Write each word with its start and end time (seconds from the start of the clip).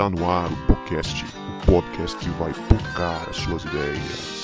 Está 0.00 0.08
no 0.08 0.30
ar 0.30 0.50
o 0.50 0.56
podcast, 0.66 1.26
o 1.26 1.66
podcast 1.66 2.16
que 2.16 2.30
vai 2.30 2.54
tocar 2.54 3.28
as 3.28 3.36
suas 3.36 3.62
ideias. 3.64 4.40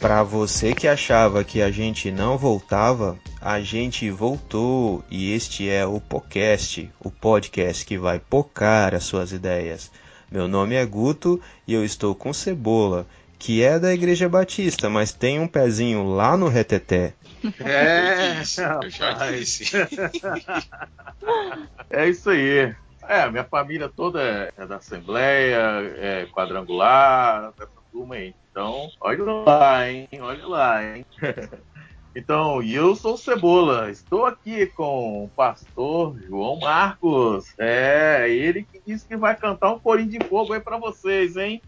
Para 0.00 0.24
você 0.24 0.74
que 0.74 0.88
achava 0.88 1.44
que 1.44 1.62
a 1.62 1.70
gente 1.70 2.10
não 2.10 2.36
voltava, 2.36 3.16
a 3.40 3.60
gente 3.60 4.10
voltou 4.10 5.04
e 5.08 5.30
este 5.30 5.70
é 5.70 5.86
o 5.86 6.00
podcast, 6.00 6.90
o 6.98 7.12
podcast 7.12 7.86
que 7.86 7.96
vai 7.96 8.18
pocar 8.18 8.92
as 8.92 9.04
suas 9.04 9.30
ideias. 9.30 9.88
Meu 10.30 10.48
nome 10.48 10.74
é 10.74 10.84
Guto 10.84 11.40
e 11.66 11.74
eu 11.74 11.84
estou 11.84 12.14
com 12.14 12.32
Cebola, 12.32 13.06
que 13.38 13.62
é 13.62 13.78
da 13.78 13.92
Igreja 13.92 14.28
Batista, 14.28 14.88
mas 14.88 15.12
tem 15.12 15.38
um 15.38 15.46
pezinho 15.46 16.04
lá 16.14 16.36
no 16.36 16.48
Reteté. 16.48 17.14
É, 17.60 18.40
eu 18.82 18.90
já 18.90 19.30
disse. 19.30 19.64
é 21.90 22.08
isso 22.08 22.30
aí. 22.30 22.74
É, 23.06 23.30
minha 23.30 23.44
família 23.44 23.88
toda 23.88 24.50
é 24.56 24.66
da 24.66 24.76
Assembleia, 24.76 25.60
é 25.96 26.26
quadrangular, 26.32 27.52
dessa 27.58 27.70
turma 27.92 28.14
aí. 28.14 28.34
Então, 28.50 28.88
olha 29.00 29.24
lá, 29.24 29.90
hein? 29.90 30.08
Olha 30.20 30.46
lá, 30.46 30.96
hein? 30.96 31.04
Então, 32.16 32.62
eu 32.62 32.94
sou 32.94 33.16
Cebola, 33.16 33.90
estou 33.90 34.24
aqui 34.24 34.66
com 34.66 35.24
o 35.24 35.28
pastor 35.28 36.16
João 36.28 36.60
Marcos. 36.60 37.46
É, 37.58 38.30
ele 38.30 38.62
que 38.62 38.80
disse 38.86 39.04
que 39.04 39.16
vai 39.16 39.34
cantar 39.34 39.72
um 39.72 39.80
corinho 39.80 40.10
de 40.10 40.24
fogo 40.24 40.52
aí 40.52 40.60
para 40.60 40.78
vocês, 40.78 41.36
hein? 41.36 41.60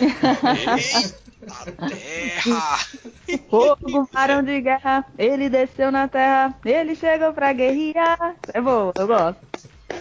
Eita 0.00 1.72
terra! 1.88 2.78
Fogo, 3.48 4.08
varão 4.12 4.42
de 4.42 4.60
guerra, 4.60 5.04
ele 5.16 5.48
desceu 5.48 5.90
na 5.90 6.06
terra, 6.08 6.54
ele 6.64 6.94
chegou 6.94 7.32
pra 7.32 7.54
guerrear. 7.54 8.36
É 8.52 8.60
bom, 8.60 8.92
eu 8.98 9.06
gosto. 9.06 9.40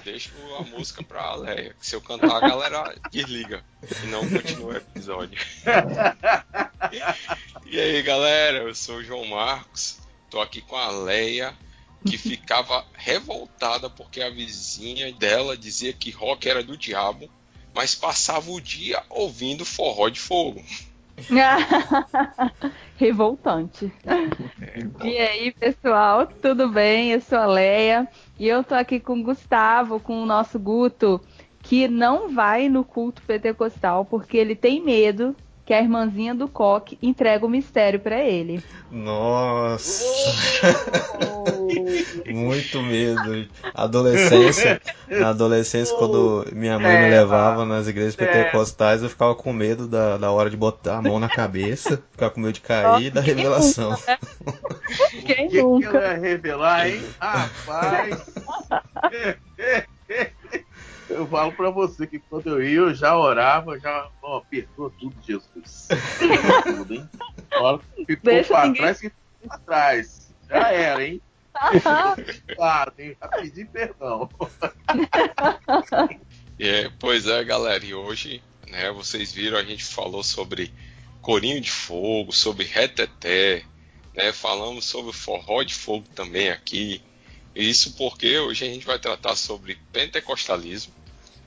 Deixa 0.03 0.31
a 0.59 0.63
música 0.63 1.03
pra 1.03 1.35
Leia, 1.35 1.75
que 1.79 1.85
se 1.85 1.95
eu 1.95 2.01
cantar 2.01 2.37
a 2.37 2.47
galera 2.47 2.95
desliga 3.11 3.63
e 4.03 4.07
não 4.07 4.27
continua 4.29 4.73
o 4.73 4.77
episódio. 4.77 5.39
e 7.65 7.79
aí 7.79 8.01
galera, 8.01 8.59
eu 8.59 8.75
sou 8.75 8.97
o 8.97 9.03
João 9.03 9.25
Marcos, 9.25 9.99
tô 10.29 10.41
aqui 10.41 10.61
com 10.61 10.75
a 10.75 10.89
Leia, 10.89 11.55
que 12.05 12.17
ficava 12.17 12.85
revoltada 12.93 13.89
porque 13.89 14.21
a 14.21 14.29
vizinha 14.29 15.11
dela 15.13 15.57
dizia 15.57 15.93
que 15.93 16.11
rock 16.11 16.47
era 16.47 16.63
do 16.63 16.77
diabo, 16.77 17.29
mas 17.73 17.95
passava 17.95 18.51
o 18.51 18.61
dia 18.61 19.03
ouvindo 19.09 19.65
forró 19.65 20.09
de 20.09 20.19
fogo. 20.19 20.63
Revoltante. 22.97 23.91
É, 24.05 25.05
e 25.05 25.17
aí, 25.17 25.51
pessoal, 25.51 26.27
tudo 26.27 26.69
bem? 26.69 27.11
Eu 27.11 27.21
sou 27.21 27.37
a 27.37 27.45
Leia 27.45 28.07
e 28.39 28.47
eu 28.47 28.63
tô 28.63 28.73
aqui 28.73 28.99
com 28.99 29.19
o 29.19 29.23
Gustavo, 29.23 29.99
com 29.99 30.21
o 30.21 30.25
nosso 30.25 30.57
Guto, 30.57 31.19
que 31.61 31.87
não 31.87 32.29
vai 32.29 32.69
no 32.69 32.83
culto 32.85 33.21
pentecostal 33.23 34.05
porque 34.05 34.37
ele 34.37 34.55
tem 34.55 34.81
medo 34.81 35.35
que 35.65 35.73
a 35.73 35.81
irmãzinha 35.81 36.35
do 36.35 36.47
Coque 36.47 36.97
entrega 37.01 37.43
o 37.43 37.49
mistério 37.49 37.99
para 37.99 38.23
ele. 38.23 38.63
Nossa! 38.91 40.05
Muito 42.27 42.81
medo. 42.83 43.47
Adolescência, 43.73 44.79
na 45.09 45.29
adolescência, 45.29 45.95
quando 45.97 46.45
minha 46.51 46.77
mãe 46.77 47.01
me 47.01 47.09
levava 47.09 47.65
nas 47.65 47.87
igrejas 47.87 48.15
pentecostais, 48.15 49.01
eu 49.01 49.09
ficava 49.09 49.33
com 49.33 49.51
medo 49.51 49.87
da, 49.87 50.17
da 50.17 50.31
hora 50.31 50.49
de 50.49 50.57
botar 50.57 50.97
a 50.97 51.01
mão 51.01 51.19
na 51.19 51.27
cabeça, 51.27 52.01
ficava 52.11 52.31
com 52.31 52.41
medo 52.41 52.53
de 52.53 52.61
cair 52.61 53.07
e 53.07 53.09
da 53.09 53.21
revelação. 53.21 53.91
Nunca, 53.91 54.11
né? 54.11 54.17
Quem 55.25 55.49
que 55.49 55.61
nunca? 55.61 55.89
Que 55.89 55.97
ela 55.97 56.13
ia 56.13 56.19
revelar, 56.19 56.87
hein? 56.87 57.01
Rapaz! 57.19 58.33
Eu 61.15 61.27
falo 61.27 61.51
pra 61.53 61.69
você 61.69 62.05
que 62.05 62.19
quando 62.19 62.47
eu 62.47 62.63
ia, 62.63 62.75
eu 62.77 62.93
já 62.93 63.17
orava, 63.17 63.79
já 63.79 64.09
ó, 64.21 64.39
perdoa 64.41 64.91
tudo, 64.99 65.15
Jesus. 65.25 65.87
tudo, 66.63 66.93
hein? 66.93 67.09
Olha, 67.53 67.79
ficou 68.05 68.31
Deixa 68.33 68.49
pra 68.53 68.65
ninguém- 68.67 68.81
trás 68.81 68.99
que 68.99 69.09
ficou 69.09 69.47
pra 69.47 69.57
trás. 69.59 70.33
Já 70.49 70.71
era, 70.71 71.05
hein? 71.07 71.21
Claro, 72.55 72.91
tem 72.91 73.15
que 73.15 73.27
pedir 73.41 73.65
perdão. 73.67 74.29
É, 76.59 76.89
pois 76.99 77.27
é, 77.27 77.43
galera, 77.43 77.83
e 77.85 77.93
hoje, 77.93 78.41
né, 78.69 78.91
vocês 78.91 79.31
viram, 79.33 79.57
a 79.57 79.63
gente 79.63 79.83
falou 79.83 80.23
sobre 80.23 80.73
Corinho 81.21 81.59
de 81.61 81.71
Fogo, 81.71 82.31
sobre 82.31 82.65
Reteté, 82.65 83.63
né, 84.15 84.31
falamos 84.31 84.85
sobre 84.85 85.11
forró 85.13 85.63
de 85.63 85.73
fogo 85.75 86.05
também 86.15 86.49
aqui. 86.49 87.01
Isso 87.55 87.95
porque 87.97 88.37
hoje 88.37 88.65
a 88.65 88.67
gente 88.67 88.85
vai 88.85 88.99
tratar 88.99 89.35
sobre 89.35 89.77
pentecostalismo 89.91 90.93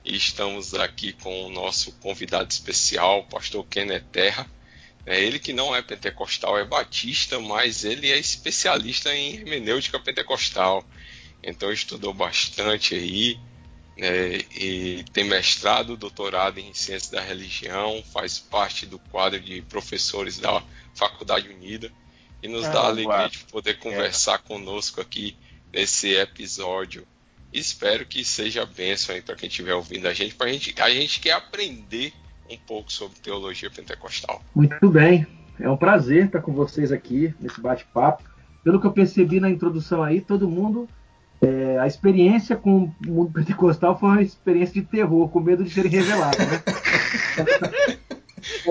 e 0.08 0.16
estamos 0.16 0.72
aqui 0.72 1.12
com 1.12 1.44
o 1.44 1.50
nosso 1.50 1.92
convidado 2.00 2.50
especial, 2.50 3.20
o 3.20 3.24
pastor 3.24 3.66
Kenneth 3.66 4.06
Terra. 4.10 4.50
É 5.04 5.22
ele 5.22 5.38
que 5.38 5.52
não 5.52 5.76
é 5.76 5.82
pentecostal, 5.82 6.58
é 6.58 6.64
batista, 6.64 7.38
mas 7.38 7.84
ele 7.84 8.10
é 8.10 8.18
especialista 8.18 9.14
em 9.14 9.34
hermenêutica 9.34 10.00
pentecostal. 10.00 10.82
Então 11.42 11.70
estudou 11.70 12.14
bastante 12.14 12.94
aí, 12.94 13.38
né, 13.98 14.38
e 14.54 15.04
tem 15.12 15.24
mestrado, 15.24 15.96
doutorado 15.96 16.58
em 16.58 16.72
ciência 16.72 17.12
da 17.12 17.20
religião, 17.20 18.02
faz 18.10 18.38
parte 18.38 18.86
do 18.86 18.98
quadro 18.98 19.38
de 19.38 19.60
professores 19.62 20.38
da 20.38 20.62
Faculdade 20.94 21.48
Unida 21.48 21.92
e 22.42 22.48
nos 22.48 22.64
Ah, 22.66 22.70
dá 22.70 22.80
a 22.80 22.86
alegria 22.86 23.18
uau. 23.18 23.28
de 23.28 23.38
poder 23.44 23.78
conversar 23.78 24.38
conosco 24.38 25.00
aqui 25.02 25.36
nesse 25.70 26.14
episódio. 26.14 27.06
Espero 27.52 28.04
que 28.06 28.24
seja 28.24 28.66
bênção 28.66 29.14
aí 29.14 29.22
para 29.22 29.34
quem 29.34 29.48
estiver 29.48 29.74
ouvindo 29.74 30.06
a 30.06 30.12
gente, 30.12 30.34
pra 30.34 30.48
gente. 30.48 30.74
A 30.80 30.90
gente 30.90 31.20
quer 31.20 31.32
aprender 31.32 32.12
um 32.50 32.56
pouco 32.56 32.92
sobre 32.92 33.18
teologia 33.20 33.70
pentecostal. 33.70 34.42
Muito 34.54 34.88
bem, 34.90 35.26
é 35.58 35.68
um 35.68 35.76
prazer 35.76 36.26
estar 36.26 36.40
com 36.40 36.52
vocês 36.52 36.92
aqui 36.92 37.34
nesse 37.40 37.60
bate-papo. 37.60 38.22
Pelo 38.62 38.80
que 38.80 38.86
eu 38.86 38.92
percebi 38.92 39.40
na 39.40 39.50
introdução 39.50 40.02
aí, 40.02 40.20
todo 40.20 40.48
mundo. 40.48 40.88
é, 41.40 41.78
a 41.78 41.86
experiência 41.86 42.56
com 42.56 42.84
o 42.84 42.94
mundo 43.06 43.30
pentecostal 43.34 43.98
foi 43.98 44.08
uma 44.08 44.22
experiência 44.22 44.74
de 44.74 44.82
terror, 44.82 45.28
com 45.28 45.40
medo 45.40 45.64
de 45.64 45.70
serem 45.70 45.90
revelados, 45.90 46.38
né? 46.38 46.62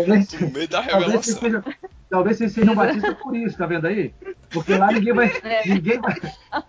talvez, 0.05 0.27
Com 0.33 0.45
medo 0.45 0.67
da 0.67 0.83
talvez, 0.83 1.11
vocês 1.11 1.37
revelação. 1.37 1.41
sejam, 1.41 1.63
talvez 2.09 2.37
vocês 2.37 2.51
sejam 2.53 2.75
batistas 2.75 3.13
por 3.15 3.35
isso, 3.35 3.57
tá 3.57 3.65
vendo 3.65 3.87
aí? 3.87 4.13
Porque 4.49 4.75
lá 4.77 4.91
ninguém 4.91 5.13
vai, 5.13 5.31
ninguém 5.65 5.99
vai, 5.99 6.15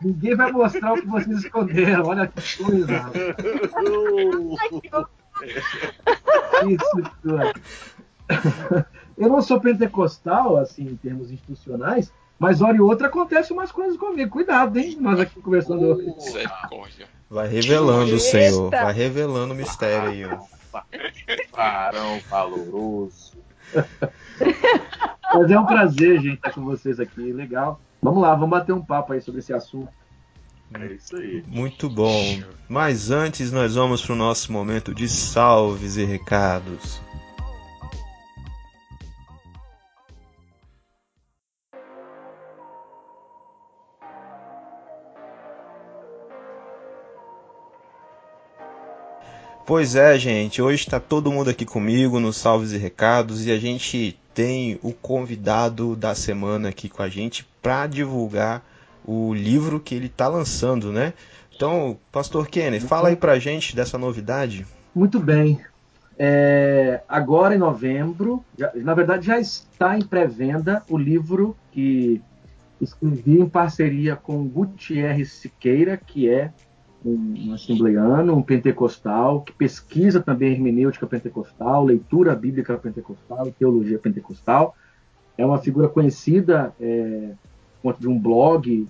ninguém 0.00 0.34
vai 0.34 0.53
mostrar 0.53 0.93
o 0.94 1.00
que 1.00 1.06
vocês 1.06 1.44
esconderam. 1.44 2.06
Olha 2.06 2.27
que 2.27 2.62
coisa. 2.65 3.11
Isso. 6.69 7.03
Eu 9.17 9.28
não 9.28 9.43
sou 9.43 9.61
pentecostal, 9.61 10.56
assim, 10.59 10.84
em 10.84 10.97
termos 10.97 11.31
institucionais, 11.31 12.12
mas 12.38 12.61
hora 12.62 12.77
e 12.77 12.81
outra 12.81 13.09
acontece 13.09 13.53
umas 13.53 13.72
coisas 13.72 13.97
comigo. 13.97 14.31
Cuidado, 14.31 14.78
hein? 14.78 14.97
Nós 15.00 15.19
aqui 15.19 15.41
conversando. 15.41 15.99
Vai 17.31 17.49
revelando! 17.49 18.19
Senhor. 18.19 18.71
Vai 18.71 18.93
revelando 18.93 19.55
o 19.55 19.56
mistério 19.56 20.09
aí, 20.11 20.25
ó. 20.25 20.58
Varão 21.53 22.21
valoroso. 22.29 23.37
Mas 25.34 25.51
é 25.51 25.59
um 25.59 25.67
prazer, 25.67 26.21
gente, 26.21 26.34
estar 26.34 26.53
com 26.53 26.65
vocês 26.65 26.99
aqui. 27.01 27.33
Legal. 27.33 27.81
Vamos 28.01 28.23
lá, 28.23 28.34
vamos 28.34 28.51
bater 28.51 28.73
um 28.73 28.84
papo 28.84 29.12
aí 29.12 29.21
sobre 29.21 29.41
esse 29.41 29.53
assunto. 29.53 29.93
É 30.75 30.87
isso 30.93 31.17
aí. 31.17 31.43
Muito 31.47 31.89
bom. 31.89 32.43
Mas 32.69 33.11
antes 33.11 33.50
nós 33.50 33.75
vamos 33.75 34.05
para 34.05 34.12
o 34.12 34.17
nosso 34.17 34.53
momento 34.53 34.94
de 34.94 35.09
salves 35.09 35.97
e 35.97 36.05
recados. 36.05 37.00
Pois 49.69 49.94
é, 49.94 50.19
gente, 50.19 50.62
hoje 50.62 50.85
está 50.85 50.99
todo 50.99 51.31
mundo 51.31 51.50
aqui 51.50 51.67
comigo 51.67 52.19
nos 52.19 52.38
salves 52.38 52.73
e 52.73 52.79
recados 52.79 53.44
e 53.44 53.53
a 53.53 53.59
gente 53.59 54.19
tem 54.32 54.81
o 54.82 54.94
convidado 54.94 55.94
da 55.94 56.15
semana 56.15 56.70
aqui 56.70 56.88
com 56.88 57.03
a 57.03 57.09
gente 57.11 57.47
para 57.61 57.87
divulgar 57.87 58.65
o 59.05 59.35
livro 59.35 59.79
que 59.79 59.94
ele 59.94 60.06
está 60.06 60.26
lançando, 60.26 60.91
né? 60.91 61.12
Então, 61.55 61.99
Pastor 62.11 62.49
Kenny, 62.49 62.81
fala 62.81 63.11
aí 63.11 63.17
pra 63.17 63.38
gente 63.38 63.76
dessa 63.76 63.99
novidade. 63.99 64.67
Muito 64.94 65.20
bem. 65.20 65.61
É, 66.19 67.03
agora 67.06 67.55
em 67.55 67.59
novembro, 67.59 68.43
na 68.75 68.94
verdade 68.94 69.26
já 69.26 69.38
está 69.38 69.99
em 69.99 70.03
pré-venda 70.03 70.82
o 70.88 70.97
livro 70.97 71.55
que 71.73 72.23
escrevi 72.81 73.38
em 73.38 73.47
parceria 73.47 74.17
com 74.17 74.49
Gutierrez 74.49 75.31
Siqueira, 75.31 75.99
que 75.99 76.26
é 76.26 76.55
um, 77.05 77.53
assembleano, 77.55 78.35
um 78.35 78.43
pentecostal, 78.43 79.43
que 79.43 79.53
pesquisa 79.53 80.21
também 80.21 80.53
hermenêutica 80.53 81.06
pentecostal, 81.06 81.85
leitura 81.85 82.35
bíblica 82.35 82.77
pentecostal 82.77 83.50
teologia 83.53 83.99
pentecostal. 83.99 84.75
É 85.37 85.47
uma 85.47 85.59
figura 85.59 85.89
conhecida 85.89 86.75
é, 86.81 87.33
de 87.99 88.09
um 88.09 88.19
blog 88.19 88.89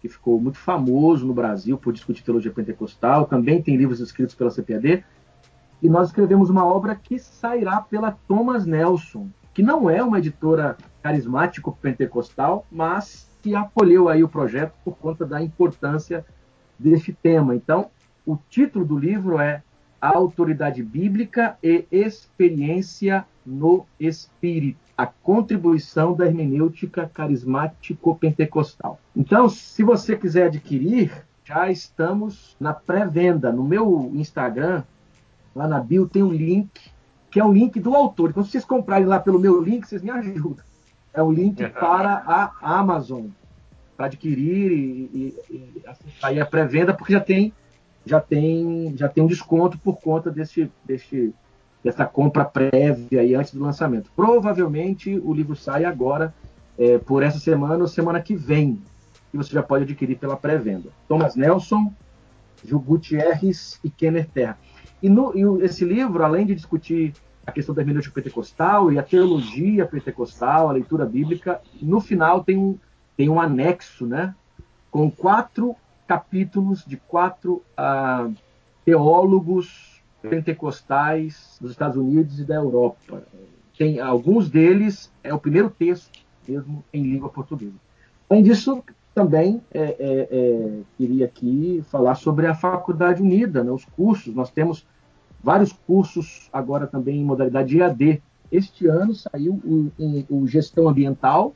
que 0.00 0.08
ficou 0.08 0.40
muito 0.40 0.58
famoso 0.58 1.26
no 1.26 1.32
Brasil 1.32 1.78
por 1.78 1.92
discutir 1.92 2.24
teologia 2.24 2.50
pentecostal. 2.50 3.26
Também 3.26 3.62
tem 3.62 3.76
livros 3.76 4.00
escritos 4.00 4.34
pela 4.34 4.50
CPAD. 4.50 5.04
E 5.82 5.88
nós 5.88 6.08
escrevemos 6.08 6.50
uma 6.50 6.64
obra 6.64 6.94
que 6.94 7.18
sairá 7.18 7.80
pela 7.80 8.12
Thomas 8.26 8.66
Nelson, 8.66 9.28
que 9.52 9.62
não 9.62 9.88
é 9.88 10.02
uma 10.02 10.18
editora 10.18 10.76
carismático 11.02 11.76
pentecostal, 11.80 12.66
mas 12.70 13.30
que 13.42 13.54
acolheu 13.54 14.08
aí 14.08 14.24
o 14.24 14.28
projeto 14.28 14.74
por 14.84 14.96
conta 14.96 15.24
da 15.24 15.42
importância 15.42 16.24
deste 16.84 17.12
tema. 17.12 17.56
Então, 17.56 17.90
o 18.26 18.36
título 18.48 18.84
do 18.84 18.98
livro 18.98 19.40
é 19.40 19.62
A 20.00 20.14
Autoridade 20.16 20.82
Bíblica 20.82 21.56
e 21.62 21.86
Experiência 21.90 23.24
no 23.44 23.86
Espírito, 23.98 24.78
a 24.96 25.06
contribuição 25.06 26.14
da 26.14 26.26
hermenêutica 26.26 27.10
carismático-pentecostal. 27.12 29.00
Então, 29.16 29.48
se 29.48 29.82
você 29.82 30.16
quiser 30.16 30.46
adquirir, 30.46 31.10
já 31.44 31.70
estamos 31.70 32.56
na 32.60 32.72
pré-venda. 32.72 33.50
No 33.50 33.64
meu 33.64 34.10
Instagram, 34.14 34.82
lá 35.54 35.66
na 35.66 35.80
bio, 35.80 36.08
tem 36.08 36.22
um 36.22 36.32
link, 36.32 36.70
que 37.30 37.40
é 37.40 37.44
o 37.44 37.52
link 37.52 37.80
do 37.80 37.94
autor. 37.94 38.30
Então, 38.30 38.44
se 38.44 38.52
vocês 38.52 38.64
comprarem 38.64 39.06
lá 39.06 39.18
pelo 39.18 39.38
meu 39.38 39.60
link, 39.60 39.86
vocês 39.86 40.02
me 40.02 40.10
ajudam. 40.10 40.64
É 41.12 41.22
o 41.22 41.30
link 41.30 41.66
para 41.68 42.22
a 42.26 42.52
Amazon 42.60 43.26
para 43.96 44.06
adquirir 44.06 44.72
e, 44.72 45.10
e, 45.14 45.34
e 45.50 45.82
acessar 45.86 46.38
a 46.38 46.46
pré-venda, 46.46 46.92
porque 46.92 47.12
já 47.12 47.20
tem 47.20 47.52
já 48.06 48.20
tem 48.20 48.94
já 48.96 49.08
tem 49.08 49.24
um 49.24 49.26
desconto 49.26 49.78
por 49.78 50.00
conta 50.00 50.30
desse, 50.30 50.70
desse 50.84 51.34
dessa 51.82 52.06
compra 52.06 52.44
prévia 52.44 53.20
aí 53.20 53.34
antes 53.34 53.52
do 53.52 53.60
lançamento. 53.60 54.10
Provavelmente 54.16 55.18
o 55.18 55.32
livro 55.34 55.54
sai 55.54 55.84
agora 55.84 56.34
é, 56.78 56.98
por 56.98 57.22
essa 57.22 57.38
semana 57.38 57.82
ou 57.82 57.88
semana 57.88 58.20
que 58.20 58.34
vem, 58.34 58.80
e 59.32 59.36
você 59.36 59.52
já 59.52 59.62
pode 59.62 59.84
adquirir 59.84 60.16
pela 60.16 60.36
pré-venda. 60.36 60.88
Thomas 61.06 61.36
Nelson, 61.36 61.92
Gil 62.64 62.80
Gutierrez 62.80 63.78
e 63.84 63.90
Kenner 63.90 64.26
Terra. 64.28 64.58
E, 65.02 65.08
no, 65.08 65.36
e 65.36 65.64
esse 65.64 65.84
livro, 65.84 66.24
além 66.24 66.46
de 66.46 66.54
discutir 66.54 67.12
a 67.46 67.52
questão 67.52 67.74
da 67.74 67.82
hermenêutica 67.82 68.14
pentecostal 68.14 68.90
e 68.90 68.98
a 68.98 69.02
teologia 69.02 69.84
pentecostal, 69.84 70.68
a 70.68 70.72
leitura 70.72 71.04
bíblica, 71.04 71.60
no 71.82 72.00
final 72.00 72.42
tem 72.42 72.56
um, 72.56 72.78
tem 73.16 73.28
um 73.28 73.40
anexo, 73.40 74.06
né, 74.06 74.34
com 74.90 75.10
quatro 75.10 75.76
capítulos 76.06 76.84
de 76.84 76.96
quatro 76.96 77.62
ah, 77.76 78.28
teólogos 78.84 80.02
pentecostais 80.22 81.58
dos 81.60 81.72
Estados 81.72 81.96
Unidos 81.96 82.38
e 82.40 82.44
da 82.44 82.54
Europa. 82.54 83.22
Tem 83.76 84.00
alguns 84.00 84.48
deles 84.48 85.12
é 85.22 85.32
o 85.34 85.38
primeiro 85.38 85.70
texto 85.70 86.24
mesmo 86.46 86.84
em 86.92 87.02
língua 87.02 87.28
portuguesa. 87.28 87.74
Além 88.28 88.42
disso, 88.42 88.82
também 89.14 89.62
é, 89.72 89.80
é, 89.80 90.28
é, 90.30 90.80
queria 90.96 91.26
aqui 91.26 91.82
falar 91.90 92.14
sobre 92.16 92.46
a 92.46 92.54
Faculdade 92.54 93.22
Unida, 93.22 93.62
né, 93.62 93.70
os 93.70 93.84
cursos. 93.84 94.34
Nós 94.34 94.50
temos 94.50 94.86
vários 95.42 95.72
cursos 95.72 96.48
agora 96.52 96.86
também 96.86 97.20
em 97.20 97.24
modalidade 97.24 97.78
EAD. 97.78 98.22
Este 98.50 98.86
ano 98.86 99.14
saiu 99.14 99.54
o, 99.64 99.90
o 100.28 100.46
Gestão 100.46 100.88
Ambiental, 100.88 101.54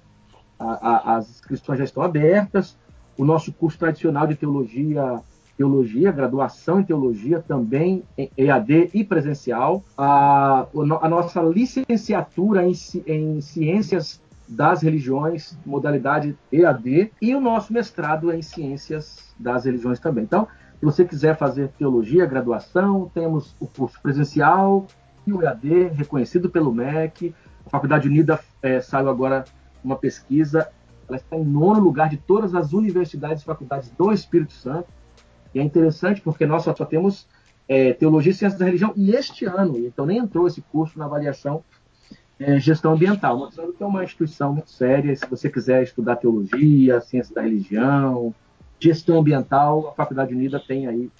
a, 0.59 1.13
a, 1.13 1.17
as 1.17 1.31
inscrições 1.31 1.79
já 1.79 1.85
estão 1.85 2.03
abertas. 2.03 2.77
O 3.17 3.25
nosso 3.25 3.53
curso 3.53 3.79
tradicional 3.79 4.27
de 4.27 4.37
teologia, 4.37 5.21
teologia, 5.57 6.13
graduação 6.13 6.81
em 6.81 6.85
teologia, 6.85 7.43
também 7.47 8.05
em 8.17 8.31
EAD 8.37 8.91
e 8.95 9.05
presencial. 9.05 9.83
A, 9.97 10.67
a 11.01 11.09
nossa 11.09 11.43
licenciatura 11.43 12.65
em, 12.65 12.73
em 13.07 13.41
ciências 13.41 14.21
das 14.49 14.83
religiões, 14.83 15.59
modalidade 15.67 16.37
EAD, 16.51 17.13
e 17.21 17.35
o 17.35 17.41
nosso 17.41 17.73
mestrado 17.73 18.33
em 18.33 18.41
ciências 18.41 19.35
das 19.39 19.65
religiões 19.65 20.01
também. 20.01 20.25
Então, 20.25 20.49
se 20.79 20.85
você 20.85 21.05
quiser 21.05 21.37
fazer 21.37 21.69
teologia, 21.77 22.25
graduação, 22.25 23.11
temos 23.13 23.55
o 23.61 23.67
curso 23.67 24.01
presencial 24.01 24.87
e 25.27 25.33
o 25.33 25.43
EAD, 25.43 25.89
reconhecido 25.89 26.49
pelo 26.49 26.73
MEC. 26.73 27.35
A 27.67 27.71
Faculdade 27.71 28.09
Unida 28.09 28.41
é, 28.63 28.81
saiu 28.81 29.11
agora 29.11 29.45
uma 29.83 29.97
pesquisa, 29.97 30.69
ela 31.09 31.17
está 31.17 31.37
em 31.37 31.45
nono 31.45 31.81
lugar 31.81 32.09
de 32.09 32.17
todas 32.17 32.55
as 32.55 32.73
universidades 32.73 33.43
e 33.43 33.47
faculdades 33.47 33.91
do 33.91 34.13
Espírito 34.13 34.53
Santo. 34.53 34.89
E 35.55 35.59
é 35.59 35.63
interessante 35.63 36.21
porque 36.21 36.47
nós 36.47 36.63
só, 36.63 36.75
só 36.75 36.85
temos 36.85 37.27
é, 37.67 37.93
Teologia 37.93 38.33
e 38.33 38.35
Ciências 38.35 38.59
da 38.59 38.67
Religião 38.67 38.93
e 38.97 39.13
este 39.13 39.45
ano, 39.45 39.79
então 39.79 40.07
nem 40.07 40.19
entrou 40.19 40.47
esse 40.47 40.61
curso 40.63 40.99
na 40.99 41.07
avaliação 41.07 41.63
é, 42.39 42.59
Gestão 42.61 42.93
Ambiental, 42.93 43.37
mostrando 43.37 43.73
que 43.73 43.83
é 43.83 43.87
uma 43.87 44.05
instituição 44.05 44.53
muito 44.53 44.71
séria. 44.71 45.15
Se 45.15 45.27
você 45.27 45.51
quiser 45.51 45.83
estudar 45.83 46.17
Teologia, 46.17 47.01
Ciências 47.01 47.35
da 47.35 47.43
Religião, 47.43 48.35
Gestão 48.79 49.19
Ambiental, 49.19 49.89
a 49.89 49.93
Faculdade 49.93 50.35
Unida 50.35 50.61
tem 50.61 50.87
aí 50.87 51.11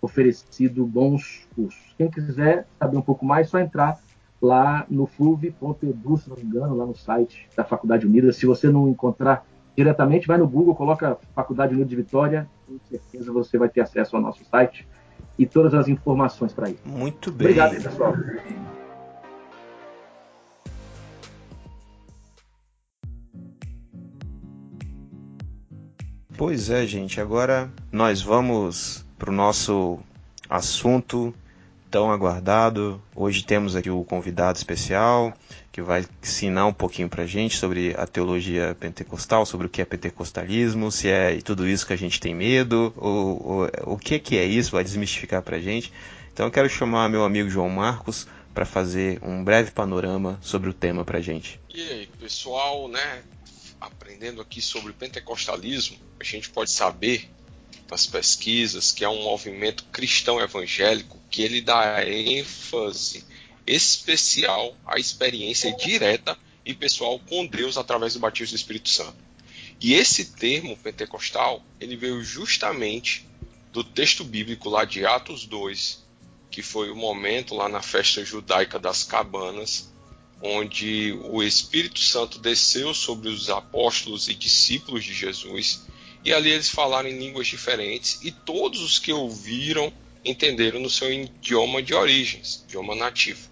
oferecido 0.00 0.84
bons 0.86 1.46
cursos. 1.54 1.94
Quem 1.96 2.10
quiser 2.10 2.66
saber 2.78 2.96
um 2.96 3.02
pouco 3.02 3.24
mais, 3.24 3.46
é 3.46 3.50
só 3.50 3.58
entrar 3.58 4.00
lá 4.42 4.84
no 4.90 5.06
fluve.edu, 5.06 6.16
se 6.18 6.28
não 6.28 6.36
me 6.36 6.42
engano, 6.42 6.76
lá 6.76 6.84
no 6.84 6.96
site 6.96 7.48
da 7.56 7.62
Faculdade 7.62 8.04
Unida. 8.04 8.32
Se 8.32 8.44
você 8.44 8.68
não 8.68 8.88
encontrar 8.88 9.46
diretamente, 9.76 10.26
vai 10.26 10.36
no 10.36 10.48
Google, 10.48 10.74
coloca 10.74 11.16
Faculdade 11.34 11.72
Unida 11.72 11.88
de 11.88 11.96
Vitória, 11.96 12.48
com 12.66 12.76
certeza 12.88 13.32
você 13.32 13.56
vai 13.56 13.68
ter 13.68 13.80
acesso 13.80 14.16
ao 14.16 14.22
nosso 14.22 14.44
site 14.44 14.86
e 15.38 15.46
todas 15.46 15.72
as 15.74 15.86
informações 15.86 16.52
para 16.52 16.68
isso. 16.68 16.82
Muito 16.84 17.30
bem. 17.30 17.46
Obrigado, 17.46 17.80
pessoal. 17.80 18.14
Pois 26.36 26.68
é, 26.68 26.84
gente. 26.84 27.20
Agora 27.20 27.70
nós 27.92 28.20
vamos 28.20 29.06
para 29.16 29.30
o 29.30 29.32
nosso 29.32 30.00
assunto 30.50 31.32
tão 31.92 32.10
aguardado. 32.10 33.00
Hoje 33.14 33.44
temos 33.44 33.76
aqui 33.76 33.90
o 33.90 34.02
convidado 34.02 34.56
especial 34.56 35.36
que 35.70 35.82
vai 35.82 36.06
ensinar 36.22 36.66
um 36.66 36.72
pouquinho 36.72 37.08
para 37.08 37.24
a 37.24 37.26
gente 37.26 37.56
sobre 37.56 37.94
a 37.98 38.06
teologia 38.06 38.74
pentecostal, 38.80 39.44
sobre 39.44 39.66
o 39.66 39.70
que 39.70 39.80
é 39.80 39.84
pentecostalismo, 39.84 40.90
se 40.90 41.08
é 41.08 41.38
tudo 41.42 41.68
isso 41.68 41.86
que 41.86 41.92
a 41.92 41.96
gente 41.96 42.18
tem 42.18 42.34
medo, 42.34 42.92
ou, 42.96 43.42
ou 43.42 43.94
o 43.94 43.98
que, 43.98 44.18
que 44.18 44.38
é 44.38 44.44
isso, 44.44 44.72
vai 44.72 44.82
desmistificar 44.82 45.42
para 45.42 45.56
a 45.56 45.60
gente. 45.60 45.92
Então 46.32 46.46
eu 46.46 46.50
quero 46.50 46.68
chamar 46.68 47.10
meu 47.10 47.24
amigo 47.24 47.50
João 47.50 47.68
Marcos 47.68 48.26
para 48.54 48.64
fazer 48.64 49.18
um 49.22 49.44
breve 49.44 49.70
panorama 49.70 50.38
sobre 50.40 50.70
o 50.70 50.74
tema 50.74 51.04
para 51.04 51.18
a 51.18 51.22
gente. 51.22 51.60
E 51.74 51.80
aí, 51.80 52.06
pessoal, 52.18 52.88
né? 52.88 53.22
Aprendendo 53.78 54.40
aqui 54.40 54.62
sobre 54.62 54.92
pentecostalismo, 54.92 55.96
a 56.18 56.24
gente 56.24 56.48
pode 56.48 56.70
saber 56.70 57.28
nas 57.90 58.06
pesquisas 58.06 58.90
que 58.90 59.04
é 59.04 59.08
um 59.08 59.22
movimento 59.22 59.84
cristão 59.92 60.40
evangélico 60.40 61.20
que 61.30 61.42
ele 61.42 61.60
dá 61.60 62.04
ênfase 62.06 63.24
especial 63.66 64.76
à 64.86 64.98
experiência 64.98 65.74
direta 65.76 66.36
e 66.64 66.74
pessoal 66.74 67.18
com 67.18 67.46
Deus 67.46 67.76
através 67.76 68.14
do 68.14 68.20
batismo 68.20 68.56
do 68.56 68.56
Espírito 68.56 68.88
Santo. 68.88 69.16
E 69.80 69.94
esse 69.94 70.26
termo 70.26 70.76
pentecostal, 70.76 71.62
ele 71.80 71.96
veio 71.96 72.22
justamente 72.22 73.26
do 73.72 73.82
texto 73.82 74.22
bíblico 74.22 74.68
lá 74.68 74.84
de 74.84 75.04
Atos 75.04 75.44
2, 75.46 76.02
que 76.50 76.62
foi 76.62 76.90
o 76.90 76.96
momento 76.96 77.54
lá 77.54 77.68
na 77.68 77.82
festa 77.82 78.24
judaica 78.24 78.78
das 78.78 79.02
cabanas, 79.02 79.90
onde 80.40 81.12
o 81.24 81.42
Espírito 81.42 81.98
Santo 81.98 82.38
desceu 82.38 82.92
sobre 82.94 83.28
os 83.28 83.48
apóstolos 83.48 84.28
e 84.28 84.34
discípulos 84.34 85.04
de 85.04 85.14
Jesus 85.14 85.82
e 86.24 86.32
ali 86.32 86.50
eles 86.50 86.68
falaram 86.68 87.08
em 87.08 87.18
línguas 87.18 87.46
diferentes 87.46 88.20
e 88.22 88.30
todos 88.30 88.80
os 88.80 88.98
que 88.98 89.12
ouviram 89.12 89.92
entenderam 90.24 90.80
no 90.80 90.90
seu 90.90 91.12
idioma 91.12 91.82
de 91.82 91.94
origens, 91.94 92.62
idioma 92.64 92.94
nativo. 92.94 93.50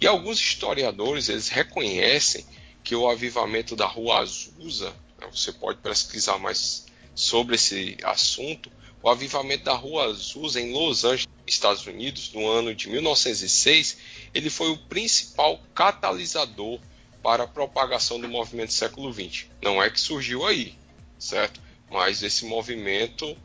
E 0.00 0.06
alguns 0.06 0.40
historiadores 0.40 1.28
eles 1.28 1.48
reconhecem 1.48 2.44
que 2.82 2.96
o 2.96 3.08
avivamento 3.08 3.76
da 3.76 3.86
Rua 3.86 4.20
Azusa, 4.20 4.90
né, 5.20 5.28
você 5.30 5.52
pode 5.52 5.78
pesquisar 5.80 6.38
mais 6.38 6.86
sobre 7.14 7.54
esse 7.54 7.96
assunto, 8.02 8.70
o 9.02 9.08
avivamento 9.08 9.64
da 9.64 9.74
Rua 9.74 10.06
Azusa 10.06 10.60
em 10.60 10.72
Los 10.72 11.04
Angeles, 11.04 11.28
Estados 11.46 11.86
Unidos, 11.86 12.32
no 12.32 12.48
ano 12.48 12.74
de 12.74 12.88
1906, 12.88 13.96
ele 14.32 14.50
foi 14.50 14.70
o 14.70 14.76
principal 14.76 15.60
catalisador 15.74 16.78
para 17.22 17.44
a 17.44 17.48
propagação 17.48 18.20
do 18.20 18.28
movimento 18.28 18.68
do 18.68 18.74
século 18.74 19.12
XX. 19.12 19.46
Não 19.62 19.82
é 19.82 19.90
que 19.90 20.00
surgiu 20.00 20.46
aí, 20.46 20.74
certo? 21.18 21.60
Mas 21.90 22.22
esse 22.22 22.44
movimento 22.44 23.36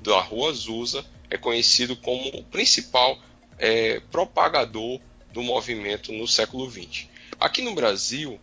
da 0.00 0.20
Rua 0.20 0.50
Azusa 0.50 1.04
é 1.28 1.36
conhecido 1.36 1.96
como 1.96 2.28
o 2.28 2.44
principal 2.44 3.18
é, 3.58 4.00
propagador 4.10 5.00
do 5.32 5.42
movimento 5.42 6.12
no 6.12 6.26
século 6.26 6.70
XX. 6.70 7.06
Aqui 7.38 7.62
no 7.62 7.74
Brasil, 7.74 8.40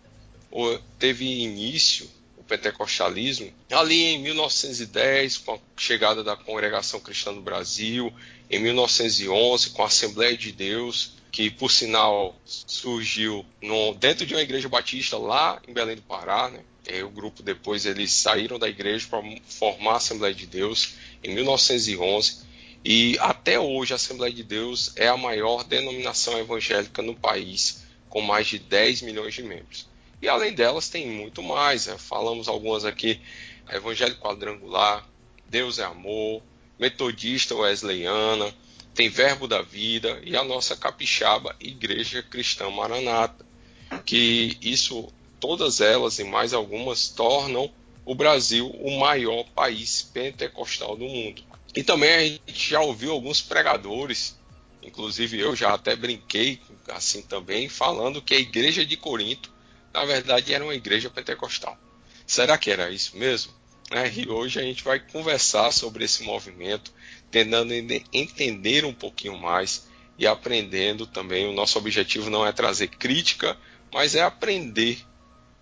teve 0.97 1.25
início 1.25 2.09
o 2.37 2.43
pentecostalismo 2.43 3.51
ali 3.71 4.03
em 4.03 4.19
1910, 4.19 5.37
com 5.39 5.53
a 5.55 5.59
chegada 5.75 6.23
da 6.23 6.35
Congregação 6.35 6.99
Cristã 6.99 7.33
do 7.33 7.41
Brasil, 7.41 8.13
em 8.49 8.59
1911, 8.59 9.71
com 9.71 9.83
a 9.83 9.87
Assembleia 9.87 10.37
de 10.37 10.51
Deus, 10.51 11.13
que 11.31 11.49
por 11.51 11.71
sinal 11.71 12.35
surgiu 12.45 13.45
no, 13.61 13.93
dentro 13.95 14.25
de 14.25 14.33
uma 14.33 14.41
igreja 14.41 14.69
batista 14.69 15.17
lá 15.17 15.61
em 15.67 15.73
Belém 15.73 15.95
do 15.95 16.01
Pará, 16.01 16.49
né? 16.49 16.61
E 16.89 17.03
o 17.03 17.09
grupo 17.09 17.43
depois 17.43 17.85
eles 17.85 18.11
saíram 18.11 18.57
da 18.57 18.69
igreja 18.69 19.07
para 19.09 19.21
formar 19.47 19.93
a 19.93 19.97
Assembleia 19.97 20.33
de 20.33 20.45
Deus 20.45 20.95
em 21.23 21.33
1911 21.33 22.47
e 22.89 23.17
até 23.19 23.59
hoje 23.59 23.91
a 23.91 23.97
Assembleia 23.97 24.33
de 24.33 24.43
Deus 24.43 24.93
é 24.95 25.07
a 25.07 25.17
maior 25.17 25.63
denominação 25.63 26.39
evangélica 26.39 27.01
no 27.01 27.13
país, 27.13 27.83
com 28.07 28.21
mais 28.21 28.47
de 28.47 28.59
10 28.59 29.01
milhões 29.01 29.33
de 29.33 29.43
membros. 29.43 29.89
E 30.21 30.29
além 30.29 30.53
delas 30.53 30.87
tem 30.87 31.05
muito 31.05 31.43
mais, 31.43 31.87
né? 31.87 31.97
falamos 31.97 32.47
algumas 32.47 32.85
aqui, 32.85 33.19
Evangelho 33.69 34.15
Quadrangular, 34.15 35.05
Deus 35.49 35.79
é 35.79 35.83
Amor, 35.83 36.41
Metodista 36.79 37.55
Wesleyana, 37.55 38.53
tem 38.93 39.09
Verbo 39.09 39.47
da 39.47 39.61
Vida 39.61 40.21
e 40.23 40.35
a 40.35 40.43
nossa 40.43 40.75
capixaba 40.75 41.55
Igreja 41.59 42.23
Cristã 42.23 42.69
Maranata, 42.69 43.45
que 44.05 44.57
isso, 44.61 45.11
todas 45.39 45.81
elas 45.81 46.19
e 46.19 46.23
mais 46.23 46.53
algumas 46.53 47.09
tornam 47.09 47.71
o 48.05 48.15
Brasil 48.15 48.69
o 48.69 48.99
maior 48.99 49.43
país 49.55 50.01
pentecostal 50.01 50.95
do 50.95 51.05
mundo. 51.05 51.43
E 51.75 51.83
também 51.83 52.09
a 52.09 52.51
gente 52.51 52.69
já 52.69 52.79
ouviu 52.79 53.11
alguns 53.11 53.41
pregadores, 53.41 54.37
inclusive 54.81 55.39
eu 55.39 55.55
já 55.55 55.73
até 55.73 55.95
brinquei 55.95 56.59
assim 56.87 57.21
também, 57.21 57.67
falando 57.67 58.21
que 58.21 58.33
a 58.33 58.39
igreja 58.39 58.85
de 58.85 58.95
Corinto, 58.95 59.51
na 59.93 60.05
verdade, 60.05 60.53
era 60.53 60.63
uma 60.63 60.75
igreja 60.75 61.09
pentecostal. 61.09 61.77
Será 62.25 62.57
que 62.57 62.71
era 62.71 62.89
isso 62.89 63.17
mesmo? 63.17 63.53
É, 63.91 64.09
e 64.09 64.27
hoje 64.27 64.59
a 64.59 64.63
gente 64.63 64.83
vai 64.83 64.99
conversar 64.99 65.71
sobre 65.71 66.03
esse 66.03 66.23
movimento, 66.23 66.93
tentando 67.31 67.73
entender 68.11 68.83
um 68.83 68.93
pouquinho 68.93 69.37
mais 69.37 69.87
e 70.17 70.27
aprendendo 70.27 71.07
também. 71.07 71.47
O 71.47 71.53
nosso 71.53 71.77
objetivo 71.77 72.29
não 72.29 72.45
é 72.45 72.51
trazer 72.51 72.87
crítica, 72.87 73.57
mas 73.93 74.15
é 74.15 74.21
aprender 74.21 74.99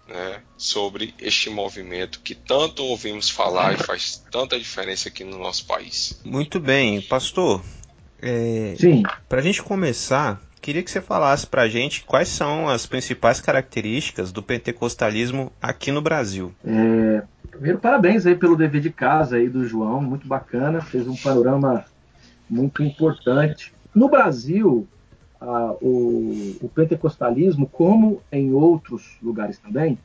né, 0.07 0.41
sobre 0.57 1.13
este 1.19 1.49
movimento 1.49 2.21
que 2.21 2.35
tanto 2.35 2.83
ouvimos 2.83 3.29
falar 3.29 3.73
e 3.73 3.77
faz 3.77 4.23
tanta 4.31 4.57
diferença 4.57 5.09
aqui 5.09 5.23
no 5.23 5.37
nosso 5.37 5.65
país. 5.65 6.21
Muito 6.23 6.59
bem, 6.59 7.01
pastor. 7.01 7.61
É, 8.21 8.75
para 9.27 9.39
a 9.39 9.41
gente 9.41 9.61
começar, 9.61 10.41
queria 10.61 10.81
que 10.81 10.89
você 10.89 11.01
falasse 11.01 11.45
para 11.45 11.63
a 11.63 11.67
gente 11.67 12.03
quais 12.03 12.29
são 12.29 12.69
as 12.69 12.85
principais 12.85 13.39
características 13.39 14.31
do 14.31 14.41
pentecostalismo 14.41 15.51
aqui 15.61 15.91
no 15.91 16.01
Brasil. 16.01 16.53
É, 16.65 17.23
primeiro, 17.51 17.79
parabéns 17.79 18.25
aí 18.25 18.35
pelo 18.35 18.55
dever 18.55 18.81
de 18.81 18.91
casa 18.91 19.37
aí 19.37 19.49
do 19.49 19.67
João, 19.67 20.01
muito 20.01 20.27
bacana, 20.27 20.81
fez 20.81 21.07
um 21.07 21.15
panorama 21.15 21.85
muito 22.49 22.83
importante. 22.83 23.73
No 23.93 24.09
Brasil, 24.09 24.87
o, 25.41 26.55
o, 26.61 26.69
pentecostalismo, 26.73 27.67
como 27.67 28.21
em 28.31 28.53
outros 28.53 29.17
lugares 29.21 29.57
também, 29.57 29.97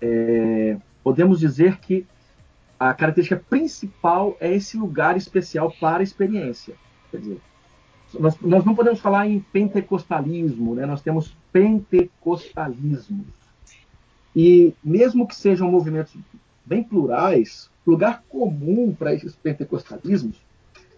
é, 0.00 0.76
podemos 1.02 1.38
dizer 1.38 1.78
que 1.78 2.06
a 2.78 2.94
característica 2.94 3.42
principal 3.48 4.36
é 4.40 4.54
esse 4.54 4.76
lugar 4.76 5.16
especial 5.16 5.72
para 5.78 5.98
a 5.98 6.02
experiência. 6.02 6.74
Quer 7.10 7.18
dizer, 7.18 7.40
nós, 8.18 8.36
nós 8.40 8.64
não 8.64 8.74
podemos 8.74 9.00
falar 9.00 9.28
em 9.28 9.40
pentecostalismo, 9.40 10.74
né? 10.74 10.86
nós 10.86 11.02
temos 11.02 11.36
pentecostalismos. 11.52 13.26
E 14.34 14.72
mesmo 14.82 15.26
que 15.26 15.36
sejam 15.36 15.70
movimentos 15.70 16.14
bem 16.64 16.82
plurais, 16.82 17.68
lugar 17.86 18.22
comum 18.28 18.94
para 18.96 19.12
esses 19.12 19.34
pentecostalismos 19.34 20.36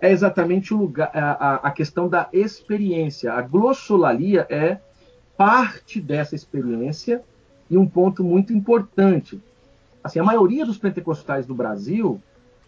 é 0.03 0.11
exatamente 0.11 0.75
o 0.75 0.77
lugar, 0.77 1.11
a, 1.15 1.55
a 1.69 1.71
questão 1.71 2.09
da 2.09 2.29
experiência. 2.33 3.33
A 3.33 3.41
glossolalia 3.41 4.45
é 4.51 4.79
parte 5.37 6.01
dessa 6.01 6.35
experiência 6.35 7.23
e 7.71 7.79
um 7.79 7.87
ponto 7.87 8.25
muito 8.25 8.53
importante. 8.53 9.41
Assim, 10.03 10.19
a 10.19 10.25
maioria 10.25 10.67
dos 10.67 10.77
pentecostais 10.77 11.47
do 11.47 11.55
Brasil 11.55 12.21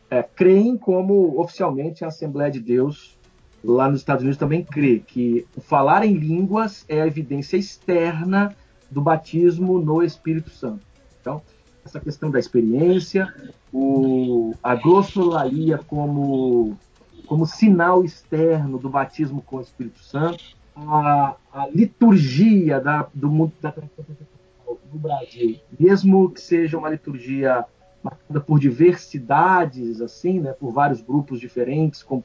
é, 0.08 0.22
creem 0.22 0.78
como 0.78 1.40
oficialmente 1.40 2.04
a 2.04 2.08
Assembleia 2.08 2.52
de 2.52 2.60
Deus 2.60 3.18
lá 3.64 3.90
nos 3.90 4.00
Estados 4.00 4.22
Unidos 4.22 4.38
também 4.38 4.62
crê 4.62 5.00
que 5.00 5.46
falar 5.62 6.04
em 6.04 6.14
línguas 6.14 6.84
é 6.86 7.00
a 7.00 7.06
evidência 7.06 7.56
externa 7.56 8.54
do 8.90 9.00
batismo 9.00 9.80
no 9.80 10.02
Espírito 10.02 10.50
Santo. 10.50 10.84
Então, 11.20 11.40
essa 11.84 11.98
questão 11.98 12.30
da 12.30 12.38
experiência, 12.38 13.32
o, 13.72 14.54
a 14.62 14.74
glossolalia 14.74 15.78
como 15.78 16.78
como 17.26 17.46
sinal 17.46 18.04
externo 18.04 18.78
do 18.78 18.88
batismo 18.88 19.42
com 19.42 19.56
o 19.56 19.60
Espírito 19.60 20.00
Santo, 20.00 20.44
a, 20.76 21.36
a 21.52 21.68
liturgia 21.68 22.80
da, 22.80 23.06
do 23.14 23.28
mundo 23.28 23.52
da 23.60 23.70
do 23.70 24.98
Brasil, 24.98 25.58
mesmo 25.78 26.30
que 26.30 26.40
seja 26.40 26.78
uma 26.78 26.88
liturgia 26.88 27.64
marcada 28.02 28.40
por 28.40 28.60
diversidades, 28.60 30.00
assim, 30.00 30.40
né, 30.40 30.52
por 30.52 30.72
vários 30.72 31.00
grupos 31.00 31.40
diferentes, 31.40 32.02
com 32.02 32.22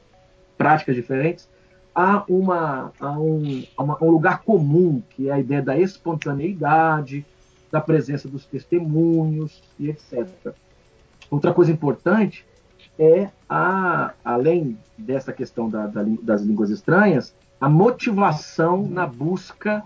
práticas 0.58 0.96
diferentes, 0.96 1.50
há, 1.96 2.24
uma, 2.28 2.92
há 3.00 3.12
um, 3.20 3.64
uma, 3.78 4.04
um 4.04 4.12
lugar 4.12 4.44
comum, 4.44 5.02
que 5.10 5.30
é 5.30 5.34
a 5.34 5.40
ideia 5.40 5.62
da 5.62 5.78
espontaneidade, 5.80 7.26
da 7.72 7.80
presença 7.80 8.28
dos 8.28 8.46
testemunhos 8.46 9.64
e 9.80 9.90
etc. 9.90 10.54
Outra 11.30 11.54
coisa 11.54 11.72
importante 11.72 12.46
é 13.00 13.30
a, 13.48 14.14
além 14.24 14.78
dessa 14.98 15.32
questão 15.32 15.70
da, 15.70 15.88
da, 15.88 16.04
das 16.22 16.42
línguas 16.42 16.70
estranhas, 16.70 17.34
a 17.60 17.70
motivação 17.70 18.86
na 18.86 19.08
busca 19.08 19.82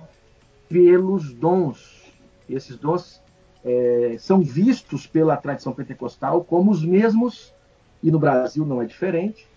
pelos 0.67 1.31
dons. 1.31 2.11
Esses 2.49 2.75
dons 2.75 3.21
é, 3.63 4.15
são 4.17 4.41
vistos 4.41 5.05
pela 5.05 5.37
tradição 5.37 5.71
pentecostal 5.73 6.43
como 6.43 6.71
os 6.71 6.83
mesmos, 6.83 7.53
e 8.01 8.09
no 8.09 8.17
Brasil 8.17 8.65
não 8.65 8.81
é 8.81 8.85
diferente, 8.85 9.47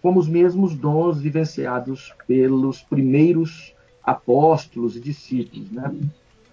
como 0.00 0.20
os 0.20 0.28
mesmos 0.28 0.74
dons 0.74 1.20
vivenciados 1.20 2.14
pelos 2.26 2.82
primeiros 2.82 3.74
apóstolos 4.02 4.96
e 4.96 5.00
discípulos. 5.00 5.70
Né? 5.72 5.92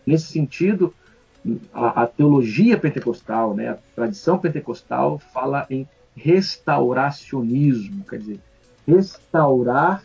Nesse 0.06 0.26
sentido, 0.26 0.94
a, 1.72 2.04
a 2.04 2.08
teologia 2.08 2.78
pentecostal, 2.78 3.54
né, 3.54 3.70
a 3.70 3.78
tradição 3.96 4.38
pentecostal, 4.40 5.20
fala 5.20 5.68
em 5.70 5.88
restauracionismo, 6.16 8.04
quer 8.04 8.20
dizer, 8.20 8.40
restaurar 8.88 10.04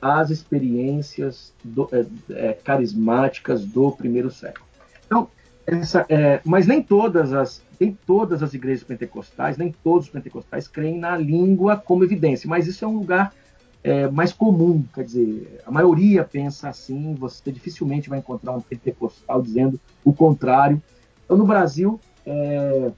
as 0.00 0.30
experiências 0.30 1.52
do, 1.64 1.88
é, 1.92 2.06
é, 2.30 2.52
carismáticas 2.52 3.64
do 3.64 3.90
primeiro 3.92 4.30
século. 4.30 4.66
Então, 5.06 5.28
essa, 5.66 6.06
é, 6.08 6.40
mas 6.44 6.66
nem 6.66 6.82
todas 6.82 7.32
as 7.32 7.66
nem 7.80 7.96
todas 8.06 8.42
as 8.42 8.54
igrejas 8.54 8.82
pentecostais, 8.82 9.56
nem 9.56 9.72
todos 9.84 10.06
os 10.06 10.12
pentecostais 10.12 10.66
creem 10.66 10.98
na 10.98 11.16
língua 11.16 11.76
como 11.76 12.02
evidência, 12.02 12.48
mas 12.48 12.66
isso 12.66 12.84
é 12.84 12.88
um 12.88 12.98
lugar 12.98 13.32
é, 13.84 14.08
mais 14.08 14.32
comum, 14.32 14.84
quer 14.92 15.04
dizer, 15.04 15.60
a 15.64 15.70
maioria 15.70 16.24
pensa 16.24 16.68
assim, 16.68 17.14
você 17.14 17.52
dificilmente 17.52 18.08
vai 18.08 18.18
encontrar 18.18 18.52
um 18.52 18.60
pentecostal 18.60 19.40
dizendo 19.40 19.80
o 20.04 20.12
contrário. 20.12 20.82
Então, 21.24 21.36
no 21.36 21.46
Brasil, 21.46 22.00
é, 22.26 22.90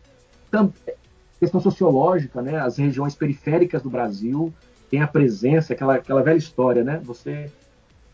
questão 1.40 1.61
sociológica, 1.61 2.42
né? 2.42 2.59
As 2.59 2.76
regiões 2.76 3.14
periféricas 3.14 3.82
do 3.82 3.90
Brasil 3.90 4.52
têm 4.90 5.00
a 5.00 5.06
presença, 5.06 5.73
aquela, 5.73 5.94
aquela 5.94 6.23
velha 6.23 6.37
história, 6.37 6.85
né? 6.85 7.00
Você 7.04 7.50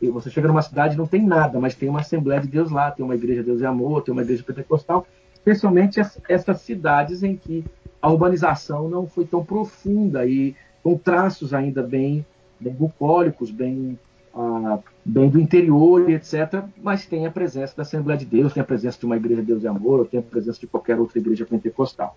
você 0.00 0.30
chega 0.30 0.47
numa 0.47 0.61
cidade 0.61 0.97
não 0.97 1.06
tem 1.06 1.25
nada, 1.25 1.59
mas 1.59 1.75
tem 1.75 1.88
uma 1.88 2.00
Assembleia 2.00 2.40
de 2.40 2.49
Deus 2.49 2.71
lá, 2.71 2.90
tem 2.90 3.04
uma 3.04 3.14
Igreja 3.14 3.40
de 3.40 3.47
Deus 3.47 3.62
e 3.62 3.66
Amor, 3.66 4.02
tem 4.02 4.12
uma 4.12 4.23
Igreja 4.23 4.42
Pentecostal, 4.42 5.06
especialmente 5.33 5.99
essas 6.28 6.61
cidades 6.61 7.23
em 7.23 7.35
que 7.35 7.64
a 8.00 8.11
urbanização 8.11 8.88
não 8.90 9.06
foi 9.06 9.25
tão 9.25 9.42
profunda 9.45 10.26
e 10.26 10.54
com 10.83 10.99
traços 10.99 11.54
ainda 11.54 11.83
bem, 11.83 12.25
bem 12.61 12.75
bucólicos, 12.75 13.50
bem, 13.50 13.99
ah, 14.35 14.78
bem 15.02 15.30
do 15.30 15.40
interior, 15.40 16.11
etc. 16.11 16.62
Mas 16.83 17.06
tem 17.06 17.26
a 17.26 17.30
presença 17.30 17.75
da 17.75 17.83
Assembleia 17.83 18.18
de 18.18 18.26
Deus, 18.26 18.52
tem 18.52 18.61
a 18.61 18.66
presença 18.66 18.99
de 18.99 19.06
uma 19.06 19.16
Igreja 19.16 19.40
de 19.40 19.47
Deus 19.47 19.62
e 19.62 19.66
Amor, 19.66 20.00
ou 20.00 20.04
tem 20.04 20.21
a 20.21 20.23
presença 20.23 20.61
de 20.61 20.66
qualquer 20.66 21.00
outra 21.00 21.18
igreja 21.18 21.47
pentecostal. 21.47 22.14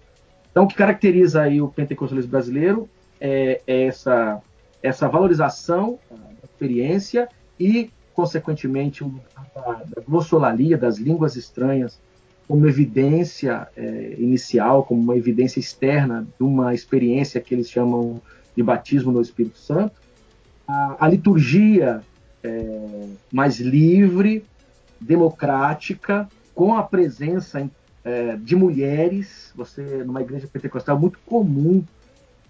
Então, 0.52 0.64
o 0.64 0.68
que 0.68 0.76
caracteriza 0.76 1.42
aí 1.42 1.62
o 1.62 1.68
pentecostalismo 1.68 2.32
brasileiro 2.32 2.90
é, 3.20 3.62
é 3.68 3.84
essa, 3.84 4.42
essa 4.82 5.08
valorização 5.08 6.00
da 6.10 6.18
experiência 6.44 7.30
e, 7.60 7.90
consequentemente, 8.14 9.06
a, 9.56 9.84
glossolalia, 10.08 10.78
das 10.78 10.98
línguas 10.98 11.36
estranhas, 11.36 12.00
como 12.48 12.68
evidência 12.68 13.68
é, 13.78 14.16
inicial, 14.18 14.84
como 14.84 15.02
uma 15.02 15.16
evidência 15.16 15.60
externa 15.60 16.28
de 16.38 16.44
uma 16.44 16.74
experiência 16.74 17.40
que 17.40 17.54
eles 17.54 17.70
chamam 17.70 18.20
de 18.56 18.64
batismo 18.64 19.12
no 19.12 19.22
Espírito 19.22 19.60
Santo. 19.60 19.94
A, 20.68 21.06
a 21.06 21.08
liturgia 21.08 22.02
é, 22.44 23.08
mais 23.32 23.60
livre, 23.60 24.44
democrática, 25.00 26.28
com 26.56 26.76
a 26.76 26.84
presença 26.84 27.62
é, 28.04 28.36
de 28.36 28.56
mulheres. 28.56 29.52
Você, 29.56 29.82
numa 30.04 30.22
igreja 30.22 30.48
pentecostal, 30.52 30.98
é 30.98 31.00
muito 31.00 31.20
comum 31.26 31.84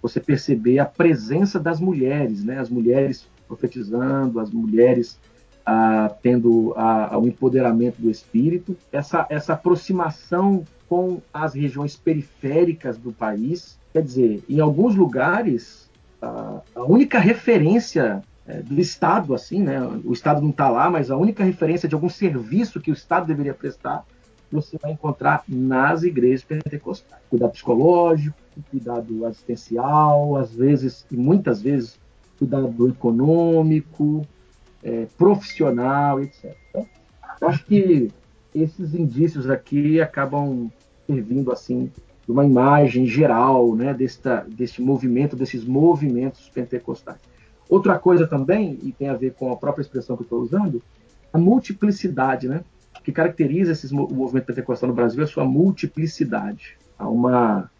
você 0.02 0.20
perceber 0.20 0.80
a 0.80 0.86
presença 0.86 1.60
das 1.60 1.80
mulheres, 1.80 2.44
né? 2.44 2.60
As 2.60 2.70
mulheres 2.70 3.28
profetizando, 3.48 4.40
as 4.40 4.52
mulheres 4.52 5.20
ah, 5.66 6.16
tendo 6.22 6.74
ah, 6.78 7.18
o 7.18 7.28
empoderamento 7.28 8.02
do 8.02 8.10
espírito, 8.10 8.78
essa, 8.92 9.26
essa 9.30 9.54
aproximação 9.54 10.64
com 10.88 11.22
as 11.34 11.54
regiões 11.54 11.96
periféricas 11.96 12.98
do 12.98 13.12
país. 13.12 13.78
Quer 13.94 14.02
dizer, 14.02 14.44
em 14.48 14.60
alguns 14.60 14.96
lugares, 14.96 15.90
a, 16.22 16.62
a 16.76 16.84
única 16.84 17.20
referência 17.20 18.24
é, 18.48 18.62
do 18.62 18.80
Estado, 18.80 19.34
assim, 19.34 19.62
né? 19.62 19.80
O 20.04 20.14
Estado 20.14 20.42
não 20.42 20.50
está 20.50 20.70
lá, 20.70 20.90
mas 20.90 21.12
a 21.12 21.18
única 21.18 21.44
referência 21.44 21.88
de 21.88 21.94
algum 21.94 22.10
serviço 22.10 22.80
que 22.82 22.90
o 22.90 22.94
Estado 22.94 23.28
deveria 23.28 23.54
prestar 23.54 24.06
você 24.52 24.78
vai 24.78 24.92
encontrar 24.92 25.44
nas 25.48 26.04
igrejas 26.04 26.44
pentecostais. 26.44 27.22
Cuidado 27.30 27.52
psicológico, 27.52 28.38
cuidado 28.70 29.26
assistencial, 29.26 30.36
às 30.36 30.54
vezes, 30.54 31.06
e 31.12 31.16
muitas 31.16 31.62
vezes, 31.62 32.00
cuidado 32.38 32.88
econômico, 32.88 34.26
é, 34.84 35.08
profissional, 35.18 36.22
etc. 36.22 36.56
Então, 36.70 36.88
acho 37.42 37.66
que 37.66 38.12
esses 38.54 38.94
indícios 38.94 39.50
aqui 39.50 40.02
acabam 40.02 40.72
servindo 41.06 41.52
assim 41.52 41.92
de 42.26 42.32
uma 42.32 42.46
imagem 42.46 43.06
geral 43.06 43.76
né, 43.76 43.94
desta, 43.94 44.46
deste 44.48 44.82
movimento, 44.82 45.36
desses 45.36 45.66
movimentos 45.66 46.50
pentecostais. 46.50 47.20
Outra 47.68 47.98
coisa 48.00 48.28
também, 48.28 48.80
e 48.84 48.92
tem 48.92 49.10
a 49.10 49.16
ver 49.16 49.34
com 49.34 49.52
a 49.52 49.56
própria 49.56 49.82
expressão 49.82 50.16
que 50.16 50.24
eu 50.24 50.26
estou 50.26 50.42
usando, 50.42 50.82
a 51.32 51.38
multiplicidade, 51.38 52.48
né? 52.48 52.64
Que 53.04 53.12
caracteriza 53.12 53.72
esses, 53.72 53.92
o 53.92 54.08
movimento 54.14 54.46
pentecostal 54.46 54.90
no 54.90 54.96
Brasil 54.96 55.22
é 55.22 55.24
a 55.24 55.28
sua 55.28 55.46
multiplicidade. 55.46 56.78
Há 56.98 57.08
uma, 57.08 57.72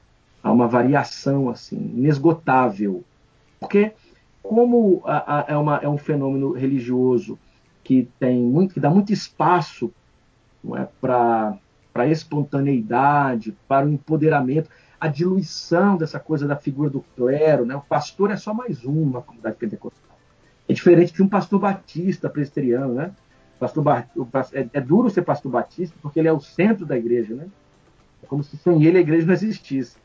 há 0.42 0.52
uma 0.52 0.68
variação 0.68 1.50
assim, 1.50 1.78
inesgotável. 1.78 3.04
Porque, 3.60 3.92
como 4.42 5.02
a, 5.06 5.40
a, 5.40 5.46
é, 5.50 5.58
uma, 5.58 5.78
é 5.78 5.90
um 5.90 5.98
fenômeno 5.98 6.54
religioso 6.54 7.38
que, 7.84 8.08
tem 8.20 8.42
muito, 8.42 8.74
que 8.74 8.80
dá 8.80 8.90
muito 8.90 9.12
espaço 9.12 9.92
é, 10.76 10.88
para 11.02 11.58
a 11.94 12.08
espontaneidade, 12.08 13.56
para 13.68 13.86
o 13.86 13.90
empoderamento, 13.90 14.70
a 15.00 15.08
diluição 15.08 15.98
dessa 15.98 16.20
coisa 16.20 16.48
da 16.48 16.56
figura 16.56 16.90
do 16.90 17.02
clero. 17.16 17.66
Né? 17.66 17.76
O 17.76 17.82
pastor 17.82 18.32
é 18.32 18.38
só 18.38 18.54
mais 18.54 18.86
um 18.86 19.12
comunidade 19.12 19.58
pentecostal. 19.58 20.18
É 20.68 20.74
diferente 20.74 21.14
de 21.14 21.24
um 21.24 21.28
pastor 21.28 21.60
batista 21.60 22.30
presbiteriano, 22.30 22.94
né? 22.94 23.12
Pastor 23.60 23.86
é, 24.54 24.70
é, 24.74 24.82
duro 24.82 25.10
ser 25.10 25.24
pastor 25.24 25.52
batista 25.52 25.96
porque 26.02 26.20
ele 26.20 26.28
é 26.28 26.34
o 26.34 26.40
centro 26.40 26.86
da 26.86 26.98
igreja, 26.98 27.36
né? 27.36 27.48
É 28.24 28.26
como 28.26 28.44
se 28.44 28.56
sem 28.58 28.84
ele 28.86 28.98
a 28.98 29.02
igreja 29.02 29.26
não 29.26 29.34
existisse. 29.34 29.98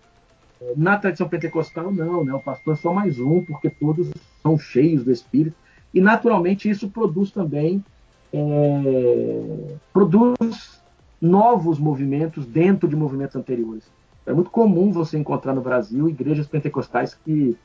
Na 0.76 0.96
tradição 0.98 1.28
pentecostal, 1.28 1.92
não, 1.92 2.24
né? 2.24 2.32
O 2.32 2.40
pastor 2.40 2.74
é 2.74 2.76
só 2.76 2.92
mais 2.92 3.18
um, 3.18 3.44
porque 3.44 3.70
todos 3.70 4.10
são 4.42 4.58
cheios 4.58 5.04
do 5.04 5.12
Espírito. 5.12 5.56
E, 5.92 6.00
naturalmente, 6.00 6.68
isso 6.68 6.88
produz 6.88 7.30
também 7.30 7.84
é, 8.32 9.76
produz 9.92 10.82
novos 11.20 11.78
movimentos 11.78 12.44
dentro 12.44 12.88
de 12.88 12.96
movimentos 12.96 13.36
anteriores. 13.36 13.84
É 14.26 14.32
muito 14.32 14.50
comum 14.50 14.90
você 14.90 15.16
encontrar 15.16 15.54
no 15.54 15.60
Brasil 15.60 16.08
igrejas 16.08 16.48
pentecostais 16.48 17.14
que, 17.14 17.56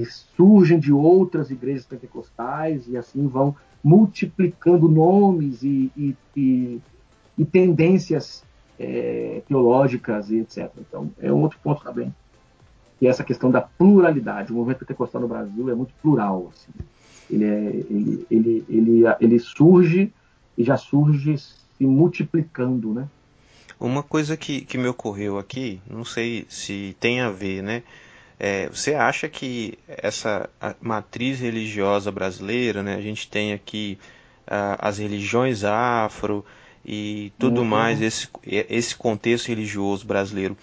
que 0.00 0.04
surgem 0.36 0.78
de 0.78 0.92
outras 0.92 1.50
igrejas 1.50 1.84
pentecostais 1.84 2.88
e 2.88 2.96
assim 2.96 3.26
vão 3.26 3.54
multiplicando 3.84 4.88
nomes 4.88 5.62
e, 5.62 5.90
e, 5.96 6.16
e, 6.36 6.80
e 7.36 7.44
tendências 7.44 8.42
é, 8.78 9.42
teológicas 9.46 10.30
e 10.30 10.38
etc. 10.38 10.70
Então, 10.78 11.10
é 11.20 11.32
um 11.32 11.42
outro 11.42 11.58
ponto 11.62 11.82
também. 11.82 12.14
Que 12.98 13.06
é 13.06 13.10
essa 13.10 13.24
questão 13.24 13.50
da 13.50 13.60
pluralidade. 13.60 14.52
O 14.52 14.54
movimento 14.54 14.78
pentecostal 14.78 15.20
no 15.20 15.28
Brasil 15.28 15.68
é 15.68 15.74
muito 15.74 15.92
plural. 16.00 16.50
Assim. 16.50 16.72
Ele, 17.30 17.44
é, 17.44 17.84
ele, 17.90 18.26
ele, 18.30 18.64
ele, 18.68 19.02
ele 19.20 19.38
surge 19.38 20.12
e 20.56 20.64
já 20.64 20.76
surge 20.76 21.36
se 21.36 21.84
multiplicando, 21.84 22.94
né? 22.94 23.08
Uma 23.80 24.02
coisa 24.02 24.36
que, 24.36 24.60
que 24.60 24.78
me 24.78 24.86
ocorreu 24.86 25.38
aqui, 25.38 25.82
não 25.90 26.04
sei 26.04 26.46
se 26.48 26.96
tem 27.00 27.20
a 27.20 27.30
ver, 27.30 27.62
né? 27.62 27.82
É, 28.44 28.68
você 28.68 28.92
acha 28.92 29.28
que 29.28 29.78
essa 29.86 30.50
matriz 30.80 31.38
religiosa 31.38 32.10
brasileira, 32.10 32.82
né, 32.82 32.96
a 32.96 33.00
gente 33.00 33.28
tem 33.28 33.52
aqui 33.52 33.96
uh, 34.48 34.74
as 34.80 34.98
religiões 34.98 35.62
afro 35.62 36.44
e 36.84 37.32
tudo 37.38 37.60
uhum. 37.60 37.68
mais, 37.68 38.02
esse, 38.02 38.28
esse 38.44 38.96
contexto 38.96 39.46
religioso 39.46 40.04
brasileiro, 40.04 40.56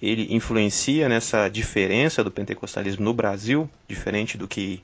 ele 0.00 0.32
influencia 0.32 1.08
nessa 1.08 1.48
diferença 1.48 2.22
do 2.22 2.30
pentecostalismo 2.30 3.04
no 3.04 3.12
Brasil, 3.12 3.68
diferente 3.88 4.38
do 4.38 4.46
que 4.46 4.80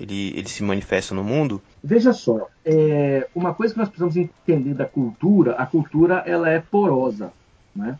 ele, 0.00 0.32
ele 0.38 0.48
se 0.48 0.62
manifesta 0.62 1.14
no 1.14 1.22
mundo? 1.22 1.60
Veja 1.82 2.14
só, 2.14 2.48
é, 2.64 3.28
uma 3.34 3.52
coisa 3.52 3.74
que 3.74 3.80
nós 3.80 3.90
precisamos 3.90 4.16
entender 4.16 4.72
da 4.72 4.86
cultura, 4.86 5.52
a 5.56 5.66
cultura 5.66 6.22
ela 6.24 6.48
é 6.48 6.60
porosa, 6.60 7.30
né? 7.76 7.98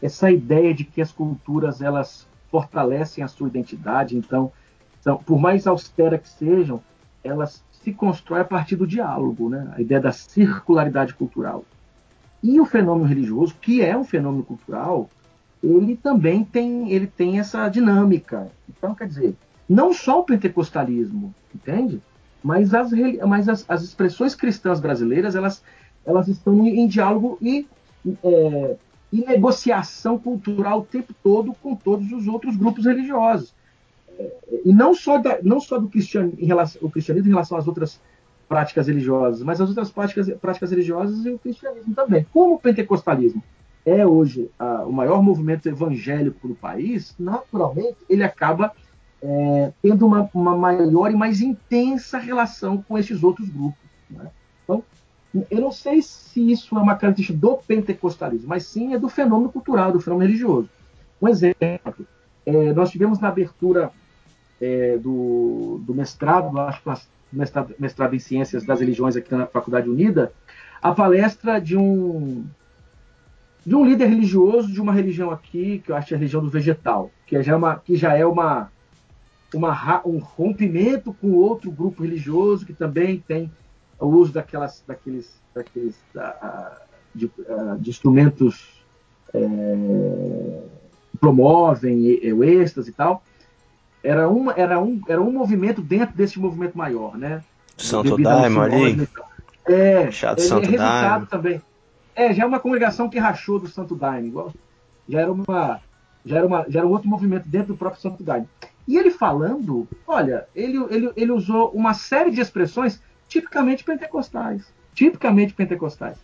Essa 0.00 0.30
ideia 0.30 0.72
de 0.72 0.84
que 0.84 1.02
as 1.02 1.12
culturas 1.12 1.82
elas 1.82 2.27
fortalecem 2.50 3.22
a 3.22 3.28
sua 3.28 3.48
identidade. 3.48 4.16
Então, 4.16 4.50
são, 5.00 5.16
por 5.18 5.38
mais 5.38 5.66
austera 5.66 6.18
que 6.18 6.28
sejam, 6.28 6.82
elas 7.22 7.62
se 7.70 7.92
constroem 7.92 8.42
a 8.42 8.44
partir 8.44 8.76
do 8.76 8.86
diálogo, 8.86 9.48
né? 9.48 9.72
a 9.76 9.80
ideia 9.80 10.00
da 10.00 10.12
circularidade 10.12 11.14
cultural. 11.14 11.64
E 12.42 12.60
o 12.60 12.66
fenômeno 12.66 13.08
religioso, 13.08 13.54
que 13.60 13.82
é 13.82 13.96
um 13.96 14.04
fenômeno 14.04 14.44
cultural, 14.44 15.08
ele 15.62 15.96
também 15.96 16.44
tem, 16.44 16.90
ele 16.92 17.06
tem 17.06 17.38
essa 17.38 17.68
dinâmica. 17.68 18.48
Então, 18.68 18.94
quer 18.94 19.08
dizer, 19.08 19.34
não 19.68 19.92
só 19.92 20.20
o 20.20 20.24
pentecostalismo, 20.24 21.34
entende? 21.54 22.00
Mas 22.42 22.72
as, 22.72 22.90
mas 23.26 23.48
as, 23.48 23.64
as 23.68 23.82
expressões 23.82 24.34
cristãs 24.34 24.80
brasileiras, 24.80 25.34
elas, 25.34 25.62
elas 26.06 26.28
estão 26.28 26.64
em, 26.64 26.80
em 26.80 26.86
diálogo 26.86 27.36
e 27.42 27.66
é, 28.22 28.76
e 29.12 29.24
negociação 29.24 30.18
cultural 30.18 30.80
o 30.80 30.84
tempo 30.84 31.14
todo 31.22 31.54
com 31.54 31.74
todos 31.74 32.12
os 32.12 32.26
outros 32.28 32.56
grupos 32.56 32.84
religiosos. 32.84 33.54
E 34.64 34.72
não 34.72 34.94
só, 34.94 35.18
da, 35.18 35.38
não 35.42 35.60
só 35.60 35.78
do 35.78 35.88
cristian, 35.88 36.30
relação, 36.38 36.80
o 36.82 36.90
cristianismo 36.90 37.28
em 37.28 37.32
relação 37.32 37.56
às 37.56 37.66
outras 37.66 38.00
práticas 38.48 38.86
religiosas, 38.86 39.42
mas 39.42 39.60
as 39.60 39.68
outras 39.68 39.90
práticas, 39.90 40.28
práticas 40.40 40.70
religiosas 40.70 41.24
e 41.24 41.30
o 41.30 41.38
cristianismo 41.38 41.94
também. 41.94 42.26
Como 42.32 42.54
o 42.54 42.58
pentecostalismo 42.58 43.42
é 43.84 44.06
hoje 44.06 44.50
a, 44.58 44.84
o 44.84 44.92
maior 44.92 45.22
movimento 45.22 45.68
evangélico 45.68 46.48
do 46.48 46.54
país, 46.54 47.14
naturalmente 47.18 47.96
ele 48.08 48.24
acaba 48.24 48.72
é, 49.22 49.72
tendo 49.82 50.06
uma, 50.06 50.28
uma, 50.32 50.56
maior 50.56 51.10
e 51.10 51.16
mais 51.16 51.40
intensa 51.40 52.18
relação 52.18 52.82
com 52.82 52.98
esses 52.98 53.22
outros 53.22 53.48
grupos. 53.48 53.78
Né? 54.10 54.28
Então, 54.64 54.82
eu 55.50 55.60
não 55.60 55.70
sei 55.70 56.00
se 56.00 56.50
isso 56.50 56.76
é 56.76 56.80
uma 56.80 56.96
característica 56.96 57.38
do 57.38 57.56
pentecostalismo, 57.56 58.48
mas 58.48 58.64
sim 58.64 58.94
é 58.94 58.98
do 58.98 59.08
fenômeno 59.08 59.52
cultural, 59.52 59.92
do 59.92 60.00
fenômeno 60.00 60.28
religioso. 60.28 60.68
Um 61.20 61.28
exemplo, 61.28 62.06
é, 62.46 62.72
nós 62.72 62.90
tivemos 62.90 63.18
na 63.18 63.28
abertura 63.28 63.90
é, 64.60 64.96
do, 64.96 65.80
do, 65.84 65.94
mestrado, 65.94 66.58
acho 66.60 66.82
que 66.82 66.90
mestrado, 67.32 67.74
mestrado 67.78 68.14
em 68.14 68.18
Ciências 68.18 68.64
das 68.64 68.80
Religiões 68.80 69.16
aqui 69.16 69.34
na 69.34 69.46
Faculdade 69.46 69.88
Unida, 69.88 70.32
a 70.80 70.92
palestra 70.92 71.60
de 71.60 71.76
um 71.76 72.44
de 73.66 73.74
um 73.74 73.84
líder 73.84 74.06
religioso 74.06 74.72
de 74.72 74.80
uma 74.80 74.94
religião 74.94 75.30
aqui, 75.30 75.82
que 75.84 75.92
eu 75.92 75.96
acho 75.96 76.08
que 76.08 76.14
é 76.14 76.16
a 76.16 76.18
religião 76.18 76.42
do 76.42 76.48
vegetal, 76.48 77.10
que 77.26 77.42
já 77.42 77.52
é 77.52 77.56
uma, 77.56 77.76
que 77.76 77.96
já 77.96 78.16
é 78.16 78.24
uma, 78.24 78.72
uma 79.52 80.00
um 80.06 80.16
rompimento 80.18 81.12
com 81.12 81.32
outro 81.32 81.70
grupo 81.70 82.02
religioso 82.02 82.64
que 82.64 82.72
também 82.72 83.22
tem 83.28 83.52
o 83.98 84.06
uso 84.06 84.32
daquelas, 84.32 84.82
daqueles, 84.86 85.40
daqueles 85.54 85.96
uh, 86.14 86.76
de, 87.14 87.30
de, 87.80 87.90
instrumentos 87.90 88.84
é, 89.34 89.40
que 91.10 91.18
promovem 91.18 92.32
o 92.32 92.44
êxtase 92.44 92.90
e 92.90 92.92
tal, 92.92 93.22
era, 94.02 94.28
uma, 94.28 94.52
era, 94.52 94.80
um, 94.80 95.00
era 95.08 95.20
um 95.20 95.32
movimento 95.32 95.82
dentro 95.82 96.16
desse 96.16 96.38
movimento 96.38 96.76
maior, 96.76 97.16
né? 97.16 97.42
Santo 97.76 98.16
Daime 98.16 98.58
ali? 98.58 99.08
É, 99.66 100.10
Chato 100.10 100.40
Santo 100.40 100.66
é 100.66 100.70
resultado 100.70 101.10
Daime. 101.10 101.26
também. 101.26 101.62
É, 102.14 102.32
já 102.32 102.44
é 102.44 102.46
uma 102.46 102.60
congregação 102.60 103.08
que 103.08 103.18
rachou 103.18 103.58
do 103.58 103.68
Santo 103.68 103.94
Daime, 103.94 104.28
igual, 104.28 104.52
já 105.08 105.20
era 105.20 105.32
uma 105.32 105.80
já 106.24 106.36
era, 106.36 106.46
uma, 106.46 106.66
já 106.68 106.80
era 106.80 106.88
um 106.88 106.90
outro 106.90 107.08
movimento 107.08 107.48
dentro 107.48 107.68
do 107.68 107.76
próprio 107.76 108.02
Santo 108.02 108.22
Daime. 108.22 108.48
E 108.86 108.96
ele 108.96 109.10
falando, 109.10 109.86
olha, 110.06 110.46
ele, 110.54 110.78
ele, 110.90 111.10
ele 111.16 111.32
usou 111.32 111.70
uma 111.70 111.94
série 111.94 112.30
de 112.30 112.40
expressões 112.40 113.00
tipicamente 113.28 113.84
pentecostais. 113.84 114.72
Tipicamente 114.94 115.54
pentecostais. 115.54 116.18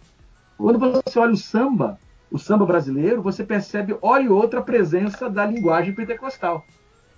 Quando 0.57 0.79
você 0.79 1.19
olha 1.19 1.33
o 1.33 1.37
samba, 1.37 1.99
o 2.31 2.39
samba 2.39 2.67
brasileiro, 2.67 3.23
você 3.23 3.45
percebe, 3.45 3.97
olha 4.03 4.33
outra, 4.33 4.63
presença 4.63 5.29
da 5.29 5.47
linguagem 5.47 5.95
pentecostal. 5.95 6.65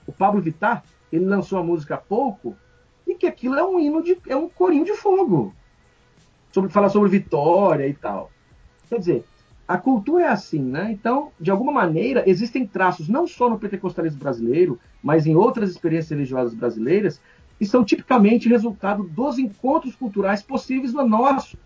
O 0.07 0.13
Pablo 0.13 0.41
Vittar, 0.41 0.85
ele 1.11 1.25
lançou 1.25 1.59
a 1.59 1.63
música 1.63 1.95
há 1.95 1.99
pouco, 1.99 2.57
e 3.07 3.15
que 3.15 3.27
aquilo 3.27 3.57
é 3.57 3.65
um 3.65 3.79
hino 3.79 4.03
de. 4.03 4.19
é 4.27 4.37
um 4.37 4.49
corinho 4.49 4.85
de 4.85 4.95
fogo. 4.95 5.55
Sobre 6.53 6.71
falar 6.71 6.89
sobre 6.89 7.09
vitória 7.09 7.87
e 7.87 7.95
tal. 7.95 8.31
Quer 8.89 8.99
dizer, 8.99 9.25
a 9.69 9.77
cultura 9.77 10.25
é 10.25 10.29
assim, 10.29 10.61
né? 10.61 10.91
Então, 10.93 11.33
de 11.41 11.51
alguma 11.51 11.73
maneira, 11.73 12.23
existem 12.29 12.67
traços 12.67 13.09
não 13.09 13.27
só 13.27 13.49
no 13.49 13.59
pentecostalismo 13.59 14.19
brasileiro, 14.19 14.79
mas 15.03 15.27
em 15.27 15.35
outras 15.35 15.71
experiências 15.71 16.11
religiosas 16.11 16.55
brasileiras, 16.55 17.21
que 17.59 17.65
são 17.65 17.85
tipicamente 17.85 18.49
resultado 18.49 19.05
dos 19.05 19.39
encontros 19.39 19.95
culturais 19.95 20.43
possíveis 20.43 20.93
no 20.93 21.07
nosso, 21.07 21.57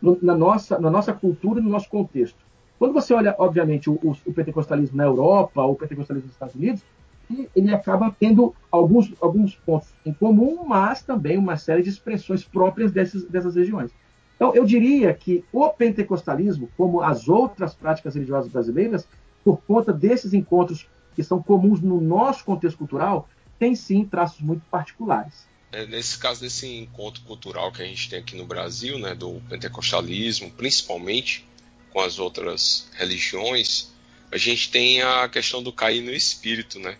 no, 0.00 0.18
na, 0.22 0.36
nossa, 0.36 0.78
na 0.78 0.90
nossa 0.90 1.12
cultura 1.12 1.60
e 1.60 1.62
no 1.62 1.70
nosso 1.70 1.88
contexto. 1.88 2.38
Quando 2.78 2.92
você 2.94 3.12
olha, 3.12 3.34
obviamente, 3.38 3.90
o, 3.90 3.98
o, 4.24 4.32
pentecostalismo 4.32 4.96
na 4.96 5.04
Europa 5.04 5.62
ou 5.62 5.72
o 5.72 5.76
pentecostalismo 5.76 6.28
nos 6.28 6.34
Estados 6.34 6.54
Unidos, 6.54 6.82
ele 7.54 7.74
acaba 7.74 8.14
tendo 8.18 8.54
alguns, 8.70 9.12
alguns 9.20 9.54
pontos 9.56 9.92
em 10.06 10.12
comum, 10.12 10.64
mas 10.66 11.02
também 11.02 11.36
uma 11.36 11.56
série 11.56 11.82
de 11.82 11.90
expressões 11.90 12.44
próprias 12.44 12.92
dessas, 12.92 13.24
dessas 13.24 13.56
regiões. 13.56 13.90
Então, 14.36 14.54
eu 14.54 14.64
diria 14.64 15.12
que 15.12 15.44
o 15.52 15.68
pentecostalismo, 15.68 16.68
como 16.76 17.02
as 17.02 17.28
outras 17.28 17.74
práticas 17.74 18.14
religiosas 18.14 18.50
brasileiras, 18.50 19.06
por 19.44 19.60
conta 19.66 19.92
desses 19.92 20.32
encontros 20.32 20.88
que 21.14 21.24
são 21.24 21.42
comuns 21.42 21.80
no 21.80 22.00
nosso 22.00 22.44
contexto 22.44 22.78
cultural, 22.78 23.28
tem 23.58 23.74
sim 23.74 24.04
traços 24.04 24.40
muito 24.40 24.62
particulares. 24.70 25.46
É, 25.70 25.84
nesse 25.86 26.16
caso 26.18 26.40
desse 26.40 26.66
encontro 26.66 27.20
cultural 27.22 27.70
que 27.70 27.82
a 27.82 27.84
gente 27.84 28.08
tem 28.08 28.20
aqui 28.20 28.36
no 28.36 28.46
Brasil, 28.46 28.98
né, 28.98 29.14
do 29.14 29.40
pentecostalismo, 29.48 30.50
principalmente 30.50 31.44
com 31.90 32.00
as 32.00 32.18
outras 32.18 32.88
religiões, 32.94 33.90
a 34.32 34.38
gente 34.38 34.70
tem 34.70 35.02
a 35.02 35.28
questão 35.28 35.62
do 35.62 35.72
cair 35.72 36.02
no 36.02 36.12
espírito, 36.12 36.78
né? 36.78 36.96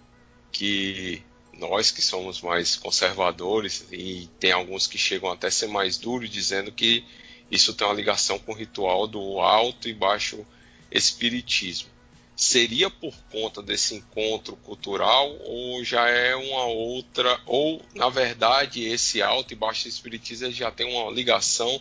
Que 0.50 1.22
nós 1.52 1.90
que 1.90 2.00
somos 2.00 2.40
mais 2.40 2.76
conservadores 2.76 3.86
e 3.90 4.28
tem 4.38 4.52
alguns 4.52 4.86
que 4.86 4.96
chegam 4.96 5.30
até 5.30 5.50
ser 5.50 5.66
mais 5.66 5.96
duros 5.96 6.30
dizendo 6.30 6.72
que 6.72 7.04
isso 7.50 7.74
tem 7.74 7.86
uma 7.86 7.94
ligação 7.94 8.38
com 8.38 8.52
o 8.52 8.54
ritual 8.54 9.06
do 9.06 9.40
alto 9.40 9.88
e 9.88 9.94
baixo 9.94 10.46
espiritismo 10.90 11.90
seria 12.38 12.88
por 12.88 13.12
conta 13.32 13.60
desse 13.60 13.96
encontro 13.96 14.54
cultural 14.58 15.28
ou 15.44 15.82
já 15.82 16.08
é 16.08 16.36
uma 16.36 16.66
outra 16.66 17.40
ou 17.44 17.82
na 17.96 18.08
verdade 18.08 18.84
esse 18.84 19.20
alto 19.20 19.52
e 19.52 19.56
baixo 19.56 19.88
espiritismo 19.88 20.48
já 20.52 20.70
tem 20.70 20.88
uma 20.88 21.10
ligação 21.10 21.80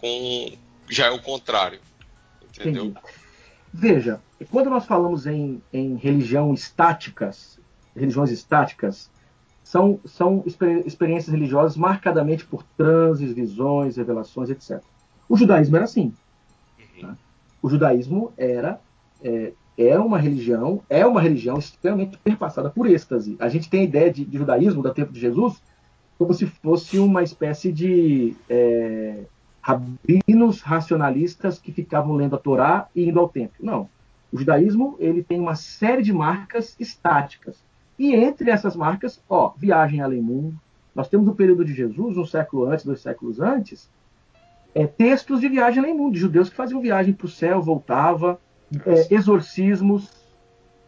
com 0.00 0.50
já 0.88 1.08
é 1.08 1.10
o 1.10 1.20
contrário 1.20 1.78
entendeu 2.42 2.86
Entendi. 2.86 3.00
veja 3.70 4.18
quando 4.50 4.70
nós 4.70 4.86
falamos 4.86 5.26
em, 5.26 5.62
em 5.70 5.96
religião 5.96 6.54
estáticas 6.54 7.60
religiões 7.94 8.30
estáticas 8.30 9.10
são, 9.62 10.00
são 10.06 10.42
experiências 10.86 11.28
religiosas 11.28 11.76
marcadamente 11.76 12.46
por 12.46 12.62
transes, 12.62 13.34
visões, 13.34 13.98
revelações, 13.98 14.48
etc. 14.48 14.82
O 15.28 15.36
judaísmo 15.36 15.76
era 15.76 15.84
assim. 15.84 16.14
Uhum. 16.78 17.00
Tá? 17.02 17.18
O 17.60 17.68
judaísmo 17.68 18.32
era 18.38 18.80
é, 19.22 19.52
é 19.78 19.96
uma 19.96 20.18
religião, 20.18 20.82
é 20.90 21.06
uma 21.06 21.20
religião 21.20 21.56
extremamente 21.56 22.18
perpassada 22.18 22.68
por 22.68 22.86
êxtase. 22.90 23.36
A 23.38 23.48
gente 23.48 23.70
tem 23.70 23.82
a 23.82 23.84
ideia 23.84 24.12
de, 24.12 24.24
de 24.24 24.36
judaísmo 24.36 24.82
do 24.82 24.92
tempo 24.92 25.12
de 25.12 25.20
Jesus 25.20 25.62
como 26.18 26.34
se 26.34 26.46
fosse 26.46 26.98
uma 26.98 27.22
espécie 27.22 27.70
de 27.70 28.34
é, 28.50 29.22
rabinos 29.62 30.60
racionalistas 30.60 31.60
que 31.60 31.70
ficavam 31.70 32.16
lendo 32.16 32.34
a 32.34 32.38
Torá 32.38 32.88
e 32.94 33.08
indo 33.08 33.20
ao 33.20 33.28
templo. 33.28 33.64
Não. 33.64 33.88
O 34.32 34.38
judaísmo 34.38 34.96
ele 34.98 35.22
tem 35.22 35.38
uma 35.38 35.54
série 35.54 36.02
de 36.02 36.12
marcas 36.12 36.74
estáticas. 36.80 37.62
E 37.96 38.14
entre 38.14 38.50
essas 38.50 38.74
marcas, 38.74 39.22
ó, 39.28 39.52
viagem 39.56 40.00
além 40.00 40.20
mundo. 40.20 40.58
Nós 40.92 41.08
temos 41.08 41.28
o 41.28 41.34
período 41.34 41.64
de 41.64 41.72
Jesus, 41.72 42.16
um 42.16 42.26
século 42.26 42.66
antes, 42.66 42.84
dois 42.84 43.00
séculos 43.00 43.40
antes, 43.40 43.88
é, 44.74 44.86
textos 44.86 45.40
de 45.40 45.48
viagem 45.48 45.78
além 45.78 45.94
mundo, 45.94 46.14
de 46.14 46.20
judeus 46.20 46.50
que 46.50 46.56
faziam 46.56 46.80
viagem 46.80 47.14
para 47.14 47.26
o 47.26 47.30
céu, 47.30 47.62
voltava, 47.62 48.40
é, 48.86 49.14
exorcismos, 49.14 50.10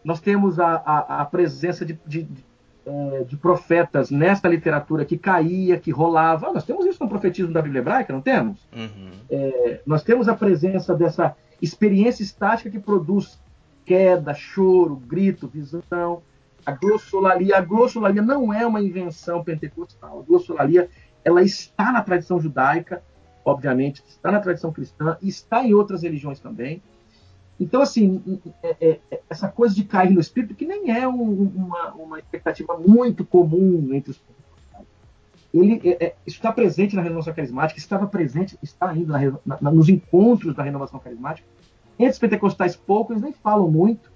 nós 0.04 0.20
temos 0.20 0.58
a, 0.58 0.74
a, 0.74 1.20
a 1.22 1.24
presença 1.24 1.84
de, 1.84 1.98
de, 2.06 2.22
de, 2.24 2.44
é, 2.86 3.24
profetas 3.40 4.10
nesta 4.10 4.48
literatura 4.48 5.04
que 5.04 5.16
caía, 5.18 5.78
que 5.78 5.90
rolava. 5.90 6.52
nós 6.52 6.64
temos 6.64 6.86
isso 6.86 7.02
no 7.02 7.08
profetismo 7.08 7.52
da 7.52 7.62
Bíblia 7.62 7.80
hebraica, 7.80 8.12
não 8.12 8.20
temos? 8.20 8.66
Uhum. 8.74 9.10
É, 9.30 9.80
nós 9.86 10.02
temos 10.02 10.28
a 10.28 10.34
presença 10.34 10.94
dessa 10.94 11.36
experiência 11.60 12.22
estática 12.22 12.70
que 12.70 12.78
produz 12.78 13.38
queda, 13.84 14.34
choro, 14.34 14.96
grito, 14.96 15.48
visão. 15.48 16.22
A 16.64 16.72
glossolalia, 16.72 17.56
a 17.56 17.60
glossolalia 17.60 18.22
não 18.22 18.52
é 18.52 18.66
uma 18.66 18.80
invenção 18.80 19.42
pentecostal. 19.42 20.20
A 20.20 20.22
glossolalia 20.22 20.88
ela 21.24 21.42
está 21.42 21.92
na 21.92 22.02
tradição 22.02 22.40
judaica, 22.40 23.02
obviamente, 23.44 24.02
está 24.06 24.30
na 24.30 24.40
tradição 24.40 24.72
cristã, 24.72 25.16
está 25.22 25.64
em 25.64 25.74
outras 25.74 26.02
religiões 26.02 26.40
também. 26.40 26.82
Então, 27.60 27.82
assim, 27.82 28.40
é, 28.62 28.76
é, 28.80 29.00
é, 29.10 29.20
essa 29.28 29.46
coisa 29.46 29.74
de 29.74 29.84
cair 29.84 30.10
no 30.10 30.20
espírito, 30.20 30.54
que 30.54 30.64
nem 30.64 30.90
é 30.90 31.06
um, 31.06 31.52
uma, 31.54 31.92
uma, 31.92 32.18
expectativa 32.18 32.78
muito 32.78 33.22
comum 33.22 33.92
entre 33.92 34.12
os 34.12 34.20
ele 35.52 35.80
é, 35.84 36.04
é, 36.04 36.14
isso 36.24 36.36
está 36.36 36.52
presente 36.52 36.94
na 36.94 37.02
renovação 37.02 37.34
carismática, 37.34 37.78
estava 37.78 38.06
presente, 38.06 38.56
está 38.62 38.90
ainda 38.90 39.18
na, 39.44 39.58
na, 39.60 39.70
nos 39.70 39.88
encontros 39.88 40.54
da 40.54 40.62
renovação 40.62 41.00
carismática. 41.00 41.46
Entre 41.98 42.12
os 42.12 42.18
pentecostais 42.18 42.76
poucos, 42.76 43.10
eles 43.10 43.22
nem 43.22 43.32
falam 43.32 43.68
muito. 43.68 44.10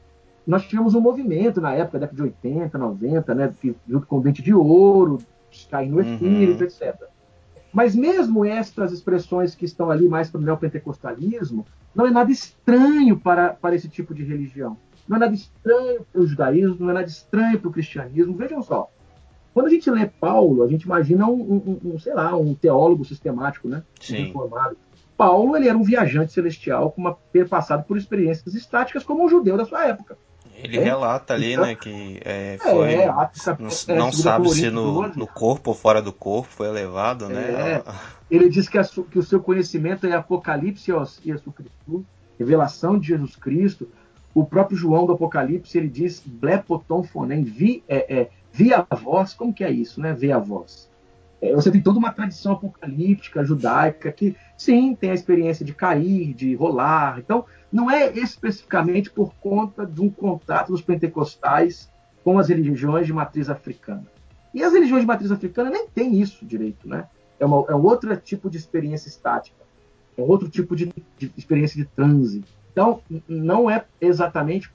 Nós 0.46 0.64
tivemos 0.64 0.94
um 0.94 1.00
movimento 1.00 1.60
na 1.60 1.74
época, 1.74 1.98
década 1.98 2.16
de 2.16 2.22
80, 2.22 2.78
90, 2.78 3.34
né, 3.34 3.54
junto 3.88 4.06
com 4.06 4.18
o 4.18 4.20
Dente 4.20 4.42
de 4.42 4.54
Ouro, 4.54 5.18
cair 5.68 5.90
no 5.90 5.98
uhum. 5.98 6.12
espírito, 6.12 6.60
uhum. 6.60 6.66
etc. 6.66 7.02
Mas 7.72 7.96
mesmo 7.96 8.44
estas 8.44 8.92
expressões 8.92 9.56
que 9.56 9.64
estão 9.64 9.90
ali 9.90 10.08
mais 10.08 10.30
para 10.30 10.40
o 10.40 10.44
neopentecostalismo, 10.44 11.66
não 11.94 12.06
é 12.06 12.10
nada 12.10 12.30
estranho 12.30 13.18
para, 13.18 13.50
para 13.50 13.74
esse 13.74 13.88
tipo 13.88 14.14
de 14.14 14.24
religião. 14.24 14.76
Não 15.06 15.16
é 15.16 15.20
nada 15.20 15.34
estranho 15.34 16.04
para 16.10 16.20
o 16.20 16.26
judaísmo, 16.26 16.76
não 16.80 16.90
é 16.90 16.94
nada 16.94 17.06
estranho 17.06 17.58
para 17.60 17.68
o 17.68 17.72
cristianismo. 17.72 18.36
Vejam 18.36 18.62
só, 18.62 18.90
quando 19.52 19.66
a 19.66 19.70
gente 19.70 19.90
lê 19.90 20.06
Paulo, 20.06 20.62
a 20.62 20.68
gente 20.68 20.82
imagina 20.82 21.26
um, 21.26 21.78
um, 21.84 21.94
um 21.94 21.98
sei 21.98 22.14
lá, 22.14 22.34
um 22.36 22.54
teólogo 22.54 23.04
sistemático, 23.04 23.68
né? 23.68 23.82
Sim. 24.00 24.28
Informado. 24.28 24.76
Paulo 25.16 25.56
ele 25.56 25.68
era 25.68 25.78
um 25.78 25.84
viajante 25.84 26.32
celestial 26.32 26.90
com 26.90 27.00
uma 27.00 27.14
passado 27.46 27.84
por 27.84 27.96
estáticas 27.96 28.54
estáticas 28.54 29.04
como 29.04 29.24
um 29.24 29.28
judeu 29.28 29.56
da 29.56 29.64
sua 29.64 29.86
época. 29.86 30.18
Ele 30.56 30.78
é? 30.78 30.82
relata 30.82 31.34
ali, 31.34 31.52
então, 31.52 31.66
né, 31.66 31.74
que 31.74 32.20
é, 32.24 32.56
foi. 32.60 32.94
É, 32.94 33.06
não, 33.08 33.96
não 33.96 34.12
sabe 34.12 34.48
se 34.50 34.70
no, 34.70 35.08
no, 35.08 35.26
corpo 35.26 35.70
ou 35.70 35.76
fora 35.76 36.00
do 36.00 36.12
corpo 36.12 36.48
foi 36.50 36.68
elevado, 36.68 37.28
né? 37.28 37.42
É. 37.42 37.82
Ele 38.30 38.48
diz 38.48 38.68
que, 38.68 38.78
a, 38.78 38.84
que, 38.84 39.18
o 39.18 39.22
seu 39.22 39.40
conhecimento 39.40 40.06
é 40.06 40.12
Apocalipse 40.12 40.90
e 40.90 40.94
a 41.32 41.38
Cristo, 41.38 42.06
revelação 42.38 42.98
de 42.98 43.08
Jesus 43.08 43.36
Cristo. 43.36 43.88
O 44.34 44.44
próprio 44.44 44.76
João 44.76 45.06
do 45.06 45.12
Apocalipse 45.12 45.78
ele 45.78 45.88
diz 45.88 46.20
blepoton 46.24 47.04
fonem, 47.04 47.44
vi, 47.44 47.84
é, 47.86 48.20
é, 48.20 48.30
vi 48.52 48.72
a 48.72 48.86
voz. 48.94 49.34
Como 49.34 49.52
que 49.52 49.62
é 49.62 49.70
isso, 49.70 50.00
né? 50.00 50.12
Ver 50.12 50.32
a 50.32 50.38
voz. 50.38 50.90
É, 51.44 51.54
você 51.54 51.70
tem 51.70 51.82
toda 51.82 51.98
uma 51.98 52.10
tradição 52.10 52.52
apocalíptica 52.52 53.44
judaica 53.44 54.10
que, 54.10 54.34
sim, 54.56 54.94
tem 54.94 55.10
a 55.10 55.14
experiência 55.14 55.62
de 55.62 55.74
cair, 55.74 56.32
de 56.32 56.54
rolar. 56.54 57.18
Então, 57.18 57.44
não 57.70 57.90
é 57.90 58.10
especificamente 58.12 59.10
por 59.10 59.34
conta 59.34 59.84
de 59.84 60.00
um 60.00 60.08
contato 60.08 60.72
dos 60.72 60.80
pentecostais 60.80 61.90
com 62.24 62.38
as 62.38 62.48
religiões 62.48 63.06
de 63.06 63.12
matriz 63.12 63.50
africana. 63.50 64.06
E 64.54 64.62
as 64.62 64.72
religiões 64.72 65.02
de 65.02 65.06
matriz 65.06 65.30
africana 65.30 65.68
nem 65.68 65.86
têm 65.86 66.18
isso 66.18 66.46
direito, 66.46 66.88
né? 66.88 67.06
É, 67.38 67.44
uma, 67.44 67.62
é 67.68 67.74
um 67.74 67.82
outro 67.82 68.16
tipo 68.16 68.48
de 68.48 68.56
experiência 68.56 69.08
estática, 69.08 69.62
é 70.16 70.22
outro 70.22 70.48
tipo 70.48 70.74
de, 70.74 70.90
de 71.18 71.30
experiência 71.36 71.76
de 71.76 71.84
transe. 71.84 72.42
Então, 72.72 73.02
não 73.28 73.68
é 73.68 73.84
exatamente 74.00 74.70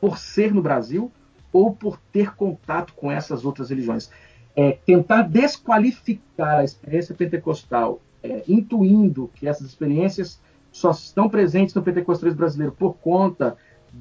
por 0.00 0.16
ser 0.16 0.54
no 0.54 0.62
Brasil 0.62 1.12
ou 1.52 1.74
por 1.74 2.00
ter 2.10 2.34
contato 2.34 2.94
com 2.94 3.12
essas 3.12 3.44
outras 3.44 3.68
religiões. 3.68 4.10
É 4.56 4.72
tentar 4.72 5.22
desqualificar 5.22 6.60
a 6.60 6.64
experiência 6.64 7.14
pentecostal, 7.14 8.00
é, 8.22 8.42
intuindo 8.48 9.30
que 9.34 9.46
essas 9.46 9.68
experiências 9.68 10.40
só 10.72 10.90
estão 10.90 11.28
presentes 11.28 11.74
no 11.74 11.82
pentecostalismo 11.82 12.38
brasileiro 12.38 12.72
por 12.72 12.94
conta 12.94 13.56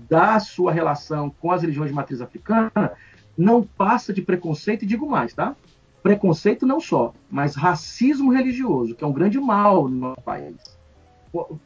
da 0.09 0.39
sua 0.39 0.71
relação 0.71 1.29
com 1.29 1.51
as 1.51 1.61
religiões 1.61 1.89
de 1.89 1.95
matriz 1.95 2.21
africana, 2.21 2.93
não 3.37 3.63
passa 3.63 4.13
de 4.13 4.21
preconceito, 4.21 4.83
e 4.83 4.87
digo 4.87 5.09
mais, 5.09 5.33
tá? 5.33 5.55
Preconceito 6.03 6.65
não 6.65 6.79
só, 6.79 7.13
mas 7.29 7.55
racismo 7.55 8.31
religioso, 8.31 8.95
que 8.95 9.03
é 9.03 9.07
um 9.07 9.13
grande 9.13 9.39
mal 9.39 9.87
no 9.87 9.97
nosso 9.97 10.21
país. 10.21 10.55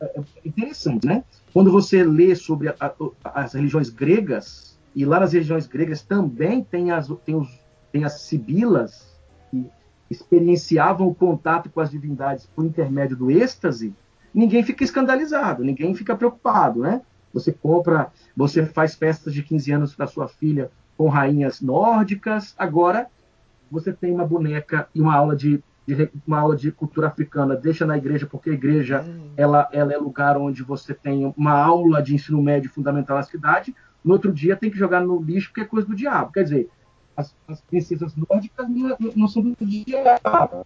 É, 0.02 0.20
é 0.20 0.24
interessante, 0.46 1.06
né? 1.06 1.24
Quando 1.54 1.72
você 1.72 2.04
lê 2.04 2.36
sobre 2.36 2.70
a, 2.70 2.76
a, 2.80 2.94
as 3.42 3.54
religiões 3.54 3.90
gregas, 3.90 4.80
e 4.96 5.06
lá 5.06 5.20
nas 5.20 5.34
religiões 5.34 5.68
gregas 5.68 6.02
também 6.02 6.64
tem 6.64 6.92
as, 6.92 7.08
tem 7.26 7.36
os, 7.36 7.50
tem 7.92 8.04
as 8.04 8.22
sibilas, 8.22 9.20
que 9.52 9.70
experienciavam 10.10 11.08
o 11.08 11.16
contato 11.16 11.70
com 11.70 11.80
as 11.80 11.92
divindades 11.92 12.46
por 12.56 12.66
intermédio 12.66 13.16
do 13.16 13.32
êxtase, 13.32 13.94
ninguém 14.34 14.64
fica 14.64 14.84
escandalizado, 14.84 15.64
ninguém 15.64 15.94
fica 15.96 16.16
preocupado, 16.16 16.82
né? 16.82 17.02
Você 17.34 17.52
compra, 17.52 18.12
você 18.36 18.66
faz 18.66 18.96
festas 18.96 19.34
de 19.34 19.44
15 19.44 19.72
anos 19.72 19.96
para 19.96 20.08
sua 20.08 20.28
filha 20.28 20.72
com 20.98 21.08
rainhas 21.08 21.62
nórdicas, 21.62 22.56
agora 22.58 23.08
você 23.72 23.94
tem 23.94 24.12
uma 24.12 24.26
boneca 24.26 24.88
e 24.94 25.02
uma 25.02 25.16
aula 25.16 25.36
de 25.36 25.64
de 25.96 26.10
uma 26.28 26.40
aula 26.40 26.56
de 26.56 26.72
cultura 26.72 27.08
africana, 27.08 27.56
deixa 27.56 27.86
na 27.86 27.98
igreja, 27.98 28.28
porque 28.28 28.50
a 28.50 28.54
igreja 28.54 29.04
ela, 29.36 29.68
ela 29.72 29.94
é 29.94 29.98
lugar 29.98 30.38
onde 30.38 30.62
você 30.62 30.94
tem 30.94 31.34
uma 31.36 31.54
aula 31.54 32.02
de 32.02 32.14
ensino 32.14 32.42
médio 32.42 32.70
fundamental 32.70 33.18
na 33.18 33.24
cidade, 33.24 33.76
no 34.04 34.14
outro 34.14 34.32
dia 34.32 34.56
tem 34.56 34.70
que 34.70 34.78
jogar 34.78 35.02
no 35.02 35.22
lixo 35.22 35.50
porque 35.50 35.62
é 35.62 35.66
coisa 35.66 35.88
do 35.88 35.96
diabo. 35.96 36.32
Quer 36.32 36.44
dizer, 36.44 36.70
as, 37.20 37.36
as 37.48 37.62
princesas 37.62 38.14
nórdicas 38.16 38.68
não, 39.16 39.28
são 39.28 39.44
do 39.44 39.56
diabo. 39.60 40.66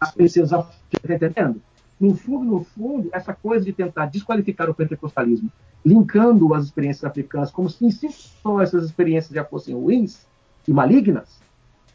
As 0.00 0.12
princesas 0.12 0.52
africanas, 0.52 1.20
tá 1.20 1.26
entendendo? 1.26 1.62
No 2.00 2.16
fundo, 2.16 2.44
no 2.44 2.64
fundo, 2.64 3.10
essa 3.12 3.34
coisa 3.34 3.64
de 3.64 3.72
tentar 3.72 4.06
desqualificar 4.06 4.70
o 4.70 4.74
pentecostalismo, 4.74 5.52
linkando 5.84 6.54
as 6.54 6.64
experiências 6.64 7.04
africanas 7.04 7.50
como 7.50 7.68
se 7.68 7.84
em 7.84 7.90
si 7.90 8.10
só 8.10 8.60
essas 8.60 8.84
experiências 8.84 9.34
já 9.34 9.44
fossem 9.44 9.74
ruins 9.74 10.26
e 10.66 10.72
malignas, 10.72 11.40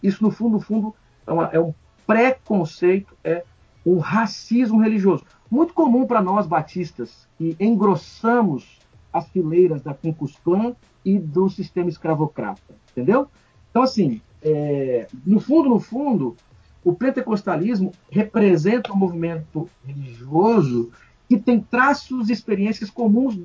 isso 0.02 0.24
no 0.24 0.30
fundo, 0.30 0.54
no 0.54 0.60
fundo, 0.60 0.94
é, 1.26 1.32
uma, 1.32 1.46
é 1.52 1.60
um 1.60 1.74
preconceito, 2.06 3.18
é 3.24 3.44
um 3.86 3.98
racismo 3.98 4.82
religioso. 4.82 5.24
Muito 5.50 5.74
comum 5.74 6.06
para 6.06 6.22
nós 6.22 6.46
batistas, 6.46 7.28
que 7.38 7.56
engrossamos 7.60 8.80
as 9.18 9.28
fileiras 9.30 9.82
da 9.82 9.96
Klan 10.44 10.76
e 11.04 11.18
do 11.18 11.50
sistema 11.50 11.90
escravocrata, 11.90 12.76
entendeu? 12.92 13.28
Então, 13.70 13.84
assim, 13.84 14.22
é, 14.42 15.08
no 15.26 15.40
fundo, 15.40 15.70
no 15.70 15.80
fundo, 15.80 16.36
o 16.84 16.94
pentecostalismo 16.94 17.92
representa 18.10 18.94
um 18.94 18.96
movimento 18.96 19.70
religioso 19.86 20.92
que 21.28 21.38
tem 21.38 21.60
traços 21.60 22.30
e 22.30 22.34
experiências 22.34 22.90
comuns 22.90 23.38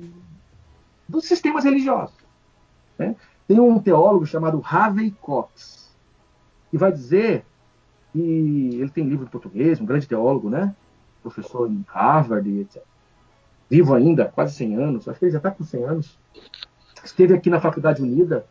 dos 1.07 1.25
sistemas 1.25 1.63
religiosos. 1.65 2.15
Né? 2.97 3.15
Tem 3.47 3.59
um 3.59 3.79
teólogo 3.79 4.25
chamado 4.25 4.61
Harvey 4.63 5.11
Cox, 5.21 5.93
que 6.71 6.77
vai 6.77 6.91
dizer, 6.91 7.45
e 8.15 8.79
ele 8.79 8.89
tem 8.89 9.05
livro 9.05 9.25
em 9.25 9.29
português, 9.29 9.81
um 9.81 9.85
grande 9.85 10.07
teólogo, 10.07 10.49
né? 10.49 10.73
professor 11.21 11.69
em 11.69 11.83
Harvard, 11.87 12.49
etc. 12.59 12.81
Vivo 13.73 13.95
ainda, 13.95 14.25
quase 14.25 14.53
100 14.53 14.75
anos, 14.75 15.09
acho 15.09 15.17
que 15.17 15.25
ele 15.25 15.31
já 15.31 15.39
está 15.39 15.49
com 15.49 15.63
100 15.63 15.83
anos. 15.83 16.19
Esteve 17.03 17.33
aqui 17.33 17.49
na 17.49 17.59
Faculdade 17.59 18.03
Unida, 18.03 18.45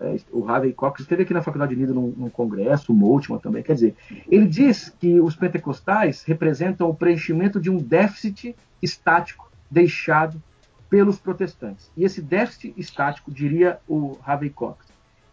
é, 0.00 0.16
o 0.32 0.48
Harvey 0.48 0.72
Cox 0.72 1.02
esteve 1.02 1.22
aqui 1.22 1.32
na 1.32 1.40
Faculdade 1.40 1.72
Unida 1.72 1.94
num, 1.94 2.12
num 2.16 2.28
congresso, 2.28 2.92
o 2.92 2.96
Moltmann 2.96 3.38
também. 3.38 3.62
Quer 3.62 3.74
dizer, 3.74 3.96
ele 4.28 4.48
diz 4.48 4.92
que 4.98 5.20
os 5.20 5.36
pentecostais 5.36 6.24
representam 6.24 6.90
o 6.90 6.94
preenchimento 6.94 7.60
de 7.60 7.70
um 7.70 7.76
déficit 7.76 8.56
estático 8.82 9.48
deixado 9.70 10.42
pelos 10.88 11.16
protestantes. 11.16 11.88
E 11.96 12.02
esse 12.02 12.20
déficit 12.20 12.74
estático, 12.76 13.30
diria 13.30 13.78
o 13.86 14.18
Harvey 14.26 14.50
Cox, 14.50 14.84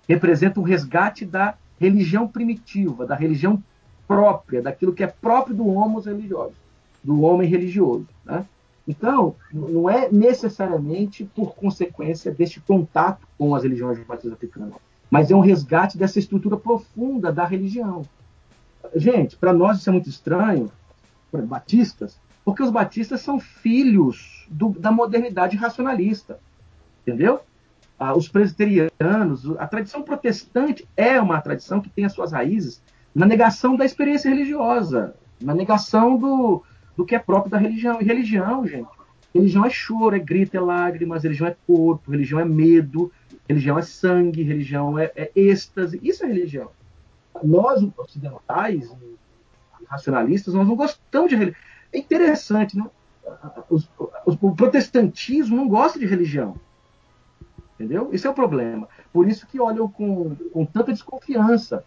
representa 0.08 0.60
um 0.60 0.64
resgate 0.64 1.26
da 1.26 1.56
religião 1.80 2.28
primitiva, 2.28 3.04
da 3.04 3.16
religião 3.16 3.64
própria, 4.08 4.62
daquilo 4.62 4.94
que 4.94 5.04
é 5.04 5.08
próprio 5.08 5.56
do 5.56 5.68
homo 5.68 6.00
religioso, 6.02 6.54
do 7.04 7.22
homem 7.22 7.50
religioso. 7.50 8.06
Né? 8.24 8.46
Então, 8.88 9.36
não 9.52 9.90
é 9.90 10.10
necessariamente 10.10 11.26
por 11.36 11.54
consequência 11.56 12.32
deste 12.32 12.62
contato 12.62 13.28
com 13.38 13.54
as 13.54 13.64
religiões 13.64 14.00
batistas 14.06 14.34
africanas, 14.34 14.74
mas 15.12 15.30
é 15.30 15.36
um 15.36 15.42
resgate 15.42 15.98
dessa 15.98 16.20
estrutura 16.20 16.56
profunda 16.56 17.32
da 17.32 17.46
religião. 17.46 18.04
Gente, 18.96 19.36
para 19.36 19.52
nós 19.52 19.80
isso 19.80 19.90
é 19.90 19.92
muito 19.92 20.10
estranho, 20.10 20.72
batistas, 21.34 22.18
porque 22.46 22.64
os 22.64 22.72
batistas 22.72 23.20
são 23.20 23.40
filhos 23.40 24.48
do, 24.50 24.70
da 24.70 24.92
modernidade 24.92 25.58
racionalista, 25.58 26.40
entendeu? 27.02 27.42
Ah, 28.00 28.16
os 28.16 28.30
presbiterianos, 28.30 29.50
a 29.58 29.68
tradição 29.68 30.02
protestante 30.02 30.88
é 30.96 31.20
uma 31.20 31.42
tradição 31.42 31.82
que 31.82 31.90
tem 31.90 32.06
as 32.06 32.14
suas 32.14 32.32
raízes 32.32 32.82
na 33.14 33.26
negação 33.26 33.76
da 33.76 33.84
experiência 33.84 34.30
religiosa, 34.30 35.16
na 35.42 35.54
negação 35.54 36.18
do, 36.18 36.64
do 36.98 37.06
que 37.06 37.16
é 37.16 37.20
próprio 37.20 37.52
da 37.52 37.58
religião. 37.60 38.02
E 38.02 38.04
religião, 38.04 38.66
gente, 38.66 38.90
religião 39.34 39.64
é 39.64 39.70
choro, 39.70 40.16
é 40.16 40.20
grito, 40.20 40.58
é 40.58 40.60
lágrimas, 40.60 41.24
religião 41.24 41.48
é 41.48 41.56
corpo, 41.68 42.12
religião 42.12 42.40
é 42.40 42.46
medo, 42.46 43.12
religião 43.48 43.78
é 43.78 43.84
sangue, 43.84 44.42
religião 44.42 44.98
é, 44.98 45.12
é 45.16 45.32
êxtase. 45.36 46.00
Isso 46.02 46.26
é 46.26 46.28
religião. 46.28 46.72
Nós, 47.44 47.88
ocidentais, 47.96 48.92
racionalistas, 49.88 50.56
nós 50.56 50.68
não 50.68 50.76
gostamos 50.76 51.30
de 51.30 51.36
religião. 51.36 51.62
É 51.94 52.00
interessante, 52.00 52.76
né? 52.76 52.86
Os, 53.70 53.90
os, 54.26 54.38
o 54.42 54.56
protestantismo 54.56 55.56
não 55.56 55.68
gosta 55.68 56.00
de 56.00 56.06
religião. 56.06 56.56
Entendeu? 57.76 58.10
Isso 58.12 58.26
é 58.26 58.30
o 58.30 58.34
problema. 58.34 58.90
Por 59.14 59.28
isso 59.28 59.46
que 59.46 59.60
olham 59.60 59.88
com, 59.88 60.36
com 60.52 60.66
tanta 60.66 60.92
desconfiança 60.92 61.84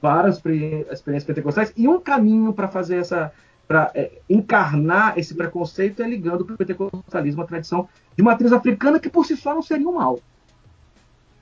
para 0.00 0.28
as 0.28 0.36
experiências 0.36 1.24
pentecostais. 1.24 1.72
E 1.76 1.86
um 1.86 2.00
caminho 2.00 2.52
para 2.52 2.68
fazer 2.68 2.96
essa, 2.96 3.32
para 3.66 3.90
é, 3.94 4.20
encarnar 4.28 5.18
esse 5.18 5.34
preconceito 5.34 6.02
é 6.02 6.08
ligando 6.08 6.42
o 6.42 6.56
pentecostalismo 6.56 7.42
à 7.42 7.46
tradição 7.46 7.88
de 8.16 8.22
matriz 8.22 8.52
africana, 8.52 9.00
que 9.00 9.08
por 9.08 9.24
si 9.24 9.36
só 9.36 9.54
não 9.54 9.62
seria 9.62 9.88
um 9.88 9.94
mal. 9.94 10.20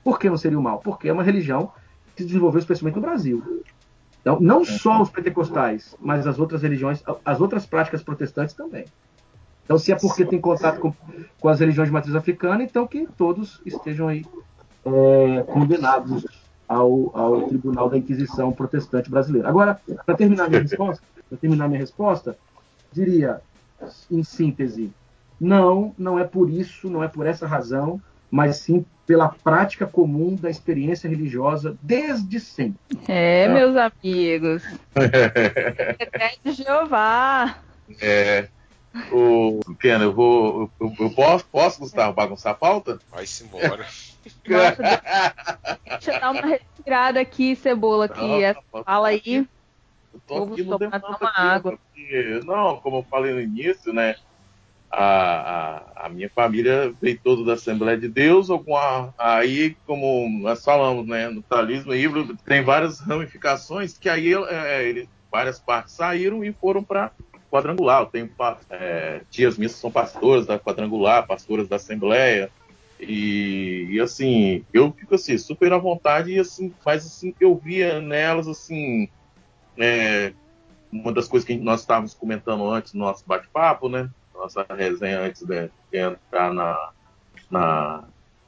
Por 0.03 0.19
que 0.19 0.29
não 0.29 0.37
seria 0.37 0.57
um 0.57 0.61
mal? 0.61 0.79
Porque 0.79 1.09
é 1.09 1.13
uma 1.13 1.23
religião 1.23 1.71
que 2.15 2.21
se 2.21 2.27
desenvolveu 2.27 2.59
especialmente 2.59 2.95
no 2.95 3.01
Brasil. 3.01 3.63
Então, 4.21 4.39
não 4.39 4.63
só 4.63 5.01
os 5.01 5.09
pentecostais, 5.09 5.95
mas 5.99 6.25
as 6.25 6.39
outras 6.39 6.61
religiões, 6.61 7.03
as 7.25 7.41
outras 7.41 7.65
práticas 7.65 8.01
protestantes 8.01 8.53
também. 8.53 8.85
Então, 9.65 9.77
se 9.77 9.91
é 9.91 9.95
porque 9.95 10.25
tem 10.25 10.39
contato 10.39 10.79
com, 10.79 10.93
com 11.39 11.49
as 11.49 11.59
religiões 11.59 11.89
de 11.89 11.93
matriz 11.93 12.15
africana, 12.15 12.63
então 12.63 12.87
que 12.87 13.07
todos 13.17 13.61
estejam 13.65 14.07
aí 14.07 14.25
é, 14.85 15.43
condenados 15.43 16.25
ao, 16.67 17.11
ao 17.13 17.41
Tribunal 17.47 17.89
da 17.89 17.97
Inquisição 17.97 18.51
Protestante 18.51 19.09
Brasileira. 19.09 19.47
Agora, 19.47 19.79
para 20.05 20.15
terminar 20.15 20.49
minha 20.49 20.61
resposta, 20.61 21.03
para 21.33 21.39
terminar 21.39 21.67
minha 21.67 21.79
resposta, 21.79 22.37
diria, 22.91 23.41
em 24.11 24.23
síntese, 24.23 24.93
não, 25.39 25.93
não 25.97 26.19
é 26.19 26.23
por 26.23 26.47
isso, 26.47 26.89
não 26.89 27.03
é 27.03 27.07
por 27.07 27.25
essa 27.25 27.47
razão, 27.47 27.99
mas 28.29 28.57
sim 28.57 28.85
pela 29.05 29.29
prática 29.29 29.85
comum 29.85 30.35
da 30.35 30.49
experiência 30.49 31.09
religiosa 31.09 31.75
desde 31.81 32.39
sempre. 32.39 32.79
É, 33.07 33.47
tá? 33.47 33.53
meus 33.53 33.75
amigos. 33.75 34.63
é 36.13 36.35
de 36.43 36.51
Jeová. 36.53 37.57
É. 37.99 38.47
O 39.11 39.59
Pequeno, 39.65 40.03
eu 40.03 40.13
vou. 40.13 40.71
Eu, 40.79 40.93
eu, 40.99 41.09
posso, 41.09 41.45
posso, 41.45 41.79
Gustavo, 41.79 42.13
bagunçar 42.13 42.51
a 42.51 42.55
pauta? 42.55 42.99
Vai-se 43.11 43.43
embora. 43.43 43.87
Nossa, 44.47 45.01
deixa 45.83 46.13
eu 46.13 46.19
dar 46.19 46.29
uma 46.29 46.45
respirada 46.45 47.19
aqui, 47.19 47.55
cebola, 47.55 48.05
aqui. 48.05 48.43
É, 48.43 48.55
fala 48.85 49.07
aí. 49.07 49.47
Eu 50.13 50.19
tô 50.27 50.43
aqui 50.43 50.63
no 50.63 50.77
uma 50.77 51.31
água. 51.35 51.77
Porque, 51.77 52.41
não, 52.45 52.77
como 52.77 52.97
eu 52.97 53.03
falei 53.03 53.33
no 53.33 53.41
início, 53.41 53.91
né? 53.91 54.15
A, 54.91 56.01
a, 56.01 56.05
a, 56.05 56.09
minha 56.09 56.29
família 56.29 56.93
veio 57.01 57.19
toda 57.23 57.43
da 57.43 57.53
Assembleia 57.53 57.97
de 57.97 58.07
Deus, 58.07 58.51
alguma, 58.51 59.11
aí, 59.17 59.75
como 59.87 60.29
nós 60.39 60.63
falamos, 60.63 61.07
né, 61.07 61.29
no 61.29 61.41
talismo 61.41 61.95
híbrido, 61.95 62.37
tem 62.45 62.61
várias 62.61 62.99
ramificações 62.99 63.97
que 63.97 64.07
aí 64.07 64.31
é, 64.31 64.87
ele, 64.87 65.09
várias 65.31 65.59
partes 65.59 65.95
saíram 65.95 66.45
e 66.45 66.53
foram 66.53 66.83
para 66.83 67.11
quadrangular. 67.49 68.01
Eu 68.01 68.05
tenho 68.05 68.29
é, 68.69 69.21
tias 69.31 69.57
minhas 69.57 69.73
que 69.73 69.79
são 69.79 69.91
pastoras 69.91 70.45
da 70.45 70.59
quadrangular, 70.59 71.25
pastoras 71.25 71.67
da 71.67 71.77
Assembleia, 71.77 72.51
e, 72.99 73.87
e, 73.89 73.99
assim, 73.99 74.63
eu 74.71 74.91
fico 74.91 75.15
assim, 75.15 75.39
super 75.39 75.73
à 75.73 75.77
vontade, 75.79 76.33
e 76.33 76.39
assim, 76.39 76.71
mas 76.85 77.03
assim, 77.03 77.33
eu 77.39 77.55
via 77.55 77.99
nelas 77.99 78.47
assim 78.47 79.09
é, 79.77 80.33
uma 80.91 81.11
das 81.11 81.27
coisas 81.27 81.45
que 81.45 81.55
nós 81.55 81.81
estávamos 81.81 82.13
comentando 82.13 82.69
antes 82.69 82.93
no 82.93 83.05
nosso 83.05 83.23
bate-papo, 83.25 83.89
né? 83.89 84.09
Nossa 84.33 84.65
resenha 84.69 85.21
antes 85.21 85.43
de, 85.43 85.69
entrar 85.91 86.53
na, 86.53 86.89
na, 87.49 88.03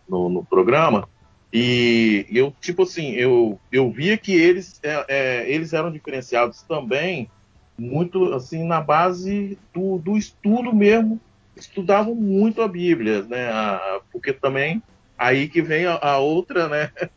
no, 0.08 0.30
no, 0.30 0.44
programa. 0.44 1.08
E 1.54 2.26
eu, 2.30 2.54
tipo 2.60 2.84
assim, 2.84 3.12
eu, 3.12 3.60
eu 3.72 3.90
via 3.92 4.18
que 4.18 4.34
eles, 4.34 4.80
é, 4.84 5.06
é, 5.08 5.52
eles 5.52 5.74
eram 5.74 5.92
diferenciados 5.92 6.62
também 6.64 7.30
muito 7.78 8.34
assim 8.34 8.64
na 8.66 8.80
base 8.82 9.58
do, 9.74 9.98
do 9.98 10.18
estudo 10.18 10.74
mesmo. 10.74 11.20
Estudavam 11.56 12.16
muito 12.16 12.62
a 12.62 12.68
Bíblia, 12.68 13.24
né? 13.24 13.50
A, 13.50 14.02
porque 14.12 14.34
também 14.34 14.82
aí 15.18 15.48
que 15.48 15.62
vem 15.62 15.86
a, 15.86 15.96
a 15.96 16.18
outra, 16.20 16.68
né? 16.68 16.92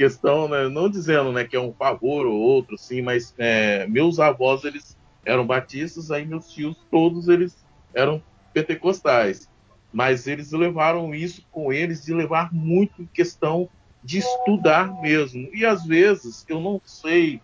questão, 0.00 0.48
né, 0.48 0.66
não 0.66 0.88
dizendo 0.88 1.30
né, 1.30 1.44
que 1.44 1.54
é 1.54 1.60
um 1.60 1.74
favor 1.74 2.24
ou 2.24 2.32
outro, 2.32 2.78
sim, 2.78 3.02
mas 3.02 3.34
é, 3.36 3.86
meus 3.86 4.18
avós 4.18 4.64
eles 4.64 4.96
eram 5.26 5.46
batistas, 5.46 6.10
aí 6.10 6.24
meus 6.24 6.50
tios 6.50 6.74
todos 6.90 7.28
eles 7.28 7.54
eram 7.92 8.22
pentecostais, 8.54 9.46
mas 9.92 10.26
eles 10.26 10.52
levaram 10.52 11.14
isso 11.14 11.42
com 11.52 11.70
eles 11.70 12.02
de 12.02 12.14
levar 12.14 12.50
muito 12.50 13.02
em 13.02 13.06
questão 13.12 13.68
de 14.02 14.20
estudar 14.20 15.02
mesmo. 15.02 15.50
E 15.52 15.66
às 15.66 15.84
vezes 15.84 16.46
eu 16.48 16.62
não 16.62 16.80
sei, 16.82 17.38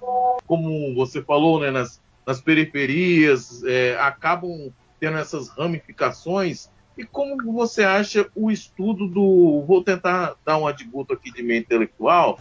como 0.47 0.95
você 0.95 1.23
falou, 1.23 1.61
né, 1.61 1.71
nas, 1.71 2.01
nas 2.27 2.41
periferias 2.41 3.63
é, 3.65 3.99
acabam 4.01 4.73
tendo 4.99 5.19
essas 5.19 5.51
ramificações 5.51 6.71
e 6.97 7.05
como 7.05 7.53
você 7.53 7.85
acha 7.85 8.27
o 8.35 8.51
estudo 8.51 9.07
do. 9.07 9.63
Vou 9.67 9.85
tentar 9.85 10.35
dar 10.45 10.59
um 10.59 10.67
adiguto 10.67 11.13
aqui 11.13 11.31
de 11.31 11.43
meio 11.43 11.61
intelectual, 11.61 12.41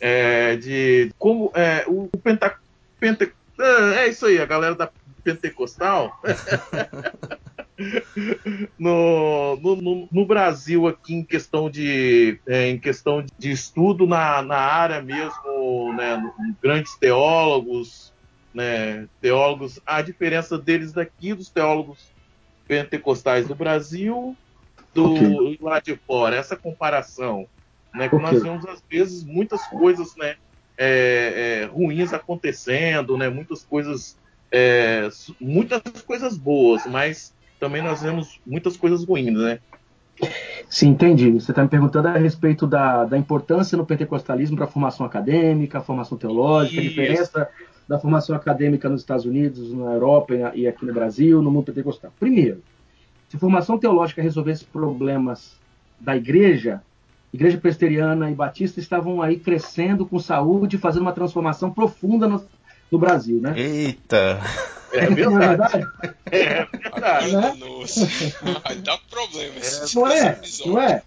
é, 0.00 0.56
de 0.56 1.12
como 1.18 1.50
é, 1.54 1.84
o 1.88 2.08
pente... 2.98 3.32
é, 3.58 4.04
é 4.04 4.08
isso 4.08 4.26
aí, 4.26 4.38
a 4.38 4.46
galera 4.46 4.74
da 4.74 4.90
pentecostal. 5.24 6.20
no, 8.78 9.56
no, 9.56 9.76
no, 9.76 10.08
no, 10.10 10.24
Brasil 10.24 10.86
aqui 10.86 11.14
em 11.14 11.24
questão 11.24 11.68
de 11.68 12.38
é, 12.46 12.68
em 12.68 12.78
questão 12.78 13.24
de 13.36 13.50
estudo 13.50 14.06
na, 14.06 14.40
na 14.40 14.56
área 14.56 15.02
mesmo, 15.02 15.92
né, 15.94 16.32
grandes 16.62 16.94
teólogos, 16.94 18.14
né, 18.54 19.08
teólogos, 19.20 19.80
a 19.84 20.00
diferença 20.00 20.56
deles 20.56 20.92
daqui 20.92 21.34
dos 21.34 21.50
teólogos 21.50 22.15
pentecostais 22.66 23.46
do 23.46 23.54
Brasil 23.54 24.36
do 24.94 25.12
okay. 25.12 25.58
lá 25.60 25.78
de 25.78 25.94
fora, 25.94 26.36
essa 26.36 26.56
comparação, 26.56 27.46
né, 27.94 28.08
que 28.08 28.16
okay. 28.16 28.32
nós 28.32 28.42
vemos 28.42 28.66
às 28.66 28.82
vezes 28.88 29.22
muitas 29.22 29.62
coisas, 29.66 30.16
né, 30.16 30.36
é, 30.76 31.62
é, 31.62 31.64
ruins 31.66 32.12
acontecendo, 32.12 33.16
né, 33.16 33.28
muitas 33.28 33.62
coisas 33.62 34.16
é, 34.50 35.08
muitas 35.40 35.82
coisas 36.06 36.38
boas, 36.38 36.86
mas 36.86 37.34
também 37.60 37.82
nós 37.82 38.02
vemos 38.02 38.40
muitas 38.46 38.76
coisas 38.76 39.04
ruins, 39.04 39.36
né? 39.36 39.58
Sim, 40.68 40.88
entendi. 40.90 41.30
Você 41.32 41.52
está 41.52 41.62
me 41.62 41.68
perguntando 41.68 42.08
a 42.08 42.16
respeito 42.16 42.66
da, 42.66 43.04
da 43.04 43.18
importância 43.18 43.76
no 43.76 43.84
pentecostalismo 43.84 44.56
para 44.56 44.64
a 44.64 44.68
formação 44.68 45.04
acadêmica, 45.04 45.78
a 45.78 45.82
formação 45.82 46.16
teológica, 46.16 46.80
Isso. 46.80 46.86
a 46.86 46.88
diferença 46.88 47.48
da 47.88 47.98
formação 47.98 48.34
acadêmica 48.34 48.88
nos 48.88 49.02
Estados 49.02 49.24
Unidos, 49.24 49.72
na 49.72 49.92
Europa 49.92 50.34
e 50.54 50.66
aqui 50.66 50.84
no 50.84 50.92
Brasil, 50.92 51.40
no 51.40 51.50
mundo 51.50 51.66
pentecostal. 51.66 52.12
Primeiro, 52.18 52.62
se 53.28 53.38
formação 53.38 53.78
teológica 53.78 54.22
resolvesse 54.22 54.64
problemas 54.64 55.56
da 56.00 56.16
igreja, 56.16 56.82
igreja 57.32 57.58
presbiteriana 57.58 58.30
e 58.30 58.34
batista 58.34 58.80
estavam 58.80 59.22
aí 59.22 59.38
crescendo 59.38 60.04
com 60.04 60.18
saúde, 60.18 60.78
fazendo 60.78 61.02
uma 61.02 61.12
transformação 61.12 61.70
profunda 61.70 62.28
no, 62.28 62.44
no 62.90 62.98
Brasil, 62.98 63.40
né? 63.40 63.54
Eita! 63.56 64.40
É 64.92 65.06
verdade. 65.06 65.86
É 66.30 66.64
verdade. 66.64 67.36
Né? 67.36 67.52
Vai 68.64 68.76
dar 68.76 68.98
problema. 69.10 69.54
É, 69.56 69.94
não 69.94 70.06
é? 70.06 70.40
Não 70.64 70.80
é? 70.80 71.02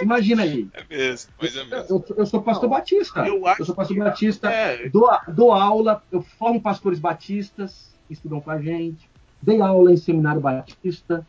Imagina 0.00 0.42
aí. 0.42 0.68
É 0.72 0.84
mesmo, 0.88 1.32
mas 1.40 1.56
é 1.56 1.64
mesmo. 1.64 2.04
Eu, 2.08 2.16
eu 2.16 2.26
sou 2.26 2.42
pastor 2.42 2.68
não, 2.68 2.76
batista. 2.76 3.26
Eu, 3.26 3.42
eu, 3.58 3.64
sou 3.64 3.74
pastor 3.74 3.96
batista. 3.96 4.50
É. 4.50 4.88
Dou, 4.88 5.10
dou 5.28 5.52
aula, 5.52 6.02
eu 6.10 6.22
formo 6.22 6.60
pastores 6.60 6.98
batistas 6.98 7.92
que 8.06 8.14
estudam 8.14 8.40
com 8.40 8.50
a 8.50 8.60
gente. 8.60 9.08
Dei 9.40 9.60
aula 9.60 9.92
em 9.92 9.96
seminário 9.96 10.40
batista. 10.40 11.26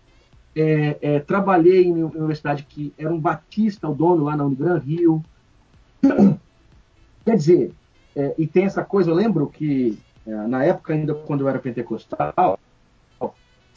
É, 0.55 0.97
é, 1.01 1.19
trabalhei 1.19 1.85
em 1.85 2.03
uma 2.03 2.11
universidade 2.15 2.63
que 2.63 2.93
era 2.97 3.11
um 3.11 3.19
batista, 3.19 3.89
o 3.89 3.95
dono 3.95 4.23
lá 4.23 4.35
na 4.35 4.45
Unigran 4.45 4.77
Rio. 4.77 5.23
Quer 7.25 7.35
dizer, 7.35 7.73
é, 8.15 8.35
e 8.37 8.45
tem 8.45 8.65
essa 8.65 8.83
coisa, 8.83 9.09
eu 9.09 9.15
lembro 9.15 9.47
que 9.47 9.97
é, 10.27 10.31
na 10.47 10.63
época 10.63 10.93
ainda 10.93 11.15
quando 11.15 11.41
eu 11.41 11.49
era 11.49 11.57
pentecostal, 11.57 12.59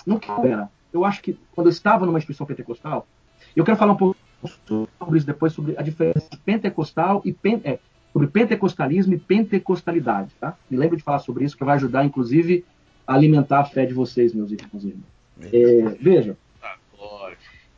não 0.06 0.18
que 0.18 0.30
era, 0.30 0.68
eu 0.92 1.04
acho 1.04 1.22
que 1.22 1.38
quando 1.54 1.68
eu 1.68 1.72
estava 1.72 2.04
numa 2.04 2.18
instituição 2.18 2.46
pentecostal, 2.46 3.06
eu 3.54 3.64
quero 3.64 3.76
falar 3.76 3.92
um 3.92 3.96
pouco 3.96 4.16
sobre 4.46 5.18
isso 5.18 5.26
depois, 5.26 5.52
sobre 5.52 5.76
a 5.78 5.82
diferença 5.82 6.28
de 6.30 6.36
pentecostal 6.38 7.22
e 7.24 7.36
é, 7.64 7.78
sobre 8.12 8.28
pentecostalismo 8.28 9.14
e 9.14 9.18
pentecostalidade, 9.18 10.32
tá? 10.40 10.56
Me 10.70 10.76
lembro 10.76 10.96
de 10.96 11.02
falar 11.02 11.18
sobre 11.18 11.44
isso, 11.44 11.56
que 11.56 11.64
vai 11.64 11.76
ajudar, 11.76 12.04
inclusive, 12.04 12.64
a 13.06 13.14
alimentar 13.14 13.60
a 13.60 13.64
fé 13.64 13.84
de 13.84 13.92
vocês, 13.92 14.32
meus 14.32 14.50
irmãos 14.50 14.84
e 14.84 14.88
irmãs. 14.88 15.16
É, 15.52 15.96
veja. 16.00 16.36
Tá, 16.60 16.76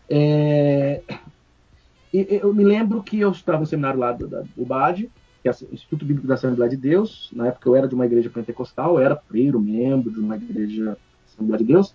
é, 0.08 1.02
eu 2.12 2.54
me 2.54 2.64
lembro 2.64 3.02
que 3.02 3.18
eu 3.20 3.30
estava 3.30 3.58
no 3.58 3.66
seminário 3.66 3.98
lá 3.98 4.12
do, 4.12 4.28
do 4.28 4.64
BAD, 4.64 5.10
que 5.42 5.48
é 5.48 5.50
o 5.50 5.74
Instituto 5.74 6.04
Bíblico 6.04 6.26
da 6.26 6.34
Assembleia 6.34 6.70
de 6.70 6.76
Deus. 6.76 7.30
Na 7.32 7.48
época 7.48 7.68
eu 7.68 7.76
era 7.76 7.88
de 7.88 7.94
uma 7.94 8.06
igreja 8.06 8.30
pentecostal, 8.30 8.94
eu 8.94 9.04
era 9.04 9.16
primeiro 9.16 9.60
membro 9.60 10.10
de 10.10 10.20
uma 10.20 10.36
igreja 10.36 10.96
Assembleia 11.26 11.58
de 11.58 11.64
Deus. 11.64 11.94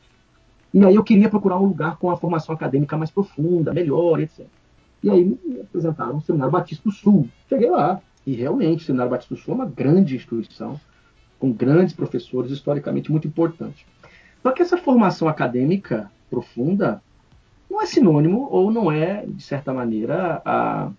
E 0.73 0.83
aí 0.83 0.95
eu 0.95 1.03
queria 1.03 1.29
procurar 1.29 1.59
um 1.59 1.65
lugar 1.65 1.97
com 1.97 2.09
a 2.09 2.17
formação 2.17 2.55
acadêmica 2.55 2.97
mais 2.97 3.11
profunda, 3.11 3.73
melhor, 3.73 4.19
etc. 4.19 4.45
E 5.03 5.09
aí 5.09 5.23
me 5.23 5.59
apresentaram 5.61 6.17
o 6.17 6.21
Seminário 6.21 6.51
Batista 6.51 6.87
do 6.87 6.95
Sul. 6.95 7.27
Cheguei 7.49 7.69
lá. 7.69 8.01
E 8.25 8.33
realmente, 8.33 8.83
o 8.83 8.85
Seminário 8.85 9.11
Batista 9.11 9.35
do 9.35 9.41
Sul 9.41 9.53
é 9.53 9.57
uma 9.57 9.65
grande 9.65 10.15
instituição, 10.15 10.79
com 11.37 11.51
grandes 11.51 11.93
professores, 11.93 12.51
historicamente 12.51 13.11
muito 13.11 13.27
importante. 13.27 13.85
Só 14.41 14.51
que 14.51 14.61
essa 14.61 14.77
formação 14.77 15.27
acadêmica 15.27 16.09
profunda 16.29 17.01
não 17.69 17.81
é 17.81 17.85
sinônimo 17.85 18.47
ou 18.49 18.71
não 18.71 18.91
é, 18.91 19.25
de 19.25 19.43
certa 19.43 19.73
maneira, 19.73 20.41
a 20.45 20.91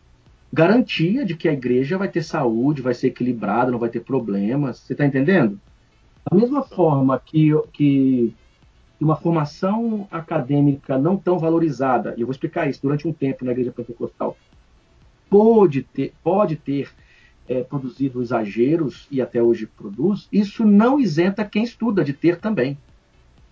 garantia 0.53 1.25
de 1.25 1.35
que 1.35 1.49
a 1.49 1.53
igreja 1.53 1.97
vai 1.97 2.09
ter 2.09 2.23
saúde, 2.23 2.83
vai 2.83 2.95
ser 2.95 3.09
equilibrada, 3.09 3.71
não 3.71 3.79
vai 3.79 3.89
ter 3.89 4.01
problemas. 4.01 4.79
Você 4.79 4.93
está 4.93 5.07
entendendo? 5.07 5.59
Da 6.31 6.37
mesma 6.37 6.63
forma 6.63 7.19
que, 7.19 7.51
que 7.73 8.35
uma 9.05 9.17
formação 9.17 10.09
acadêmica 10.11 10.99
não 10.99 11.17
tão 11.17 11.39
valorizada, 11.39 12.15
e 12.17 12.21
eu 12.21 12.27
vou 12.27 12.33
explicar 12.33 12.69
isso, 12.69 12.81
durante 12.83 13.07
um 13.07 13.13
tempo 13.13 13.45
na 13.45 13.53
igreja 13.53 13.73
pentecostal, 13.73 14.37
pode 15.29 15.83
ter, 15.83 16.13
pode 16.23 16.57
ter 16.57 16.91
é, 17.49 17.63
produzido 17.63 18.23
exageros, 18.23 19.07
e 19.11 19.21
até 19.21 19.43
hoje 19.43 19.67
produz, 19.67 20.29
isso 20.33 20.65
não 20.65 20.99
isenta 20.99 21.45
quem 21.45 21.65
estuda 21.65 22.03
de 22.05 22.13
ter 22.13 22.39
também. 22.39 22.79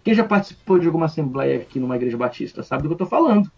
Quem 0.03 0.15
já 0.15 0.25
participou 0.25 0.79
de 0.79 0.87
alguma 0.87 1.07
assembleia 1.07 1.59
aqui 1.59 1.79
numa 1.79 1.97
igreja 1.97 2.17
batista 2.17 2.63
sabe 2.63 2.83
do 2.83 2.89
que 2.89 2.93
eu 2.93 3.05
estou 3.05 3.07
falando. 3.07 3.51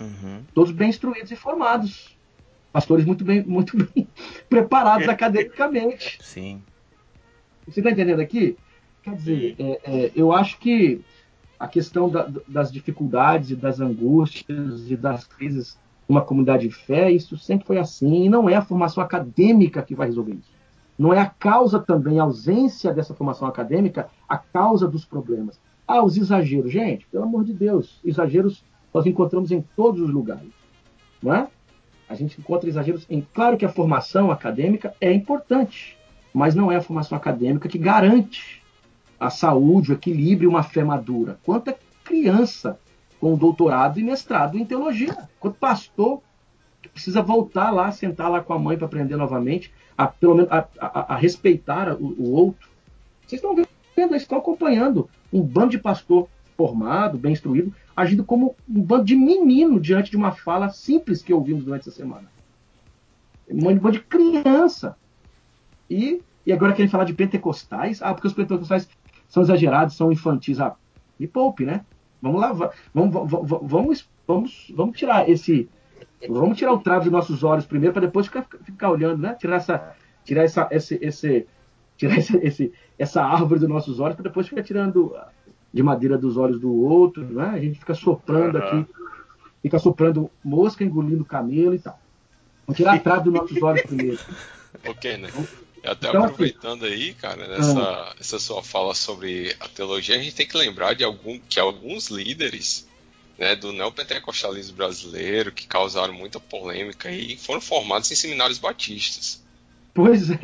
Uhum. 0.00 0.42
Todos 0.54 0.72
bem 0.72 0.88
instruídos 0.88 1.30
e 1.30 1.36
formados 1.36 2.16
pastores 2.72 3.04
muito 3.04 3.24
bem, 3.24 3.42
muito 3.44 3.76
bem 3.76 4.08
preparados 4.48 5.08
academicamente. 5.08 6.18
Sim. 6.22 6.62
Você 7.66 7.80
está 7.80 7.90
entendendo 7.90 8.20
aqui? 8.20 8.56
Quer 9.10 9.16
dizer, 9.16 9.56
é, 9.58 9.80
é, 9.84 10.12
eu 10.14 10.32
acho 10.32 10.58
que 10.58 11.00
a 11.58 11.66
questão 11.66 12.08
da, 12.08 12.30
das 12.46 12.70
dificuldades 12.70 13.50
e 13.50 13.56
das 13.56 13.80
angústias 13.80 14.88
e 14.88 14.96
das 14.96 15.24
crises 15.24 15.76
uma 16.08 16.20
comunidade 16.20 16.66
de 16.66 16.74
fé, 16.74 17.10
isso 17.10 17.36
sempre 17.36 17.66
foi 17.66 17.78
assim, 17.78 18.24
e 18.24 18.28
não 18.28 18.48
é 18.48 18.56
a 18.56 18.62
formação 18.62 19.02
acadêmica 19.02 19.82
que 19.82 19.94
vai 19.94 20.08
resolver 20.08 20.34
isso. 20.34 20.50
Não 20.98 21.12
é 21.14 21.20
a 21.20 21.26
causa 21.26 21.78
também, 21.78 22.18
a 22.18 22.24
ausência 22.24 22.92
dessa 22.92 23.14
formação 23.14 23.46
acadêmica, 23.46 24.08
a 24.28 24.36
causa 24.36 24.88
dos 24.88 25.04
problemas. 25.04 25.58
Ah, 25.86 26.02
os 26.02 26.16
exageros. 26.16 26.72
Gente, 26.72 27.06
pelo 27.06 27.24
amor 27.24 27.44
de 27.44 27.52
Deus, 27.52 28.00
exageros 28.04 28.64
nós 28.92 29.06
encontramos 29.06 29.50
em 29.50 29.64
todos 29.76 30.00
os 30.00 30.10
lugares. 30.10 30.50
Não 31.22 31.32
é? 31.32 31.48
A 32.08 32.14
gente 32.14 32.40
encontra 32.40 32.68
exageros 32.68 33.06
em. 33.08 33.24
Claro 33.32 33.56
que 33.56 33.64
a 33.64 33.68
formação 33.68 34.30
acadêmica 34.30 34.94
é 35.00 35.12
importante, 35.12 35.96
mas 36.34 36.54
não 36.54 36.70
é 36.70 36.76
a 36.76 36.82
formação 36.82 37.16
acadêmica 37.16 37.68
que 37.68 37.78
garante 37.78 38.59
a 39.20 39.28
saúde, 39.28 39.92
o 39.92 39.94
equilíbrio, 39.94 40.48
uma 40.48 40.62
fé 40.62 40.82
madura. 40.82 41.38
Quanta 41.44 41.76
criança 42.02 42.78
com 43.20 43.36
doutorado 43.36 44.00
e 44.00 44.02
mestrado 44.02 44.56
em 44.56 44.64
teologia, 44.64 45.28
quanto 45.38 45.58
pastor 45.58 46.22
que 46.80 46.88
precisa 46.88 47.20
voltar 47.20 47.70
lá, 47.70 47.92
sentar 47.92 48.30
lá 48.30 48.40
com 48.40 48.54
a 48.54 48.58
mãe 48.58 48.78
para 48.78 48.86
aprender 48.86 49.16
novamente, 49.16 49.70
a, 49.96 50.06
pelo 50.06 50.34
menos 50.34 50.50
a, 50.50 50.66
a, 50.80 51.14
a 51.14 51.16
respeitar 51.16 51.92
o, 51.92 52.06
o, 52.18 52.32
outro. 52.32 52.70
Vocês 53.26 53.42
estão 53.42 53.54
vendo, 53.94 54.16
estão 54.16 54.38
acompanhando 54.38 55.08
um 55.30 55.42
bando 55.42 55.70
de 55.70 55.78
pastor 55.78 56.26
formado, 56.56 57.18
bem 57.18 57.32
instruído, 57.32 57.74
agindo 57.94 58.24
como 58.24 58.56
um 58.66 58.82
bando 58.82 59.04
de 59.04 59.14
menino 59.14 59.78
diante 59.78 60.10
de 60.10 60.16
uma 60.16 60.32
fala 60.32 60.70
simples 60.70 61.22
que 61.22 61.34
ouvimos 61.34 61.64
durante 61.64 61.82
essa 61.82 61.90
semana. 61.90 62.30
Um 63.50 63.76
bando 63.76 63.92
de 63.92 64.00
criança. 64.00 64.96
E, 65.88 66.22
e 66.46 66.52
agora 66.52 66.72
querem 66.72 66.90
falar 66.90 67.04
de 67.04 67.12
pentecostais? 67.12 68.00
Ah, 68.00 68.14
porque 68.14 68.28
os 68.28 68.32
pentecostais 68.32 68.88
são 69.30 69.42
exagerados, 69.42 69.96
são 69.96 70.12
infantis. 70.12 70.60
Ah, 70.60 70.76
me 71.18 71.26
poupe, 71.26 71.64
né? 71.64 71.84
Vamos 72.20 72.40
lá, 72.40 72.52
vamos, 72.52 73.14
vamos, 73.14 73.30
vamos, 73.62 74.08
vamos, 74.26 74.72
vamos 74.76 74.98
tirar 74.98 75.30
esse. 75.30 75.70
Vamos 76.28 76.58
tirar 76.58 76.72
o 76.72 76.80
travo 76.80 77.04
dos 77.04 77.12
nossos 77.12 77.42
olhos 77.42 77.64
primeiro, 77.64 77.94
para 77.94 78.04
depois 78.06 78.26
ficar, 78.26 78.46
ficar 78.62 78.90
olhando, 78.90 79.22
né? 79.22 79.34
Tirar 79.34 79.56
essa. 79.56 79.94
Tirar 80.22 80.44
essa, 80.44 80.68
esse, 80.70 80.98
esse, 81.00 81.46
tirar 81.96 82.18
esse, 82.18 82.36
esse, 82.38 82.72
essa 82.98 83.24
árvore 83.24 83.60
dos 83.60 83.68
nossos 83.68 84.00
olhos, 84.00 84.16
para 84.16 84.24
depois 84.24 84.46
ficar 84.46 84.62
tirando 84.62 85.16
de 85.72 85.82
madeira 85.82 86.18
dos 86.18 86.36
olhos 86.36 86.60
do 86.60 86.72
outro, 86.74 87.24
né? 87.24 87.50
A 87.54 87.58
gente 87.58 87.78
fica 87.78 87.94
soprando 87.94 88.58
uhum. 88.58 88.64
aqui, 88.64 88.86
fica 89.62 89.78
soprando 89.78 90.30
mosca, 90.44 90.84
engolindo 90.84 91.24
camelo 91.24 91.74
e 91.74 91.78
tal. 91.78 91.98
Vamos 92.66 92.76
tirar 92.76 92.96
a 92.96 92.98
trave 92.98 93.24
dos 93.24 93.32
nossos 93.32 93.62
olhos 93.62 93.82
primeiro. 93.82 94.18
Ok, 94.86 95.16
né? 95.16 95.28
Até 95.84 96.08
então, 96.08 96.24
assim, 96.24 96.32
aproveitando 96.32 96.84
assim, 96.84 96.94
aí, 96.94 97.14
cara, 97.14 97.48
nessa 97.48 97.80
ah. 97.80 98.14
essa 98.20 98.38
sua 98.38 98.62
fala 98.62 98.94
sobre 98.94 99.54
a 99.60 99.68
teologia, 99.68 100.16
a 100.16 100.18
gente 100.18 100.34
tem 100.34 100.46
que 100.46 100.56
lembrar 100.56 100.94
de 100.94 101.04
algum, 101.04 101.38
que 101.38 101.58
alguns 101.58 102.08
líderes 102.08 102.86
né, 103.38 103.56
do 103.56 103.72
neopentecostalismo 103.72 104.76
brasileiro 104.76 105.50
que 105.50 105.66
causaram 105.66 106.12
muita 106.12 106.38
polêmica 106.38 107.10
e 107.10 107.36
foram 107.36 107.60
formados 107.60 108.10
em 108.10 108.14
seminários 108.14 108.58
batistas. 108.58 109.42
Pois 109.94 110.30
é. 110.30 110.36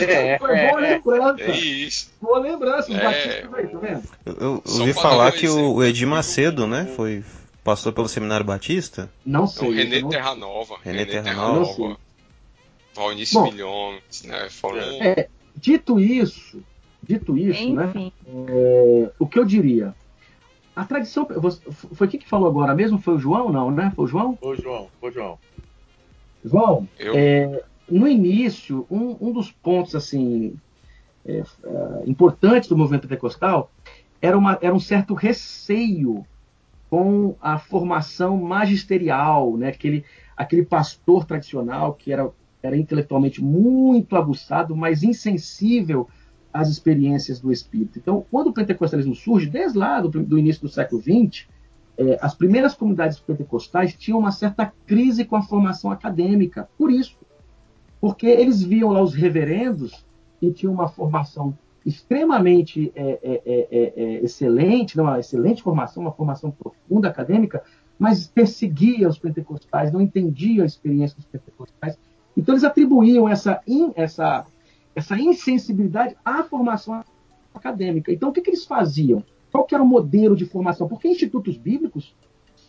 É, 0.00 0.38
Foi 0.38 0.48
boa 0.48 0.86
é, 0.86 0.94
lembrança. 0.94 1.42
É 1.42 1.56
isso. 1.58 2.10
Boa 2.22 2.38
lembrança, 2.38 2.90
é, 2.92 3.02
Batista, 3.02 3.48
tá 3.48 3.56
vendo? 3.56 4.02
Eu, 4.24 4.34
eu 4.34 4.62
ouvi 4.80 4.92
falar 4.94 5.32
que 5.32 5.48
o, 5.48 5.82
Edir 5.82 6.06
Macedo, 6.08 6.66
né, 6.66 6.90
foi 6.96 7.22
passou 7.62 7.92
pelo 7.92 8.08
Seminário 8.08 8.46
Batista? 8.46 9.10
Não 9.26 9.46
sei. 9.46 9.68
O 9.68 9.72
René 9.72 10.00
não... 10.00 10.08
Terranova. 10.08 10.76
René, 10.82 11.04
René 11.04 11.22
Terranova. 11.22 11.98
Valnice 12.98 13.40
Milhões, 13.40 14.22
né? 14.24 14.48
Foram... 14.50 14.80
É, 15.02 15.28
dito 15.56 16.00
isso, 16.00 16.62
dito 17.02 17.38
isso, 17.38 17.72
né? 17.72 18.12
É, 18.48 19.10
o 19.18 19.26
que 19.26 19.38
eu 19.38 19.44
diria? 19.44 19.94
A 20.74 20.84
tradição. 20.84 21.26
Foi 21.94 22.06
quem 22.06 22.20
que 22.20 22.28
falou 22.28 22.48
agora 22.48 22.74
mesmo? 22.74 22.98
Foi 22.98 23.14
o 23.14 23.18
João, 23.18 23.50
não, 23.50 23.70
né? 23.70 23.92
Foi 23.96 24.04
o 24.04 24.08
João? 24.08 24.36
Foi 24.36 24.56
o 24.56 24.60
João, 24.60 24.88
foi 25.00 25.10
o 25.10 25.12
João. 25.12 25.38
João, 26.44 26.88
é, 26.98 27.64
no 27.88 28.06
início, 28.06 28.86
um, 28.90 29.16
um, 29.20 29.32
dos 29.32 29.50
pontos 29.50 29.94
assim 29.94 30.54
é, 31.26 31.38
é, 31.38 31.44
importantes 32.06 32.68
do 32.68 32.76
movimento 32.76 33.02
pentecostal 33.02 33.70
era, 34.20 34.36
uma, 34.36 34.58
era 34.60 34.74
um 34.74 34.80
certo 34.80 35.14
receio 35.14 36.24
com 36.90 37.34
a 37.40 37.58
formação 37.58 38.36
magisterial, 38.36 39.56
né? 39.56 39.68
aquele, 39.68 40.04
aquele 40.36 40.64
pastor 40.64 41.24
tradicional 41.24 41.92
que 41.94 42.12
era, 42.12 42.30
era 42.62 42.76
intelectualmente 42.76 43.42
muito 43.42 44.16
aguçado, 44.16 44.76
mas 44.76 45.02
insensível 45.02 46.08
às 46.52 46.68
experiências 46.68 47.40
do 47.40 47.52
Espírito. 47.52 47.98
Então, 47.98 48.24
quando 48.30 48.48
o 48.48 48.52
pentecostalismo 48.52 49.14
surge, 49.14 49.48
desde 49.48 49.78
lá 49.78 50.00
do, 50.00 50.08
do 50.08 50.38
início 50.38 50.62
do 50.62 50.68
século 50.68 51.00
XX, 51.00 51.46
é, 51.96 52.18
as 52.20 52.34
primeiras 52.34 52.74
comunidades 52.74 53.18
pentecostais 53.18 53.94
tinham 53.94 54.18
uma 54.18 54.30
certa 54.30 54.72
crise 54.86 55.24
com 55.24 55.36
a 55.36 55.42
formação 55.42 55.90
acadêmica. 55.90 56.68
Por 56.78 56.90
isso, 56.90 57.18
porque 58.00 58.26
eles 58.26 58.62
viam 58.62 58.90
lá 58.90 59.02
os 59.02 59.14
reverendos 59.14 60.04
que 60.38 60.50
tinham 60.52 60.72
uma 60.72 60.88
formação 60.88 61.56
extremamente 61.84 62.92
é, 62.94 63.02
é, 63.02 63.18
é, 63.22 63.68
é, 63.70 63.92
é 63.96 64.24
excelente, 64.24 64.96
não, 64.96 65.04
uma 65.04 65.18
excelente 65.18 65.62
formação, 65.62 66.02
uma 66.02 66.12
formação 66.12 66.50
profunda 66.50 67.08
acadêmica, 67.08 67.62
mas 67.98 68.26
perseguia 68.26 69.08
os 69.08 69.18
pentecostais, 69.18 69.92
não 69.92 70.00
entendia 70.00 70.62
a 70.62 70.66
experiência 70.66 71.16
dos 71.16 71.26
pentecostais. 71.26 71.98
Então 72.38 72.54
eles 72.54 72.62
atribuíam 72.62 73.28
essa, 73.28 73.60
in, 73.66 73.90
essa, 73.96 74.46
essa 74.94 75.18
insensibilidade 75.18 76.16
à 76.24 76.44
formação 76.44 77.04
acadêmica. 77.52 78.12
Então 78.12 78.28
o 78.28 78.32
que, 78.32 78.40
que 78.40 78.50
eles 78.50 78.64
faziam? 78.64 79.24
Qual 79.50 79.66
era 79.72 79.82
o 79.82 79.86
modelo 79.86 80.36
de 80.36 80.46
formação? 80.46 80.86
Porque 80.86 81.08
institutos 81.08 81.56
bíblicos 81.56 82.14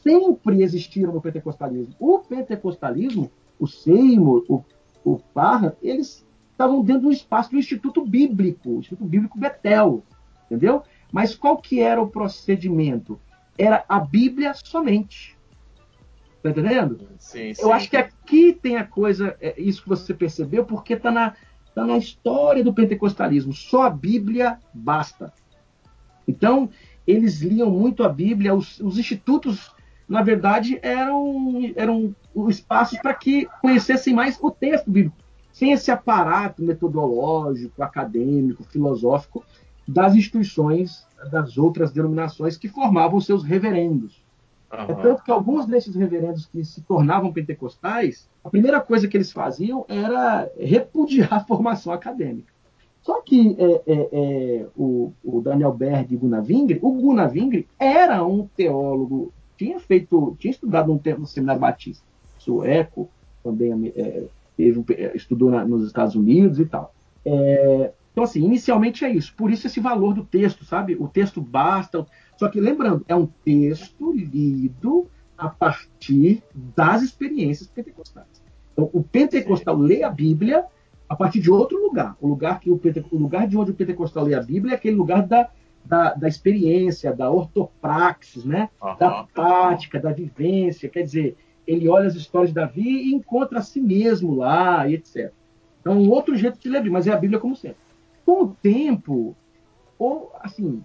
sempre 0.02 0.64
existiram 0.64 1.14
no 1.14 1.22
pentecostalismo. 1.22 1.94
O 2.00 2.18
pentecostalismo, 2.18 3.30
o 3.60 3.68
Seymour, 3.68 4.44
o, 4.50 4.64
o 5.04 5.20
Parra, 5.20 5.78
eles 5.84 6.26
estavam 6.52 6.82
dentro 6.82 7.04
do 7.04 7.12
espaço 7.12 7.52
do 7.52 7.58
Instituto 7.58 8.04
Bíblico, 8.04 8.70
o 8.70 8.80
Instituto 8.80 9.06
Bíblico 9.06 9.38
Betel, 9.38 10.02
entendeu? 10.46 10.82
Mas 11.12 11.36
qual 11.36 11.58
que 11.58 11.80
era 11.80 12.02
o 12.02 12.10
procedimento? 12.10 13.20
Era 13.56 13.86
a 13.88 14.00
Bíblia 14.00 14.54
somente. 14.56 15.38
Tá 16.42 16.50
entendendo? 16.50 17.00
Sim, 17.18 17.54
sim. 17.54 17.62
Eu 17.62 17.74
acho 17.74 17.90
que 17.90 17.98
aqui 17.98 18.54
tem 18.54 18.78
a 18.78 18.84
coisa, 18.86 19.36
é 19.42 19.60
isso 19.60 19.84
que 19.84 19.90
você 19.90 20.14
percebeu, 20.14 20.64
porque 20.66 20.94
está 20.94 21.12
na, 21.12 21.36
tá 21.76 21.86
na 21.86 21.98
história 21.98 22.64
do 22.64 22.74
pentecostalismo. 22.74 23.54
Só 23.54 23.84
a 23.84 23.90
Bíblia 23.90 24.58
basta. 24.74 25.34
Então, 26.28 26.70
eles 27.06 27.42
liam 27.42 27.70
muito 27.70 28.04
a 28.04 28.10
Bíblia, 28.10 28.56
os, 28.56 28.80
os 28.80 28.98
institutos, 28.98 29.72
na 30.08 30.22
verdade, 30.22 30.80
eram, 30.82 31.72
eram 31.76 32.16
espaços 32.48 33.00
para 33.00 33.14
que 33.14 33.48
conhecessem 33.62 34.14
mais 34.14 34.38
o 34.42 34.50
texto 34.50 34.90
bíblico 34.90 35.18
sem 35.60 35.74
esse 35.74 35.92
aparato 35.92 36.64
metodológico, 36.64 37.84
acadêmico, 37.84 38.64
filosófico 38.64 39.44
das 39.86 40.16
instituições 40.16 41.06
das 41.32 41.58
outras 41.58 41.92
denominações 41.92 42.56
que 42.56 42.70
formavam 42.70 43.20
seus 43.20 43.44
reverendos. 43.44 44.24
Uhum. 44.72 44.92
É 44.92 45.02
tanto 45.02 45.24
que 45.24 45.32
alguns 45.32 45.66
desses 45.66 45.96
reverendos 45.96 46.46
que 46.46 46.64
se 46.64 46.82
tornavam 46.82 47.34
pentecostais, 47.34 48.30
a 48.44 48.50
primeira 48.50 48.80
coisa 48.80 49.08
que 49.08 49.18
eles 49.18 49.32
faziam 49.32 49.86
era 49.88 50.50
repudiar 50.60 51.34
a 51.34 51.40
formação 51.40 51.92
acadêmica. 51.92 52.54
Só 53.02 53.22
que 53.22 53.56
é, 53.58 53.82
é, 53.88 54.10
é, 54.12 54.68
o, 54.76 55.14
o, 55.24 55.42
Daniel 55.42 55.74
Berg 55.74 56.16
Gunavingre, 56.16 56.80
o 56.82 56.92
Gunavingre 56.92 57.68
era 57.80 58.24
um 58.26 58.46
teólogo, 58.56 59.32
tinha 59.58 59.80
feito, 59.80 60.36
tinha 60.38 60.52
estudado 60.52 60.88
no, 60.94 61.18
no 61.18 61.26
seminário 61.26 61.62
batista 61.62 62.04
sueco, 62.40 63.10
também 63.44 63.94
é, 63.96 64.24
teve, 64.58 64.84
estudou 65.14 65.52
na, 65.52 65.64
nos 65.66 65.86
Estados 65.86 66.16
Unidos 66.16 66.60
e 66.60 66.66
tal. 66.66 66.94
É, 67.24 67.92
então, 68.12 68.24
assim, 68.24 68.44
inicialmente 68.44 69.06
é 69.06 69.10
isso. 69.10 69.34
Por 69.36 69.52
isso 69.52 69.68
esse 69.68 69.80
valor 69.80 70.14
do 70.14 70.26
texto, 70.26 70.66
sabe? 70.66 70.96
O 71.00 71.08
texto 71.08 71.40
basta. 71.42 72.06
Só 72.40 72.48
que, 72.48 72.62
lembrando, 72.62 73.04
é 73.06 73.14
um 73.14 73.26
texto 73.44 74.14
lido 74.14 75.10
a 75.38 75.50
partir 75.50 76.42
das 76.56 77.04
experiências 77.04 77.68
pentecostais. 77.68 78.42
Então, 78.72 78.90
o 78.94 79.04
pentecostal 79.04 79.76
lê 79.76 80.04
a 80.04 80.10
Bíblia 80.10 80.64
a 81.10 81.18
partir 81.18 81.42
de 81.42 81.52
outro 81.52 81.78
lugar. 81.78 82.16
O 82.22 82.30
lugar, 82.30 82.62
que 82.62 82.72
o, 82.72 82.80
o 83.12 83.18
lugar 83.18 83.46
de 83.46 83.58
onde 83.58 83.72
o 83.72 83.74
pentecostal 83.74 84.24
lê 84.24 84.36
a 84.36 84.42
Bíblia 84.42 84.72
é 84.72 84.76
aquele 84.78 84.96
lugar 84.96 85.28
da, 85.28 85.50
da, 85.84 86.14
da 86.14 86.30
experiência, 86.30 87.14
da 87.14 87.30
ortopraxis, 87.30 88.46
né? 88.46 88.70
Uhum. 88.82 88.96
da 88.98 89.24
prática, 89.34 90.00
da 90.00 90.14
vivência. 90.14 90.88
Quer 90.88 91.04
dizer, 91.04 91.36
ele 91.68 91.90
olha 91.90 92.08
as 92.08 92.16
histórias 92.16 92.52
de 92.52 92.56
Davi 92.56 93.10
e 93.10 93.14
encontra 93.14 93.60
a 93.60 93.62
si 93.62 93.82
mesmo 93.82 94.34
lá, 94.34 94.88
e 94.88 94.94
etc. 94.94 95.34
Então, 95.82 96.00
um 96.00 96.10
outro 96.10 96.38
jeito 96.38 96.58
de 96.58 96.70
ler, 96.70 96.90
mas 96.90 97.06
é 97.06 97.12
a 97.12 97.18
Bíblia 97.18 97.38
como 97.38 97.54
sempre. 97.54 97.80
Com 98.26 98.44
o 98.44 98.56
tempo, 98.62 99.36
ou 99.98 100.32
assim, 100.40 100.82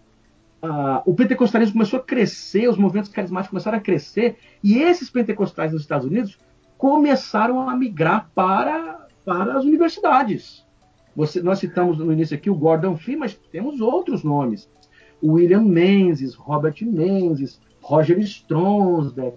a, 0.65 1.03
o 1.05 1.15
pentecostalismo 1.15 1.75
começou 1.75 2.01
a 2.01 2.03
crescer, 2.03 2.69
os 2.69 2.79
movimentos 2.79 3.11
carismáticos 3.11 3.51
começaram 3.51 3.79
a 3.79 3.81
crescer, 3.81 4.37
e 4.63 4.79
esses 4.79 5.11
pentecostais 5.11 5.73
nos 5.73 5.83
Estados 5.83 6.07
Unidos 6.07 6.39
começaram 6.79 7.69
a 7.69 7.77
migrar 7.77 8.31
para, 8.35 9.07
para 9.25 9.59
as 9.59 9.65
universidades. 9.65 10.65
Você, 11.15 11.43
nós 11.43 11.59
citamos 11.59 11.99
no 11.99 12.13
início 12.13 12.35
aqui 12.35 12.51
o 12.51 12.55
Gordon 12.55 12.97
Fee, 12.97 13.17
mas 13.17 13.35
temos 13.53 13.81
outros 13.81 14.25
nomes. 14.25 14.69
William 15.23 15.63
Menzies, 15.63 16.35
Robert 16.35 16.75
Menzies, 16.83 17.61
Roger 17.81 18.19
Stronsberg, 18.19 19.37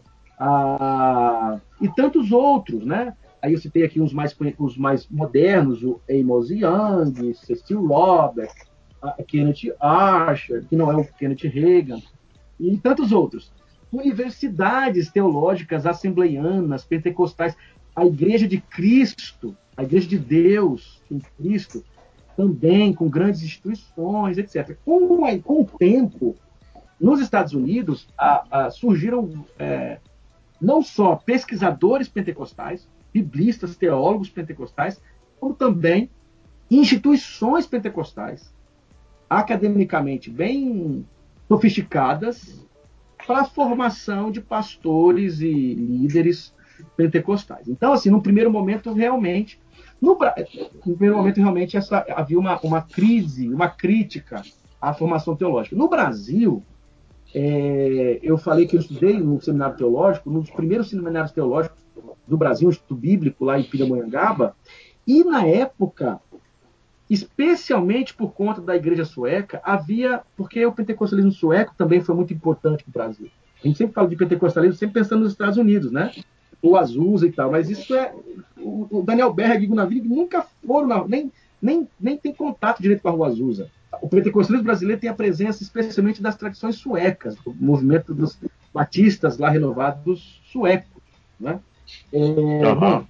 e 1.82 1.88
tantos 1.96 2.32
outros, 2.32 2.86
né? 2.86 3.16
Aí 3.42 3.54
eu 3.54 3.60
citei 3.60 3.84
aqui 3.84 4.02
os 4.02 4.12
mais, 4.12 4.36
os 4.58 4.78
mais 4.78 5.08
modernos, 5.08 5.84
o 5.84 6.02
Amos 6.10 6.50
Young, 6.50 7.34
Cecil 7.36 7.86
Robert, 7.86 8.52
Kenneth 9.28 9.76
Archer, 9.80 10.66
que 10.68 10.76
não 10.76 10.92
é 10.92 10.96
o 10.96 11.06
Kenneth 11.06 11.50
Reagan, 11.50 12.02
e 12.60 12.78
tantos 12.78 13.12
outros. 13.12 13.52
Universidades 13.92 15.10
teológicas 15.10 15.86
assembleianas, 15.86 16.84
pentecostais, 16.84 17.56
a 17.96 18.06
Igreja 18.06 18.48
de 18.48 18.60
Cristo, 18.60 19.56
a 19.76 19.84
Igreja 19.84 20.08
de 20.08 20.18
Deus 20.20 21.02
em 21.10 21.20
Cristo, 21.20 21.84
também 22.36 22.94
com 22.94 23.10
grandes 23.10 23.42
instituições, 23.42 24.38
etc. 24.38 24.78
Com, 24.86 25.42
com 25.42 25.62
o 25.62 25.66
tempo, 25.66 26.36
nos 27.00 27.20
Estados 27.20 27.54
Unidos, 27.54 28.08
a, 28.18 28.66
a, 28.66 28.72
surgiram 28.72 29.46
é, 29.58 30.00
não 30.62 30.82
só 30.82 31.16
pesquisadores 31.16 32.08
pentecostais, 32.08 32.88
biblistas, 33.14 33.76
teólogos 33.76 34.30
pentecostais, 34.30 35.02
como 35.40 35.54
também 35.54 36.10
instituições 36.70 37.66
pentecostais, 37.66 38.54
academicamente 39.30 40.30
bem 40.30 41.06
sofisticadas, 41.48 42.66
para 43.26 43.42
a 43.42 43.46
formação 43.46 44.32
de 44.32 44.40
pastores 44.40 45.42
e 45.42 45.52
líderes 45.52 46.54
pentecostais. 46.96 47.68
Então, 47.68 47.92
assim, 47.92 48.10
no 48.10 48.22
primeiro 48.22 48.50
momento, 48.50 48.94
realmente, 48.94 49.60
no, 50.02 50.18
no 50.86 50.94
primeiro 50.94 51.18
momento, 51.18 51.38
realmente, 51.38 51.76
essa, 51.76 52.06
havia 52.16 52.40
uma, 52.40 52.60
uma 52.62 52.82
crise, 52.82 53.50
uma 53.50 53.68
crítica 53.68 54.42
à 54.82 54.94
formação 54.94 55.36
teológica. 55.36 55.76
No 55.76 55.90
Brasil, 55.90 56.64
é, 57.34 58.20
eu 58.22 58.38
falei 58.38 58.66
que 58.66 58.78
eu 58.78 58.80
estudei 58.80 59.20
no 59.20 59.42
seminário 59.42 59.76
teológico, 59.76 60.30
dos 60.30 60.50
primeiros 60.50 60.90
seminários 60.90 61.32
teológicos 61.32 61.86
do 62.26 62.38
Brasil, 62.38 62.68
um 62.68 62.72
Instituto 62.72 62.96
Bíblico, 62.96 63.44
lá 63.44 63.60
em 63.60 63.64
Pindamonhangaba, 63.64 64.56
e 65.06 65.24
na 65.24 65.46
época, 65.46 66.20
especialmente 67.10 68.14
por 68.14 68.34
conta 68.34 68.62
da 68.62 68.76
igreja 68.76 69.06
sueca, 69.06 69.62
havia, 69.64 70.22
porque 70.36 70.66
o 70.66 70.72
pentecostalismo 70.72 71.32
sueco 71.32 71.74
também 71.78 72.02
foi 72.02 72.16
muito 72.16 72.34
importante 72.34 72.84
para 72.84 72.90
o 72.90 72.94
Brasil. 72.94 73.30
A 73.64 73.68
gente 73.68 73.78
sempre 73.78 73.94
fala 73.94 74.08
de 74.08 74.16
pentecostalismo, 74.16 74.78
sempre 74.78 75.02
pensando 75.02 75.22
nos 75.22 75.32
Estados 75.32 75.58
Unidos, 75.58 75.92
né? 75.92 76.12
O 76.62 76.76
Azusa 76.76 77.28
e 77.28 77.32
tal, 77.32 77.52
mas 77.52 77.70
isso 77.70 77.96
é. 77.96 78.14
O 78.60 79.04
Daniel 79.06 79.34
Berg 79.34 79.64
e 79.64 79.68
Gunnar 79.68 79.90
nunca 79.90 80.46
foram, 80.66 81.08
nem, 81.08 81.32
nem, 81.62 81.88
nem 82.00 82.18
tem 82.18 82.34
contato 82.34 82.82
direito 82.82 83.02
com 83.02 83.10
a 83.10 83.12
Rua 83.12 83.28
Azusa 83.28 83.70
o 84.02 84.08
pentecostalismo 84.08 84.66
brasileiro 84.66 85.00
tem 85.00 85.10
a 85.10 85.14
presença 85.14 85.64
especialmente 85.64 86.22
das 86.22 86.36
tradições 86.36 86.76
suecas, 86.76 87.36
do 87.38 87.54
movimento 87.54 88.14
dos 88.14 88.38
batistas 88.74 89.38
lá 89.38 89.50
renovados 89.50 90.42
suecos, 90.52 91.02
né? 91.40 91.60
É, 92.12 92.18
uhum. 92.20 92.80
bom, 92.80 93.06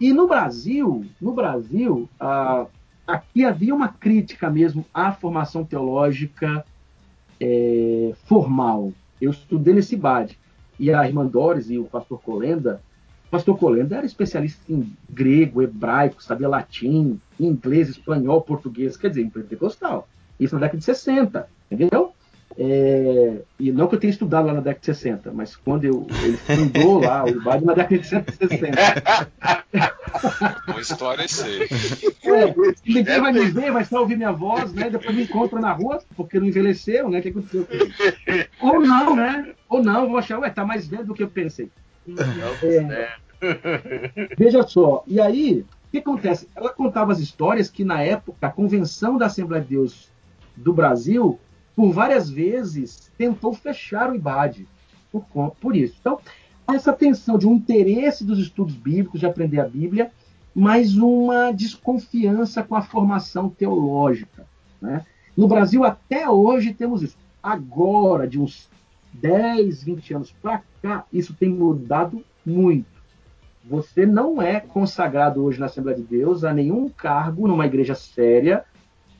e 0.00 0.12
no 0.12 0.26
Brasil, 0.26 1.06
no 1.20 1.32
Brasil, 1.32 2.08
ah, 2.18 2.66
aqui 3.14 3.44
havia 3.44 3.74
uma 3.74 3.88
crítica 3.88 4.50
mesmo 4.50 4.84
à 4.92 5.12
formação 5.12 5.64
teológica 5.64 6.64
é, 7.40 8.12
formal. 8.24 8.92
Eu 9.20 9.30
estudei 9.30 9.74
nesse 9.74 9.96
BAD 9.96 10.38
e 10.78 10.92
a 10.92 11.06
irmã 11.06 11.26
Doris 11.26 11.70
e 11.70 11.78
o 11.78 11.84
pastor 11.84 12.20
Colenda 12.20 12.80
pastor 13.32 13.56
Colenda 13.56 13.96
era 13.96 14.04
especialista 14.04 14.60
em 14.70 14.92
grego, 15.08 15.62
hebraico, 15.62 16.22
sabia 16.22 16.46
latim, 16.46 17.18
inglês, 17.40 17.88
espanhol, 17.88 18.42
português, 18.42 18.94
quer 18.94 19.08
dizer, 19.08 19.22
em 19.22 19.30
pentecostal. 19.30 20.06
Isso 20.38 20.54
na 20.54 20.60
década 20.60 20.78
de 20.78 20.84
60, 20.84 21.48
entendeu? 21.70 22.12
É, 22.58 23.40
e 23.58 23.72
não 23.72 23.88
que 23.88 23.94
eu 23.94 23.98
tenha 23.98 24.10
estudado 24.10 24.48
lá 24.48 24.52
na 24.52 24.60
década 24.60 24.80
de 24.80 24.86
60, 24.86 25.32
mas 25.32 25.56
quando 25.56 25.84
eu, 25.84 26.06
ele 26.22 26.36
fundou 26.36 27.00
lá 27.00 27.24
o 27.24 27.28
IBAD 27.30 27.64
na 27.64 27.72
década 27.72 27.98
de 27.98 28.06
60. 28.06 28.28
Uma 30.68 30.80
história 30.80 31.26
sei. 31.28 31.62
É, 31.64 32.54
ninguém 32.86 33.20
vai 33.20 33.32
me 33.32 33.44
ver, 33.46 33.72
vai 33.72 33.84
só 33.84 34.00
ouvir 34.00 34.16
minha 34.16 34.32
voz, 34.32 34.72
né? 34.72 34.90
Depois 34.90 35.14
me 35.14 35.24
encontra 35.24 35.60
na 35.60 35.72
rua, 35.72 36.02
porque 36.16 36.38
não 36.38 36.46
envelheceu, 36.46 37.08
né? 37.08 37.18
O 37.18 37.22
que 37.22 37.28
aconteceu 37.28 37.66
com 37.66 37.74
ele? 37.74 37.94
Ou 38.60 38.80
não, 38.80 39.16
né? 39.16 39.54
Ou 39.68 39.82
não, 39.82 40.08
vou 40.08 40.18
achar, 40.18 40.38
ué, 40.38 40.50
tá 40.50 40.64
mais 40.64 40.86
velho 40.86 41.06
do 41.06 41.14
que 41.14 41.22
eu 41.22 41.28
pensei. 41.28 41.70
É, 42.62 43.12
veja 44.38 44.62
só, 44.62 45.04
e 45.06 45.20
aí, 45.20 45.64
o 45.88 45.90
que 45.90 45.98
acontece? 45.98 46.48
Ela 46.54 46.70
contava 46.70 47.12
as 47.12 47.18
histórias 47.18 47.70
que, 47.70 47.84
na 47.84 48.02
época, 48.02 48.46
a 48.46 48.50
Convenção 48.50 49.18
da 49.18 49.26
Assembleia 49.26 49.62
de 49.62 49.70
Deus 49.70 50.10
do 50.56 50.72
Brasil, 50.72 51.38
por 51.74 51.92
várias 51.92 52.28
vezes, 52.28 53.10
tentou 53.16 53.52
fechar 53.54 54.10
o 54.10 54.14
IBAD 54.14 54.66
por, 55.10 55.54
por 55.60 55.76
isso. 55.76 55.96
Então, 56.00 56.20
essa 56.74 56.92
tensão 56.92 57.38
de 57.38 57.46
um 57.46 57.54
interesse 57.54 58.24
dos 58.24 58.38
estudos 58.38 58.74
bíblicos, 58.74 59.20
de 59.20 59.26
aprender 59.26 59.60
a 59.60 59.68
Bíblia, 59.68 60.10
mas 60.54 60.96
uma 60.96 61.50
desconfiança 61.52 62.62
com 62.62 62.74
a 62.74 62.82
formação 62.82 63.48
teológica. 63.48 64.46
Né? 64.80 65.04
No 65.36 65.48
Brasil, 65.48 65.84
até 65.84 66.28
hoje, 66.28 66.74
temos 66.74 67.02
isso. 67.02 67.16
Agora, 67.42 68.28
de 68.28 68.38
uns 68.38 68.68
10, 69.14 69.82
20 69.82 70.14
anos 70.14 70.34
para 70.42 70.62
cá, 70.82 71.04
isso 71.12 71.34
tem 71.34 71.48
mudado 71.48 72.22
muito. 72.44 72.86
Você 73.64 74.04
não 74.04 74.42
é 74.42 74.60
consagrado 74.60 75.42
hoje 75.42 75.60
na 75.60 75.66
Assembleia 75.66 75.96
de 75.96 76.04
Deus 76.04 76.42
a 76.42 76.52
nenhum 76.52 76.88
cargo 76.88 77.46
numa 77.46 77.66
igreja 77.66 77.94
séria 77.94 78.64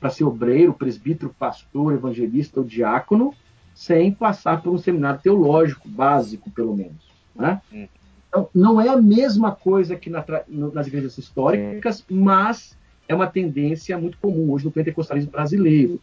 para 0.00 0.10
ser 0.10 0.24
obreiro, 0.24 0.74
presbítero, 0.74 1.34
pastor, 1.38 1.92
evangelista 1.92 2.58
ou 2.58 2.66
diácono, 2.66 3.32
sem 3.72 4.12
passar 4.12 4.60
por 4.60 4.72
um 4.72 4.78
seminário 4.78 5.20
teológico 5.20 5.88
básico, 5.88 6.50
pelo 6.50 6.74
menos. 6.76 7.11
Né? 7.34 7.60
Hum. 7.72 7.88
Então, 8.28 8.48
não 8.54 8.80
é 8.80 8.88
a 8.88 8.96
mesma 8.96 9.52
coisa 9.52 9.94
que 9.94 10.08
na, 10.08 10.24
nas 10.48 10.86
igrejas 10.86 11.18
históricas, 11.18 12.04
mas 12.08 12.76
é 13.06 13.14
uma 13.14 13.26
tendência 13.26 13.98
muito 13.98 14.16
comum 14.18 14.50
hoje 14.50 14.64
no 14.64 14.70
pentecostalismo 14.70 15.30
brasileiro. 15.30 16.00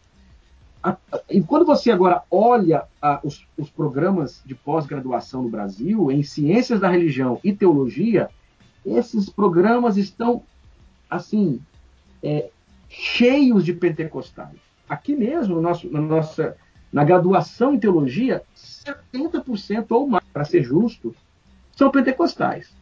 E 1.28 1.42
quando 1.42 1.66
você 1.66 1.90
agora 1.90 2.22
olha 2.30 2.84
os, 3.22 3.46
os 3.58 3.68
programas 3.68 4.42
de 4.46 4.54
pós-graduação 4.54 5.42
no 5.42 5.50
Brasil, 5.50 6.10
em 6.10 6.22
ciências 6.22 6.80
da 6.80 6.88
religião 6.88 7.40
e 7.44 7.52
teologia, 7.52 8.30
esses 8.86 9.28
programas 9.28 9.96
estão, 9.96 10.42
assim, 11.10 11.60
é, 12.22 12.48
cheios 12.88 13.64
de 13.64 13.74
pentecostais. 13.74 14.56
Aqui 14.88 15.14
mesmo, 15.14 15.56
no 15.56 15.60
nosso, 15.60 15.90
na 15.90 16.00
nossa 16.00 16.56
na 16.92 17.04
graduação 17.04 17.74
em 17.74 17.78
teologia, 17.78 18.42
70% 18.56 19.86
ou 19.90 20.08
mais, 20.08 20.24
para 20.32 20.44
ser 20.44 20.62
justo, 20.62 21.14
são 21.76 21.90
pentecostais. 21.90 22.74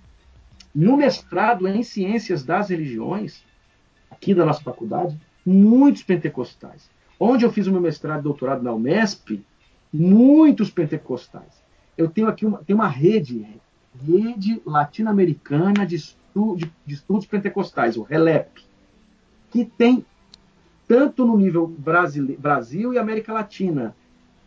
No 0.75 0.97
mestrado 0.97 1.67
em 1.67 1.83
ciências 1.83 2.45
das 2.45 2.71
religiões, 2.71 3.43
aqui 4.11 4.35
da 4.35 4.45
nossa 4.45 4.63
faculdade, 4.63 5.19
muitos 5.45 6.03
pentecostais. 6.03 6.91
Onde 7.19 7.45
eu 7.45 7.53
fiz 7.53 7.67
o 7.67 7.73
meu 7.73 7.81
mestrado 7.81 8.21
e 8.21 8.23
doutorado 8.23 8.63
na 8.63 8.73
UMESP, 8.73 9.45
muitos 9.93 10.71
pentecostais. 10.71 11.63
Eu 11.97 12.09
tenho 12.09 12.29
aqui 12.29 12.47
uma, 12.47 12.59
tenho 12.59 12.79
uma 12.79 12.89
rede, 12.89 13.47
rede 14.01 14.63
latino-americana 14.65 15.85
de, 15.85 15.97
estu, 15.97 16.57
de, 16.57 16.71
de, 16.87 16.95
estudos 16.95 17.27
pentecostais, 17.27 17.97
o 17.97 18.03
RELEP, 18.03 18.63
que 19.51 19.65
tem 19.65 20.05
tanto 20.89 21.26
no 21.26 21.36
nível 21.36 21.66
Brasil, 21.66 22.95
e 22.95 22.99
América 22.99 23.32
Latina, 23.32 23.95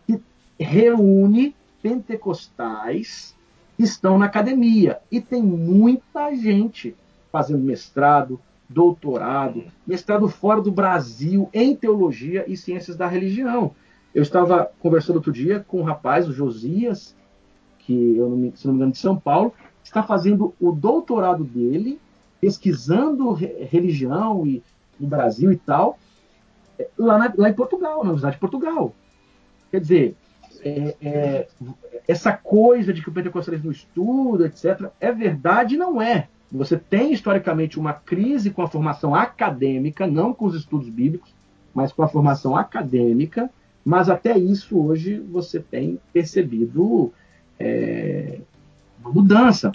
que 0.08 0.20
reúne 0.60 1.56
pentecostais 1.84 3.36
estão 3.78 4.18
na 4.18 4.26
academia. 4.26 5.00
E 5.12 5.22
tem 5.22 5.42
muita 5.42 6.36
gente 6.36 6.96
fazendo 7.32 7.64
mestrado, 7.64 8.40
doutorado, 8.68 9.64
mestrado 9.86 10.28
fora 10.28 10.62
do 10.62 10.72
Brasil 10.72 11.48
em 11.54 11.76
teologia 11.76 12.44
e 12.48 12.58
ciências 12.58 12.98
da 12.98 13.08
religião. 13.08 13.72
Eu 14.14 14.24
estava 14.24 14.70
conversando 14.80 15.18
outro 15.18 15.32
dia 15.32 15.64
com 15.68 15.80
um 15.80 15.84
rapaz, 15.84 16.28
o 16.28 16.34
Josias, 16.34 17.16
que 17.80 18.18
eu 18.18 18.30
não 18.30 18.38
me, 18.38 18.54
se 18.56 18.66
não 18.66 18.74
me 18.74 18.78
engano 18.80 18.92
de 18.92 18.98
São 18.98 19.16
Paulo, 19.16 19.54
está 19.84 20.02
fazendo 20.04 20.54
o 20.60 20.72
doutorado 20.72 21.44
dele, 21.44 22.00
pesquisando 22.40 23.32
religião 23.32 24.46
e 24.46 24.62
no 25.00 25.08
Brasil 25.08 25.52
e 25.52 25.58
tal, 25.58 25.98
lá, 26.98 27.18
na, 27.18 27.34
lá 27.38 27.50
em 27.50 27.54
Portugal, 27.54 27.98
na 27.98 28.02
Universidade 28.02 28.36
de 28.36 28.40
Portugal. 28.40 28.94
Quer 29.70 29.82
dizer, 29.82 30.16
é, 30.64 30.96
é, 31.02 31.48
essa 32.08 32.34
coisa 32.34 32.94
de 32.94 33.02
que 33.02 33.10
o 33.10 33.12
pentecostalismo 33.12 33.72
estuda, 33.72 34.48
etc., 34.48 34.90
é 35.00 35.12
verdade 35.12 35.78
não 35.78 36.02
é. 36.02 36.28
Você 36.52 36.78
tem 36.78 37.14
historicamente 37.14 37.80
uma 37.80 37.94
crise 37.94 38.50
com 38.50 38.62
a 38.62 38.68
formação 38.68 39.16
acadêmica, 39.16 40.06
não 40.06 40.34
com 40.34 40.46
os 40.46 40.56
estudos 40.56 40.90
bíblicos, 40.90 41.34
mas 41.74 41.94
com 41.94 42.04
a 42.04 42.08
formação 42.08 42.56
acadêmica, 42.58 43.50
mas 43.86 44.10
até 44.10 44.38
isso 44.38 44.78
hoje 44.78 45.18
você 45.20 45.60
tem 45.60 46.00
percebido 46.12 47.14
é, 47.58 48.40
uma 49.00 49.12
mudança. 49.12 49.72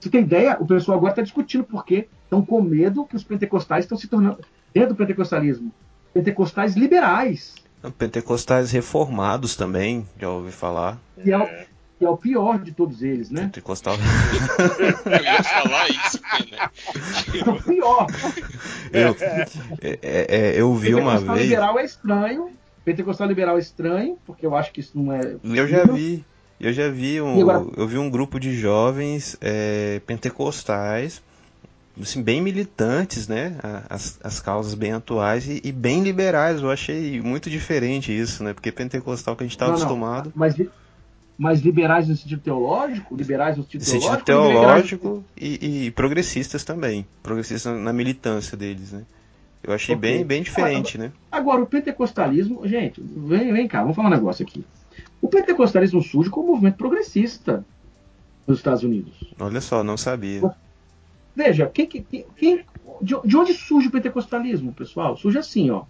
Você 0.00 0.08
tem 0.08 0.22
ideia? 0.22 0.56
O 0.58 0.66
pessoal 0.66 0.96
agora 0.96 1.12
está 1.12 1.22
discutindo 1.22 1.64
porque 1.64 2.08
estão 2.24 2.44
com 2.44 2.62
medo 2.62 3.04
que 3.04 3.16
os 3.16 3.24
pentecostais 3.24 3.84
estão 3.84 3.98
se 3.98 4.08
tornando, 4.08 4.38
dentro 4.72 4.90
do 4.90 4.96
pentecostalismo, 4.96 5.70
pentecostais 6.16 6.74
liberais. 6.74 7.54
Pentecostais 7.98 8.70
reformados 8.70 9.54
também, 9.54 10.08
já 10.18 10.30
ouvi 10.30 10.50
falar. 10.50 10.98
E 11.22 11.30
é, 11.30 11.38
o, 11.38 11.46
e 12.00 12.04
é 12.04 12.08
o 12.08 12.16
pior 12.16 12.58
de 12.58 12.72
todos 12.72 13.02
eles, 13.02 13.30
né? 13.30 13.42
Pentecostal. 13.42 13.96
eu 15.04 15.22
ia 15.22 15.42
falar 15.42 15.88
isso, 15.90 16.20
né? 16.50 16.70
É 17.46 17.50
o 17.50 17.62
pior. 17.62 18.06
Eu, 18.92 19.16
é, 19.82 19.98
é, 20.02 20.36
é 20.36 20.60
eu 20.60 20.74
vi 20.74 20.94
uma 20.94 21.18
vez. 21.18 21.20
Pentecostal 21.20 21.36
liberal 21.36 21.78
é 21.78 21.84
estranho. 21.84 22.50
Pentecostal 22.84 23.28
liberal 23.28 23.56
é 23.56 23.60
estranho, 23.60 24.18
porque 24.24 24.46
eu 24.46 24.56
acho 24.56 24.72
que 24.72 24.80
isso 24.80 24.98
não 24.98 25.12
é. 25.12 25.36
Eu 25.44 25.68
já 25.68 25.84
vi. 25.84 26.24
Eu 26.58 26.72
já 26.72 26.88
vi 26.88 27.20
um, 27.20 27.42
agora... 27.42 27.66
eu 27.76 27.86
vi 27.86 27.98
um 27.98 28.08
grupo 28.08 28.40
de 28.40 28.56
jovens 28.56 29.36
é, 29.42 30.00
pentecostais 30.06 31.22
assim, 32.00 32.22
bem 32.22 32.40
militantes, 32.40 33.26
né? 33.26 33.56
As, 33.88 34.18
as 34.22 34.40
causas 34.40 34.74
bem 34.74 34.92
atuais 34.92 35.48
e, 35.48 35.60
e, 35.64 35.72
bem 35.72 36.02
liberais. 36.02 36.60
Eu 36.60 36.70
achei 36.70 37.20
muito 37.20 37.48
diferente 37.48 38.16
isso, 38.16 38.44
né? 38.44 38.52
Porque 38.52 38.70
pentecostal 38.70 39.34
que 39.36 39.42
a 39.42 39.46
gente 39.46 39.54
está 39.54 39.66
acostumado. 39.66 40.26
Não, 40.26 40.32
mas, 40.34 40.54
mas 41.38 41.60
liberais 41.60 42.08
no 42.08 42.16
sentido 42.16 42.40
teológico? 42.40 43.16
Liberais 43.16 43.56
no 43.56 43.62
sentido, 43.62 43.84
sentido 43.84 44.22
teológico, 44.22 45.24
e, 45.36 45.86
e, 45.86 45.90
progressistas 45.90 46.64
também. 46.64 47.06
Progressistas 47.22 47.78
na 47.78 47.92
militância 47.92 48.56
deles, 48.56 48.92
né? 48.92 49.02
Eu 49.62 49.72
achei 49.72 49.96
okay. 49.96 50.10
bem, 50.10 50.24
bem 50.24 50.42
diferente, 50.42 50.96
agora, 50.96 51.08
né? 51.08 51.14
Agora, 51.32 51.62
o 51.62 51.66
pentecostalismo, 51.66 52.66
gente, 52.68 53.00
vem, 53.00 53.52
vem 53.52 53.66
cá, 53.66 53.80
vamos 53.80 53.96
falar 53.96 54.08
um 54.08 54.12
negócio 54.12 54.44
aqui. 54.44 54.64
O 55.20 55.28
pentecostalismo 55.28 56.00
surge 56.02 56.30
como 56.30 56.48
um 56.48 56.50
movimento 56.52 56.76
progressista 56.76 57.64
nos 58.46 58.58
Estados 58.58 58.84
Unidos. 58.84 59.12
Olha 59.40 59.60
só, 59.60 59.82
não 59.82 59.96
sabia. 59.96 60.42
Veja, 61.36 61.66
quem, 61.66 61.86
quem, 61.86 62.24
quem, 62.34 62.64
de, 63.02 63.36
onde 63.36 63.52
surge 63.52 63.88
o 63.88 63.90
pentecostalismo, 63.90 64.72
pessoal? 64.72 65.18
Surge 65.18 65.36
assim, 65.36 65.70
ó. 65.70 65.84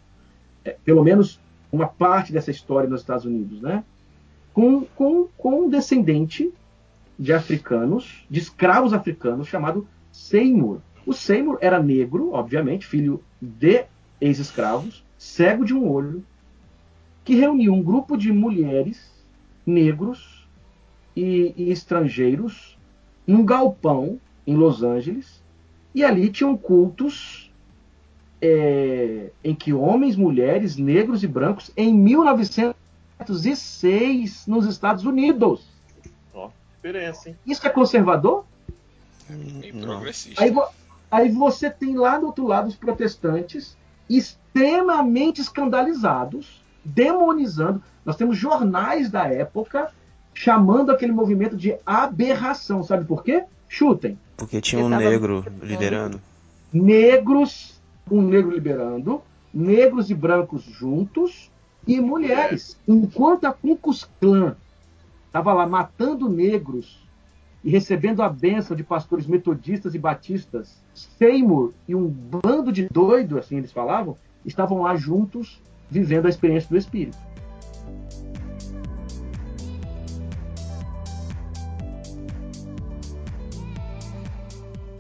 É, 0.65 0.77
pelo 0.85 1.05
menos 1.05 1.41
uma 1.71 1.87
parte 1.87 2.33
dessa 2.33 2.51
história 2.51 2.91
nos 2.91 3.03
Estados 3.03 3.25
Unidos, 3.25 3.63
né? 3.63 3.85
Com, 4.53 4.85
com, 4.97 5.29
com 5.39 5.67
um 5.67 5.69
descendente 5.69 6.53
de 7.17 7.33
africanos, 7.33 8.25
de 8.29 8.41
escravos 8.41 8.93
africanos, 8.93 9.47
chamado 9.47 9.87
Seymour. 10.11 10.81
O 11.07 11.13
Seymour 11.13 11.59
era 11.61 11.81
negro, 11.81 12.33
obviamente, 12.33 12.85
filho 12.85 13.23
de 13.41 13.85
ex-escravos, 14.21 15.05
cego 15.17 15.65
de 15.65 15.73
um 15.73 15.89
olho, 15.89 16.25
que 17.25 17.37
reuniu 17.37 17.73
um 17.73 17.83
grupo 17.83 18.17
de 18.17 18.33
mulheres 18.33 19.13
negros 19.65 20.49
e, 21.15 21.55
e 21.57 21.71
estrangeiros 21.71 22.77
num 23.27 23.45
galpão 23.45 24.19
em 24.47 24.55
Los 24.55 24.83
Angeles, 24.83 25.43
e 25.95 26.05
ali 26.05 26.31
tinham 26.31 26.55
cultos 26.57 27.51
é, 28.41 29.31
em 29.43 29.55
que 29.55 29.73
homens, 29.73 30.15
mulheres, 30.17 30.77
negros 30.77 31.25
e 31.25 31.27
brancos, 31.27 31.73
em 31.77 31.93
1906, 31.95 34.47
nos 34.47 34.67
Estados 34.67 35.05
Unidos. 35.05 35.67
Ó, 36.35 36.51
diferença, 36.77 37.31
hein? 37.31 37.39
Isso 37.47 37.67
é 37.67 37.71
conservador? 37.71 38.45
Bem 39.29 39.73
progressista. 39.81 40.41
Aí, 40.43 40.55
aí 41.11 41.31
você 41.31 41.71
tem 41.71 41.97
lá 41.97 42.19
do 42.19 42.27
outro 42.27 42.47
lado 42.47 42.69
os 42.69 42.77
protestantes 42.77 43.77
extremamente 44.09 45.41
escandalizados, 45.41 46.63
demonizando. 46.85 47.83
Nós 48.05 48.17
temos 48.17 48.39
jornais 48.39 49.11
da 49.11 49.27
época 49.27 49.91
chamando 50.33 50.93
aquele 50.93 51.11
movimento 51.13 51.57
de 51.57 51.77
aberração. 51.85 52.81
Sabe 52.83 53.05
por 53.05 53.25
quê? 53.25 53.45
Chutem. 53.69 54.19
Porque 54.37 54.61
tinha 54.61 54.85
um 54.85 54.89
negro 54.89 55.45
liderando. 55.63 56.21
Negros, 56.73 57.81
um 58.11 58.23
negro 58.23 58.51
liberando, 58.51 59.23
negros 59.53 60.11
e 60.11 60.15
brancos 60.15 60.63
juntos 60.63 61.51
e 61.87 62.01
mulheres. 62.01 62.79
Enquanto 62.87 63.47
a 63.47 63.53
Ku 63.53 63.77
Klux 63.77 64.09
Klan 64.21 64.57
estava 65.27 65.53
lá 65.53 65.67
matando 65.67 66.29
negros 66.29 67.03
e 67.65 67.71
recebendo 67.71 68.23
a 68.23 68.29
bênção 68.29 68.77
de 68.77 68.85
pastores 68.85 69.27
metodistas 69.27 69.95
e 69.95 69.99
batistas, 69.99 70.81
Seymour 70.95 71.73
e 71.89 71.95
um 71.95 72.07
bando 72.07 72.73
de 72.73 72.89
doidos, 72.89 73.39
assim 73.39 73.57
eles 73.57 73.73
falavam, 73.73 74.17
estavam 74.45 74.83
lá 74.83 74.97
juntos 74.97 75.61
vivendo 75.91 76.27
a 76.27 76.29
experiência 76.29 76.69
do 76.69 76.77
Espírito. 76.77 77.19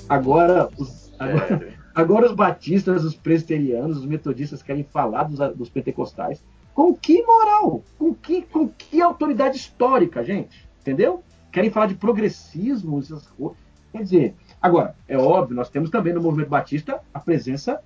Agora 0.08 0.68
os, 0.76 1.12
agora, 1.18 1.74
agora, 1.94 2.26
os 2.26 2.32
batistas, 2.32 3.04
os 3.04 3.14
presbiterianos, 3.14 3.98
os 3.98 4.06
metodistas 4.06 4.62
querem 4.62 4.84
falar 4.84 5.24
dos, 5.24 5.38
dos 5.56 5.68
pentecostais. 5.68 6.42
Com 6.74 6.94
que 6.94 7.22
moral? 7.22 7.82
Com 7.98 8.14
que, 8.14 8.42
com 8.42 8.68
que 8.68 9.00
autoridade 9.00 9.56
histórica, 9.56 10.22
gente? 10.22 10.68
Entendeu? 10.80 11.22
Querem 11.50 11.70
falar 11.70 11.86
de 11.86 11.94
progressismo, 11.94 12.98
essas 12.98 13.26
coisas. 13.28 13.56
Quer 13.92 14.02
dizer, 14.02 14.34
agora, 14.60 14.94
é 15.08 15.16
óbvio, 15.16 15.56
nós 15.56 15.70
temos 15.70 15.88
também 15.88 16.12
no 16.12 16.20
movimento 16.20 16.50
batista 16.50 17.00
a 17.14 17.18
presença 17.18 17.80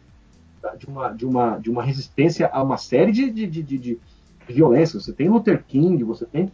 de 0.77 0.87
uma, 0.87 1.13
de 1.13 1.25
uma, 1.25 1.59
de 1.59 1.71
uma 1.71 1.83
resistência 1.83 2.51
a 2.53 2.63
uma 2.63 2.77
série 2.77 3.13
de, 3.13 3.31
de, 3.31 3.47
de, 3.47 3.63
de 3.63 3.99
violências. 4.49 5.05
Você 5.05 5.13
tem 5.13 5.29
Luther 5.29 5.65
King, 5.67 6.03
você 6.03 6.27
tem 6.27 6.51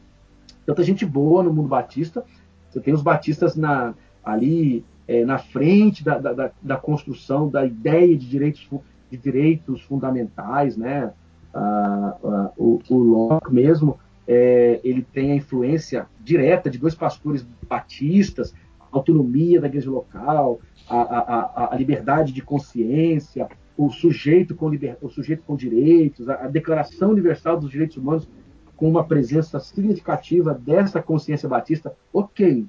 tanta 0.64 0.82
gente 0.82 1.06
boa 1.06 1.42
no 1.42 1.52
mundo 1.52 1.68
batista, 1.68 2.24
você 2.68 2.80
tem 2.80 2.92
os 2.92 3.02
batistas 3.02 3.56
na, 3.56 3.94
ali 4.22 4.84
é, 5.08 5.24
na 5.24 5.38
frente 5.38 6.04
da, 6.04 6.18
da, 6.18 6.50
da, 6.60 6.76
construção 6.76 7.48
da 7.48 7.64
ideia 7.64 8.16
de 8.16 8.28
direitos, 8.28 8.68
de 9.10 9.16
direitos 9.16 9.82
fundamentais, 9.82 10.76
né? 10.76 11.12
Ah, 11.54 12.16
ah, 12.22 12.50
o, 12.56 12.80
o 12.88 12.96
Locke 12.96 13.52
mesmo, 13.52 13.98
é, 14.26 14.80
ele 14.82 15.02
tem 15.02 15.32
a 15.32 15.36
influência 15.36 16.06
direta 16.20 16.68
de 16.68 16.78
dois 16.78 16.94
pastores 16.94 17.46
batistas, 17.68 18.52
a 18.80 18.96
autonomia 18.96 19.60
da 19.60 19.68
igreja 19.68 19.90
local, 19.90 20.60
a, 20.88 20.96
a, 20.96 21.74
a, 21.74 21.76
liberdade 21.76 22.32
de 22.32 22.42
consciência, 22.42 23.48
o 23.76 23.90
sujeito 23.90 24.54
com, 24.54 24.68
liber, 24.68 24.96
o 25.00 25.08
sujeito 25.08 25.42
com 25.46 25.54
direitos, 25.54 26.28
a, 26.28 26.48
Declaração 26.48 27.10
Universal 27.10 27.60
dos 27.60 27.70
Direitos 27.70 27.96
Humanos 27.96 28.28
com 28.76 28.90
uma 28.90 29.04
presença 29.04 29.58
significativa 29.58 30.52
dessa 30.52 31.00
consciência 31.00 31.48
batista, 31.48 31.94
ok. 32.12 32.66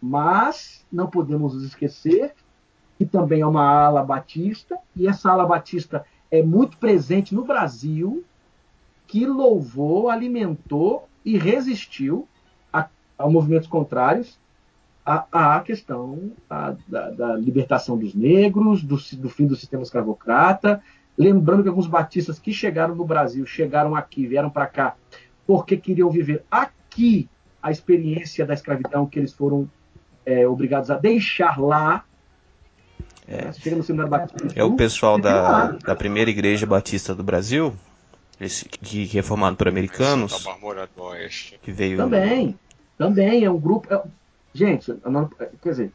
Mas 0.00 0.84
não 0.90 1.08
podemos 1.08 1.62
esquecer 1.62 2.34
que 2.96 3.06
também 3.06 3.40
é 3.40 3.46
uma 3.46 3.64
ala 3.64 4.02
batista, 4.02 4.78
e 4.94 5.06
essa 5.06 5.30
ala 5.30 5.46
batista 5.46 6.04
é 6.30 6.42
muito 6.42 6.76
presente 6.76 7.34
no 7.34 7.44
Brasil, 7.44 8.22
que 9.06 9.24
louvou, 9.24 10.10
alimentou 10.10 11.08
e 11.24 11.38
resistiu 11.38 12.28
a, 12.72 12.88
a 13.18 13.28
movimentos 13.28 13.68
contrários 13.68 14.38
à, 15.04 15.56
à 15.56 15.60
questão 15.60 16.30
a, 16.48 16.74
da, 16.86 17.10
da, 17.10 17.36
libertação 17.36 17.96
dos 17.98 18.14
negros, 18.14 18.82
do, 18.82 18.96
do 19.16 19.28
fim 19.28 19.46
do 19.46 19.56
sistema 19.56 19.82
escravocrata. 19.82 20.82
Lembrando 21.16 21.62
que 21.62 21.68
alguns 21.68 21.86
batistas 21.86 22.38
que 22.38 22.52
chegaram 22.52 22.94
no 22.94 23.04
Brasil, 23.04 23.44
chegaram 23.46 23.96
aqui, 23.96 24.26
vieram 24.26 24.50
para 24.50 24.66
cá, 24.66 24.94
porque 25.46 25.76
queriam 25.76 26.10
viver 26.10 26.44
aqui 26.50 27.28
a 27.62 27.70
experiência 27.70 28.46
da 28.46 28.54
escravidão 28.54 29.06
que 29.06 29.18
eles 29.18 29.32
foram 29.32 29.68
é, 30.30 30.46
obrigados 30.46 30.90
a 30.90 30.96
deixar 30.96 31.58
lá. 31.60 32.04
É, 33.26 33.52
chega 33.52 33.76
no 33.76 33.82
seminário 33.82 34.10
Batista. 34.10 34.48
É 34.56 34.64
o 34.64 34.74
pessoal 34.74 35.18
da, 35.18 35.72
da 35.72 35.94
primeira 35.94 36.30
igreja 36.30 36.66
batista 36.66 37.14
do 37.14 37.22
Brasil, 37.22 37.74
esse, 38.40 38.64
que, 38.64 39.06
que 39.06 39.18
é 39.18 39.22
formado 39.22 39.56
por 39.56 39.68
americanos. 39.68 40.44
Que 41.62 41.70
veio. 41.70 41.96
Também, 41.96 42.58
também 42.98 43.44
é 43.44 43.50
um 43.50 43.58
grupo. 43.58 43.92
É, 43.92 44.02
gente, 44.52 44.92
quer 45.62 45.70
dizer, 45.70 45.92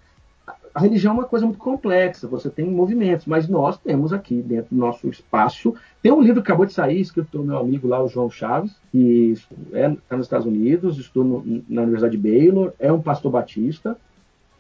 a 0.75 0.81
religião 0.81 1.13
é 1.13 1.19
uma 1.19 1.23
coisa 1.23 1.45
muito 1.45 1.57
complexa, 1.57 2.27
você 2.27 2.49
tem 2.49 2.69
movimentos, 2.69 3.25
mas 3.25 3.47
nós 3.47 3.77
temos 3.77 4.11
aqui 4.11 4.41
dentro 4.41 4.75
do 4.75 4.77
nosso 4.77 5.07
espaço. 5.07 5.73
Tem 6.01 6.11
um 6.11 6.21
livro 6.21 6.43
que 6.43 6.49
acabou 6.51 6.65
de 6.65 6.73
sair, 6.73 6.99
escrito 6.99 7.31
pelo 7.31 7.45
meu 7.45 7.57
amigo 7.57 7.87
lá, 7.87 8.03
o 8.03 8.09
João 8.09 8.29
Chaves, 8.29 8.75
que 8.91 9.31
está 9.31 9.55
é, 9.71 9.95
tá 10.09 10.17
nos 10.17 10.25
Estados 10.25 10.45
Unidos, 10.45 10.99
estudou 10.99 11.41
na 11.69 11.83
Universidade 11.83 12.17
de 12.17 12.21
Baylor, 12.21 12.73
é 12.77 12.91
um 12.91 13.01
pastor 13.01 13.31
batista, 13.31 13.97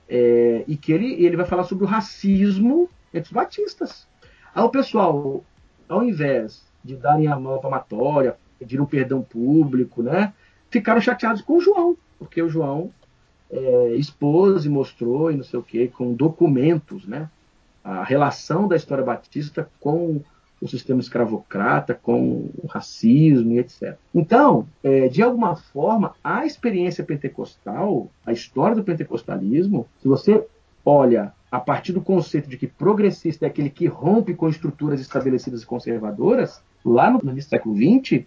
é, 0.09 0.63
e 0.67 0.77
que 0.77 0.91
ele, 0.91 1.23
ele 1.23 1.35
vai 1.35 1.45
falar 1.45 1.63
sobre 1.63 1.85
o 1.85 1.87
racismo 1.87 2.89
entre 3.13 3.27
os 3.27 3.31
batistas. 3.31 4.07
Aí 4.53 4.63
o 4.63 4.69
pessoal, 4.69 5.43
ao 5.87 6.03
invés 6.03 6.65
de 6.83 6.95
darem 6.95 7.27
a 7.27 7.39
mão 7.39 7.59
palmatória, 7.59 8.37
pedir 8.59 8.79
um 8.79 8.85
perdão 8.85 9.21
público, 9.21 10.01
né, 10.01 10.33
ficaram 10.69 11.01
chateados 11.01 11.41
com 11.41 11.57
o 11.57 11.61
João, 11.61 11.97
porque 12.19 12.41
o 12.41 12.49
João 12.49 12.91
é, 13.51 13.95
expôs 13.95 14.65
e 14.65 14.69
mostrou, 14.69 15.31
e 15.31 15.35
não 15.35 15.43
sei 15.43 15.59
o 15.59 15.63
que, 15.63 15.87
com 15.87 16.13
documentos, 16.13 17.05
né, 17.05 17.29
a 17.83 18.03
relação 18.03 18.67
da 18.67 18.75
história 18.75 19.03
batista 19.03 19.69
com 19.79 20.21
o 20.61 20.67
sistema 20.67 21.01
escravocrata, 21.01 21.93
com 21.93 22.49
o 22.57 22.67
racismo 22.67 23.53
e 23.53 23.59
etc. 23.59 23.97
Então, 24.13 24.67
é, 24.83 25.07
de 25.07 25.21
alguma 25.21 25.55
forma, 25.55 26.15
a 26.23 26.45
experiência 26.45 27.03
pentecostal, 27.03 28.09
a 28.25 28.31
história 28.31 28.75
do 28.75 28.83
pentecostalismo, 28.83 29.87
se 30.01 30.07
você 30.07 30.45
olha 30.83 31.33
a 31.51 31.59
partir 31.59 31.93
do 31.93 32.01
conceito 32.01 32.49
de 32.49 32.57
que 32.57 32.67
progressista 32.67 33.45
é 33.45 33.47
aquele 33.47 33.69
que 33.69 33.85
rompe 33.85 34.33
com 34.33 34.49
estruturas 34.49 34.99
estabelecidas 34.99 35.63
e 35.63 35.65
conservadoras, 35.65 36.61
lá 36.83 37.09
no, 37.09 37.41
século 37.41 37.75
XX, 37.75 38.25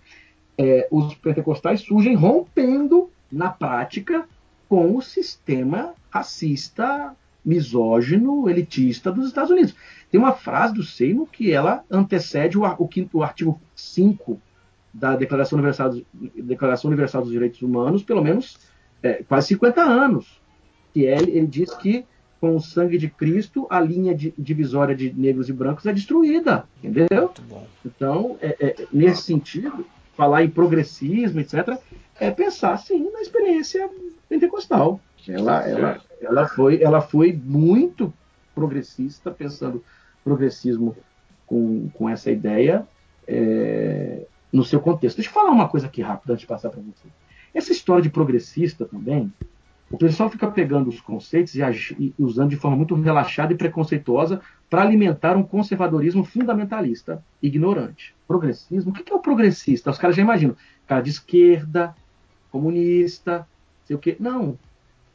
é, 0.56 0.88
os 0.90 1.14
pentecostais 1.14 1.80
surgem 1.80 2.14
rompendo, 2.14 3.10
na 3.30 3.50
prática, 3.50 4.26
com 4.68 4.96
o 4.96 5.02
sistema 5.02 5.92
racista, 6.10 7.14
misógino, 7.44 8.48
elitista 8.48 9.12
dos 9.12 9.28
Estados 9.28 9.50
Unidos. 9.50 9.74
Tem 10.10 10.18
uma 10.18 10.32
frase 10.32 10.74
do 10.74 10.82
Seymour 10.82 11.28
que 11.30 11.52
ela 11.52 11.84
antecede 11.90 12.58
o, 12.58 12.64
o, 12.64 12.88
quinto, 12.88 13.18
o 13.18 13.22
artigo 13.22 13.60
5 13.74 14.40
da 14.92 15.16
Declaração 15.16 15.58
Universal, 15.58 15.94
Declaração 16.12 16.88
Universal 16.88 17.22
dos 17.22 17.30
Direitos 17.30 17.60
Humanos, 17.62 18.02
pelo 18.02 18.22
menos 18.22 18.58
é, 19.02 19.22
quase 19.22 19.48
50 19.48 19.82
anos. 19.82 20.40
Que 20.92 21.06
é, 21.06 21.18
ele 21.18 21.46
diz 21.46 21.74
que 21.74 22.04
com 22.40 22.56
o 22.56 22.60
sangue 22.60 22.98
de 22.98 23.08
Cristo 23.08 23.66
a 23.68 23.80
linha 23.80 24.14
de, 24.14 24.32
divisória 24.38 24.94
de 24.94 25.12
negros 25.12 25.48
e 25.48 25.52
brancos 25.52 25.84
é 25.86 25.92
destruída, 25.92 26.64
entendeu? 26.82 27.32
Então, 27.84 28.38
é, 28.40 28.56
é, 28.60 28.86
nesse 28.92 29.22
sentido, 29.22 29.84
falar 30.16 30.44
em 30.44 30.50
progressismo, 30.50 31.40
etc., 31.40 31.78
é 32.18 32.30
pensar 32.30 32.76
sim 32.78 33.10
na 33.12 33.20
experiência 33.20 33.88
pentecostal. 34.28 35.00
Ela, 35.28 35.68
ela, 35.68 36.00
ela, 36.20 36.48
foi, 36.48 36.82
ela 36.82 37.00
foi 37.00 37.32
muito 37.32 38.12
progressista, 38.54 39.30
pensando 39.30 39.84
progressismo 40.28 40.94
com, 41.46 41.88
com 41.94 42.08
essa 42.08 42.30
ideia 42.30 42.86
é, 43.26 44.26
no 44.52 44.62
seu 44.62 44.78
contexto. 44.80 45.16
Deixa 45.16 45.30
eu 45.30 45.34
falar 45.34 45.50
uma 45.50 45.68
coisa 45.68 45.86
aqui 45.86 46.02
rápido 46.02 46.30
antes 46.30 46.42
de 46.42 46.46
passar 46.46 46.68
para 46.68 46.80
você. 46.80 47.08
Essa 47.54 47.72
história 47.72 48.02
de 48.02 48.10
progressista 48.10 48.84
também, 48.84 49.32
o 49.90 49.96
pessoal 49.96 50.28
fica 50.28 50.50
pegando 50.50 50.88
os 50.88 51.00
conceitos 51.00 51.54
e, 51.54 51.60
e 51.98 52.14
usando 52.18 52.50
de 52.50 52.56
forma 52.56 52.76
muito 52.76 52.94
relaxada 52.94 53.54
e 53.54 53.56
preconceituosa 53.56 54.42
para 54.68 54.82
alimentar 54.82 55.34
um 55.34 55.42
conservadorismo 55.42 56.24
fundamentalista, 56.24 57.24
ignorante. 57.42 58.14
Progressismo? 58.26 58.90
O 58.90 58.94
que 58.94 59.10
é 59.10 59.16
o 59.16 59.20
progressista? 59.20 59.90
Os 59.90 59.96
caras 59.96 60.14
já 60.14 60.20
imaginam. 60.20 60.54
Cara 60.86 61.00
de 61.00 61.10
esquerda, 61.10 61.94
comunista, 62.50 63.46
sei 63.86 63.96
o 63.96 63.98
quê. 63.98 64.14
Não. 64.20 64.58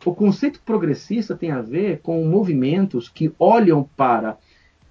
O 0.04 0.14
conceito 0.14 0.60
progressista 0.66 1.36
tem 1.36 1.52
a 1.52 1.62
ver 1.62 2.00
com 2.02 2.26
movimentos 2.26 3.08
que 3.08 3.32
olham 3.40 3.88
para 3.96 4.38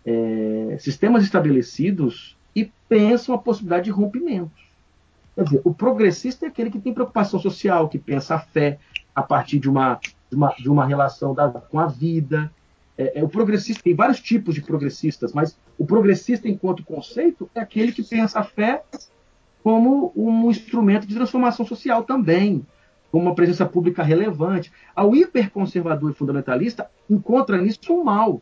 é, 0.05 0.77
sistemas 0.79 1.23
estabelecidos 1.23 2.37
e 2.55 2.71
pensam 2.89 3.35
a 3.35 3.39
possibilidade 3.39 3.85
de 3.85 3.91
rompimentos. 3.91 4.63
Quer 5.35 5.45
dizer, 5.45 5.61
o 5.65 5.73
progressista 5.73 6.45
é 6.45 6.49
aquele 6.49 6.71
que 6.71 6.79
tem 6.79 6.93
preocupação 6.93 7.41
social, 7.41 7.89
que 7.89 7.99
pensa 7.99 8.35
a 8.35 8.39
fé 8.39 8.79
a 9.15 9.23
partir 9.23 9.59
de 9.59 9.69
uma, 9.69 9.99
de 10.31 10.37
uma, 10.37 10.49
de 10.51 10.69
uma 10.69 10.87
relação 10.87 11.35
da, 11.35 11.49
com 11.49 11.79
a 11.79 11.87
vida. 11.87 12.53
É, 12.99 13.21
é, 13.21 13.25
o 13.25 13.29
progressista 13.29 13.83
tem 13.83 13.95
vários 13.95 14.21
tipos 14.21 14.55
de 14.55 14.61
progressistas, 14.61 15.33
mas 15.33 15.59
o 15.79 15.87
progressista, 15.87 16.49
enquanto 16.49 16.85
conceito, 16.85 17.49
é 17.55 17.61
aquele 17.61 17.93
que 17.93 18.03
pensa 18.03 18.41
a 18.41 18.45
fé 18.45 18.83
como 19.63 20.13
um 20.15 20.51
instrumento 20.51 21.07
de 21.07 21.15
transformação 21.15 21.65
social 21.65 22.03
também 22.03 22.67
como 23.13 23.27
uma 23.27 23.35
presença 23.35 23.67
pública 23.67 24.03
relevante. 24.03 24.73
Ao 24.97 25.15
hiperconservador 25.15 26.11
e 26.11 26.15
fundamentalista 26.15 26.91
encontra 27.09 27.61
nisso 27.61 27.93
um 27.93 28.03
mal. 28.03 28.41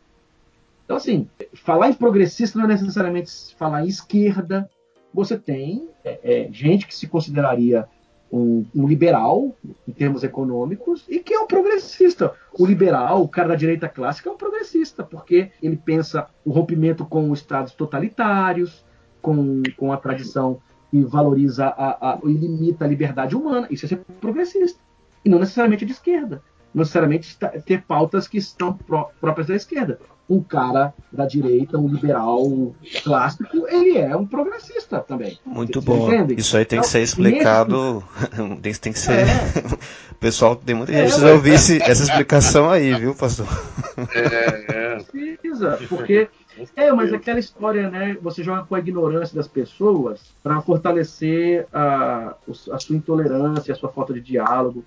Então, 0.91 0.97
assim, 0.97 1.25
falar 1.53 1.87
em 1.87 1.93
progressista 1.93 2.59
não 2.59 2.65
é 2.65 2.67
necessariamente 2.67 3.55
falar 3.55 3.85
em 3.85 3.87
esquerda. 3.87 4.69
Você 5.13 5.37
tem 5.37 5.87
é, 6.03 6.19
é, 6.21 6.51
gente 6.51 6.85
que 6.85 6.93
se 6.93 7.07
consideraria 7.07 7.87
um, 8.29 8.65
um, 8.75 8.85
liberal, 8.85 9.55
em 9.87 9.93
termos 9.93 10.21
econômicos, 10.21 11.05
e 11.07 11.19
que 11.19 11.33
é 11.33 11.39
um 11.39 11.47
progressista. 11.47 12.33
O 12.59 12.65
liberal, 12.65 13.23
o 13.23 13.29
cara 13.29 13.47
da 13.47 13.55
direita 13.55 13.87
clássica, 13.87 14.29
é 14.29 14.33
um 14.33 14.37
progressista, 14.37 15.01
porque 15.01 15.51
ele 15.63 15.77
pensa 15.77 16.27
o 16.43 16.51
rompimento 16.51 17.05
com 17.05 17.31
os 17.31 17.39
estados 17.39 17.73
totalitários, 17.73 18.83
com, 19.21 19.63
com 19.77 19.93
a 19.93 19.97
tradição 19.97 20.59
que 20.89 21.05
valoriza 21.05 21.67
a, 21.67 22.15
a, 22.15 22.19
e 22.25 22.33
limita 22.33 22.83
a 22.83 22.87
liberdade 22.89 23.33
humana. 23.33 23.65
Isso 23.71 23.85
é 23.85 23.87
ser 23.87 24.01
progressista. 24.19 24.77
E 25.23 25.29
não 25.29 25.39
necessariamente 25.39 25.85
de 25.85 25.93
esquerda. 25.93 26.43
Não 26.73 26.81
necessariamente 26.81 27.37
ter 27.65 27.81
pautas 27.81 28.27
que 28.27 28.37
estão 28.37 28.73
pró 28.73 29.11
próprias 29.19 29.47
da 29.47 29.55
esquerda 29.55 29.99
um 30.31 30.41
cara 30.41 30.93
da 31.11 31.25
direita, 31.25 31.77
um 31.77 31.89
liberal 31.89 32.73
clássico, 33.03 33.67
ele 33.67 33.97
é 33.97 34.15
um 34.15 34.25
progressista 34.25 34.99
também. 34.99 35.37
Muito 35.45 35.81
bom. 35.81 36.09
Isso 36.37 36.55
aí 36.55 36.63
tem 36.63 36.79
que 36.79 36.85
então, 36.85 36.91
ser 36.91 37.01
explicado. 37.01 38.01
Nesse... 38.63 38.79
tem 38.79 38.93
que 38.93 38.99
ser. 38.99 39.11
É. 39.11 39.25
o 40.11 40.15
pessoal 40.15 40.55
tem 40.55 40.73
muita 40.73 40.93
gente 40.93 41.01
é, 41.01 41.05
precisa 41.05 41.33
ouvir 41.33 41.53
esse, 41.55 41.81
essa 41.81 42.03
explicação 42.03 42.69
aí, 42.69 42.93
viu, 42.93 43.13
pastor? 43.13 43.47
É, 44.13 44.73
é. 44.73 45.03
Precisa, 45.03 45.77
porque. 45.89 46.29
É, 46.75 46.91
mas 46.91 47.11
aquela 47.13 47.39
história, 47.39 47.89
né? 47.89 48.17
Você 48.21 48.43
joga 48.43 48.63
com 48.63 48.75
a 48.75 48.79
ignorância 48.79 49.35
das 49.35 49.47
pessoas 49.47 50.21
para 50.43 50.61
fortalecer 50.61 51.65
a, 51.73 52.35
a 52.71 52.79
sua 52.79 52.95
intolerância, 52.95 53.73
a 53.73 53.75
sua 53.75 53.89
falta 53.89 54.13
de 54.13 54.21
diálogo. 54.21 54.83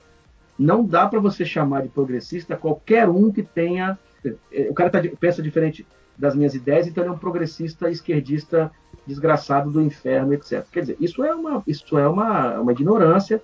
Não 0.59 0.85
dá 0.85 1.07
para 1.07 1.19
você 1.19 1.45
chamar 1.45 1.83
de 1.83 1.89
progressista 1.89 2.57
qualquer 2.57 3.09
um 3.09 3.33
que 3.33 3.43
tenha 3.43 3.99
é, 4.53 4.69
o 4.71 4.75
cara 4.75 4.91
tá, 4.91 5.03
pensa 5.21 5.43
diferente 5.43 5.87
das 6.17 6.35
minhas 6.35 6.55
ideias, 6.55 6.87
então 6.87 7.03
ele 7.03 7.11
é 7.11 7.15
um 7.15 7.19
progressista 7.19 7.91
esquerdista 7.91 8.71
desgraçado 9.07 9.71
do 9.71 9.83
inferno, 9.83 10.33
etc. 10.33 10.65
Quer 10.73 10.81
dizer, 10.81 10.97
isso 11.01 11.25
é 11.25 11.35
uma, 11.35 11.63
isso 11.67 11.99
é 11.99 12.09
uma, 12.09 12.61
uma 12.61 12.73
ignorância. 12.73 13.43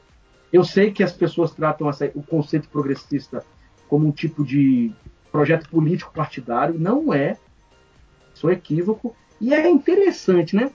Eu 0.52 0.64
sei 0.64 0.90
que 0.90 1.02
as 1.02 1.12
pessoas 1.12 1.52
tratam 1.52 1.88
essa, 1.88 2.11
o 2.14 2.22
conceito 2.22 2.68
progressista 2.68 3.44
como 3.88 4.06
um 4.06 4.12
tipo 4.12 4.44
de 4.44 4.92
projeto 5.30 5.68
político 5.68 6.12
partidário, 6.12 6.78
não 6.78 7.12
é. 7.12 7.36
Isso 8.34 8.48
é 8.48 8.52
equívoco. 8.52 9.14
E 9.40 9.52
é 9.52 9.68
interessante, 9.68 10.54
né? 10.54 10.70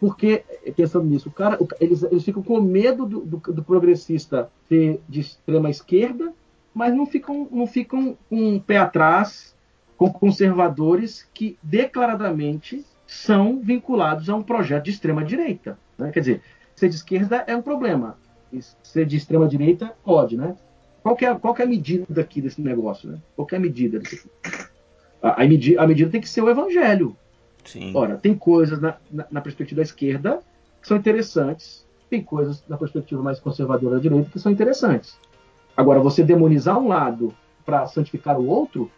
Porque, 0.00 0.44
pensando 0.76 1.06
nisso, 1.06 1.28
o 1.28 1.32
cara, 1.32 1.58
eles, 1.80 2.02
eles 2.02 2.24
ficam 2.24 2.42
com 2.42 2.60
medo 2.60 3.06
do, 3.06 3.20
do, 3.20 3.52
do 3.52 3.64
progressista 3.64 4.50
ser 4.68 5.00
de 5.08 5.20
extrema 5.20 5.70
esquerda 5.70 6.32
mas 6.74 6.92
não 6.92 7.06
ficam, 7.06 7.48
não 7.50 7.66
ficam 7.66 8.18
um 8.30 8.58
pé 8.58 8.78
atrás 8.78 9.54
com 9.96 10.12
conservadores 10.12 11.26
que 11.32 11.56
declaradamente 11.62 12.84
são 13.06 13.60
vinculados 13.60 14.28
a 14.28 14.34
um 14.34 14.42
projeto 14.42 14.86
de 14.86 14.90
extrema 14.90 15.24
direita. 15.24 15.78
Né? 15.96 16.10
Quer 16.10 16.20
dizer, 16.20 16.42
ser 16.74 16.88
de 16.88 16.96
esquerda 16.96 17.44
é 17.46 17.56
um 17.56 17.62
problema, 17.62 18.18
ser 18.82 19.06
de 19.06 19.16
extrema 19.16 19.46
direita 19.46 19.94
pode, 20.04 20.36
né? 20.36 20.56
Qual 21.02 21.16
é, 21.20 21.34
qual 21.34 21.54
é 21.58 21.62
a 21.62 21.66
medida 21.66 22.20
aqui 22.20 22.40
desse 22.40 22.60
negócio, 22.60 23.08
né? 23.08 23.18
Qual 23.36 23.46
é 23.52 23.56
a 23.56 23.60
medida? 23.60 24.00
A, 25.22 25.42
a, 25.42 25.46
medida, 25.46 25.82
a 25.82 25.86
medida 25.86 26.10
tem 26.10 26.20
que 26.20 26.28
ser 26.28 26.40
o 26.42 26.48
evangelho. 26.48 27.16
Sim. 27.64 27.92
Ora, 27.94 28.16
tem 28.16 28.34
coisas 28.34 28.80
na, 28.80 28.96
na, 29.10 29.26
na 29.30 29.40
perspectiva 29.40 29.78
da 29.78 29.82
esquerda 29.82 30.40
que 30.80 30.88
são 30.88 30.96
interessantes, 30.96 31.86
tem 32.10 32.22
coisas 32.22 32.62
na 32.68 32.76
perspectiva 32.76 33.22
mais 33.22 33.40
conservadora 33.40 33.96
da 33.96 34.02
direita 34.02 34.30
que 34.30 34.38
são 34.38 34.52
interessantes. 34.52 35.18
Agora, 35.76 35.98
você 35.98 36.22
demonizar 36.22 36.78
um 36.78 36.88
lado 36.88 37.34
para 37.64 37.86
santificar 37.86 38.38
o 38.38 38.46
outro, 38.46 38.90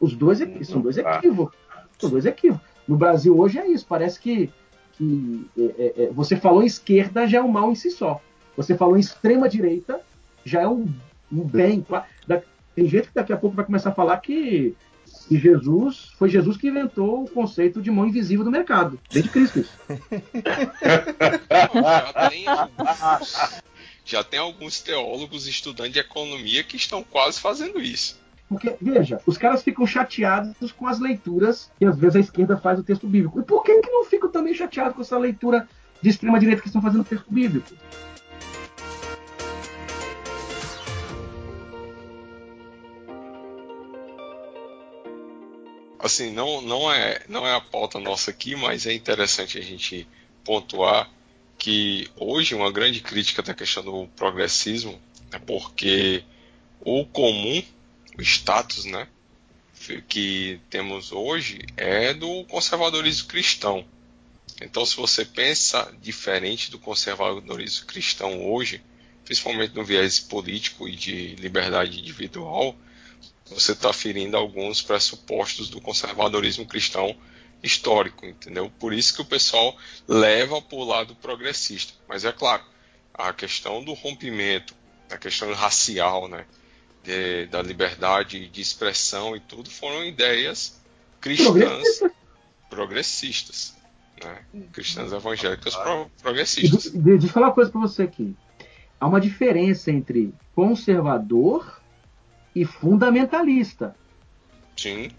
os 0.00 0.14
dois 0.14 0.38
são 0.62 0.80
dois 0.80 0.96
equívocos. 0.96 1.56
São 1.98 2.10
dois 2.10 2.24
equívocos. 2.24 2.66
No 2.86 2.96
Brasil 2.96 3.38
hoje 3.38 3.58
é 3.58 3.66
isso. 3.68 3.84
Parece 3.86 4.20
que, 4.20 4.50
que 4.92 5.46
é, 5.58 5.62
é, 5.62 6.04
é, 6.04 6.10
você 6.12 6.36
falou 6.36 6.62
em 6.62 6.66
esquerda 6.66 7.26
já 7.26 7.38
é 7.38 7.42
um 7.42 7.48
mal 7.48 7.70
em 7.70 7.74
si 7.74 7.90
só. 7.90 8.20
Você 8.56 8.76
falou 8.76 8.96
em 8.96 9.00
extrema 9.00 9.48
direita 9.48 10.00
já 10.44 10.62
é 10.62 10.68
um, 10.68 10.88
um 11.30 11.42
bem. 11.42 11.84
Tem 12.74 12.86
gente 12.86 13.08
que 13.08 13.14
daqui 13.14 13.32
a 13.32 13.36
pouco 13.36 13.56
vai 13.56 13.64
começar 13.64 13.90
a 13.90 13.94
falar 13.94 14.18
que, 14.18 14.76
que 15.28 15.38
Jesus 15.38 16.12
foi 16.18 16.28
Jesus 16.28 16.56
que 16.56 16.68
inventou 16.68 17.24
o 17.24 17.30
conceito 17.30 17.82
de 17.82 17.90
mão 17.90 18.06
invisível 18.06 18.44
do 18.44 18.50
mercado. 18.50 18.98
Desde 19.10 19.30
Cristo. 19.30 19.60
Isso. 19.60 19.72
já 24.04 24.22
tem 24.22 24.38
alguns 24.38 24.80
teólogos 24.80 25.48
estudantes 25.48 25.94
de 25.94 25.98
economia 25.98 26.62
que 26.62 26.76
estão 26.76 27.02
quase 27.02 27.40
fazendo 27.40 27.80
isso. 27.80 28.20
Porque, 28.48 28.76
veja, 28.80 29.20
os 29.26 29.36
caras 29.36 29.62
ficam 29.62 29.84
chateados 29.84 30.70
com 30.70 30.86
as 30.86 31.00
leituras 31.00 31.68
que 31.76 31.84
às 31.84 31.98
vezes 31.98 32.16
a 32.16 32.20
esquerda 32.20 32.56
faz 32.56 32.78
do 32.78 32.84
texto 32.84 33.08
bíblico. 33.08 33.40
E 33.40 33.42
por 33.42 33.64
que, 33.64 33.80
que 33.80 33.90
não 33.90 34.04
ficam 34.04 34.30
também 34.30 34.54
chateados 34.54 34.94
com 34.94 35.02
essa 35.02 35.18
leitura 35.18 35.68
de 36.00 36.08
extrema-direita 36.08 36.62
que 36.62 36.68
estão 36.68 36.80
fazendo 36.80 37.00
o 37.00 37.04
texto 37.04 37.26
bíblico? 37.28 37.74
Assim, 46.06 46.30
não, 46.30 46.60
não, 46.60 46.92
é, 46.92 47.20
não 47.28 47.44
é 47.44 47.52
a 47.52 47.60
pauta 47.60 47.98
nossa 47.98 48.30
aqui, 48.30 48.54
mas 48.54 48.86
é 48.86 48.92
interessante 48.92 49.58
a 49.58 49.60
gente 49.60 50.06
pontuar 50.44 51.10
que 51.58 52.08
hoje 52.16 52.54
uma 52.54 52.70
grande 52.70 53.00
crítica 53.00 53.42
da 53.42 53.52
questão 53.52 53.82
do 53.82 54.06
progressismo 54.14 55.00
é 55.32 55.38
porque 55.40 56.22
o 56.80 57.04
comum, 57.06 57.60
o 58.16 58.22
status, 58.22 58.84
né, 58.84 59.08
que 60.08 60.60
temos 60.70 61.10
hoje 61.10 61.58
é 61.76 62.14
do 62.14 62.44
conservadorismo 62.44 63.26
cristão. 63.26 63.84
Então, 64.62 64.86
se 64.86 64.96
você 64.96 65.24
pensa 65.24 65.92
diferente 66.00 66.70
do 66.70 66.78
conservadorismo 66.78 67.84
cristão 67.84 68.48
hoje, 68.48 68.80
principalmente 69.24 69.74
no 69.74 69.84
viés 69.84 70.20
político 70.20 70.88
e 70.88 70.94
de 70.94 71.34
liberdade 71.34 71.98
individual, 71.98 72.76
você 73.50 73.72
está 73.72 73.92
ferindo 73.92 74.36
alguns 74.36 74.82
pressupostos 74.82 75.68
do 75.68 75.80
conservadorismo 75.80 76.66
cristão 76.66 77.16
histórico, 77.62 78.26
entendeu? 78.26 78.70
Por 78.78 78.92
isso 78.92 79.14
que 79.14 79.22
o 79.22 79.24
pessoal 79.24 79.76
leva 80.06 80.60
para 80.60 80.76
o 80.76 80.84
lado 80.84 81.14
progressista. 81.16 81.92
Mas 82.08 82.24
é 82.24 82.32
claro, 82.32 82.62
a 83.14 83.32
questão 83.32 83.82
do 83.82 83.94
rompimento, 83.94 84.74
a 85.10 85.16
questão 85.16 85.52
racial, 85.54 86.28
né? 86.28 86.44
De, 87.02 87.46
da 87.46 87.62
liberdade 87.62 88.48
de 88.48 88.60
expressão 88.60 89.36
e 89.36 89.40
tudo 89.40 89.70
foram 89.70 90.04
ideias 90.04 90.80
cristãs 91.20 92.00
progressistas, 92.68 93.76
né? 94.22 94.44
Cristãs 94.72 95.12
evangélicas 95.12 95.76
pro, 95.76 96.10
progressistas. 96.20 96.90
Deixa 96.92 97.26
eu 97.26 97.30
falar 97.30 97.48
uma 97.48 97.54
coisa 97.54 97.70
para 97.70 97.80
você 97.80 98.02
aqui. 98.02 98.34
Há 98.98 99.06
uma 99.06 99.20
diferença 99.20 99.90
entre 99.90 100.34
conservador 100.54 101.80
e 102.56 102.64
fundamentalista. 102.64 103.94
Sim. 104.74 105.10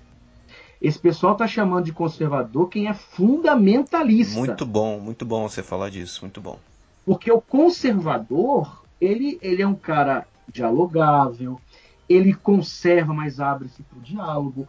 Esse 0.82 0.98
pessoal 0.98 1.36
tá 1.36 1.48
chamando 1.48 1.86
de 1.86 1.94
conservador 1.94 2.68
quem 2.68 2.88
é 2.88 2.96
fundamentalista. 2.96 4.40
Muito 4.40 4.66
bom, 4.66 5.00
muito 5.00 5.24
bom 5.24 5.48
você 5.48 5.62
falar 5.62 5.92
disso, 5.92 6.22
muito 6.22 6.42
bom. 6.42 6.58
Porque 7.06 7.32
o 7.32 7.40
conservador, 7.40 8.84
ele, 9.00 9.38
ele 9.40 9.62
é 9.62 9.68
um 9.68 9.76
cara 9.76 10.28
dialogável, 10.52 11.62
ele 12.10 12.34
conserva, 12.34 13.14
mas 13.14 13.40
abre-se 13.40 13.84
para 13.84 14.00
o 14.00 14.02
diálogo. 14.02 14.68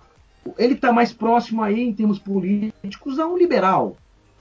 Ele 0.59 0.75
está 0.75 0.93
mais 0.93 1.11
próximo 1.11 1.63
aí, 1.63 1.81
em 1.81 1.95
termos 1.95 2.19
políticos, 2.19 3.19
a 3.19 3.27
um 3.27 3.39
liberal. 3.39 3.97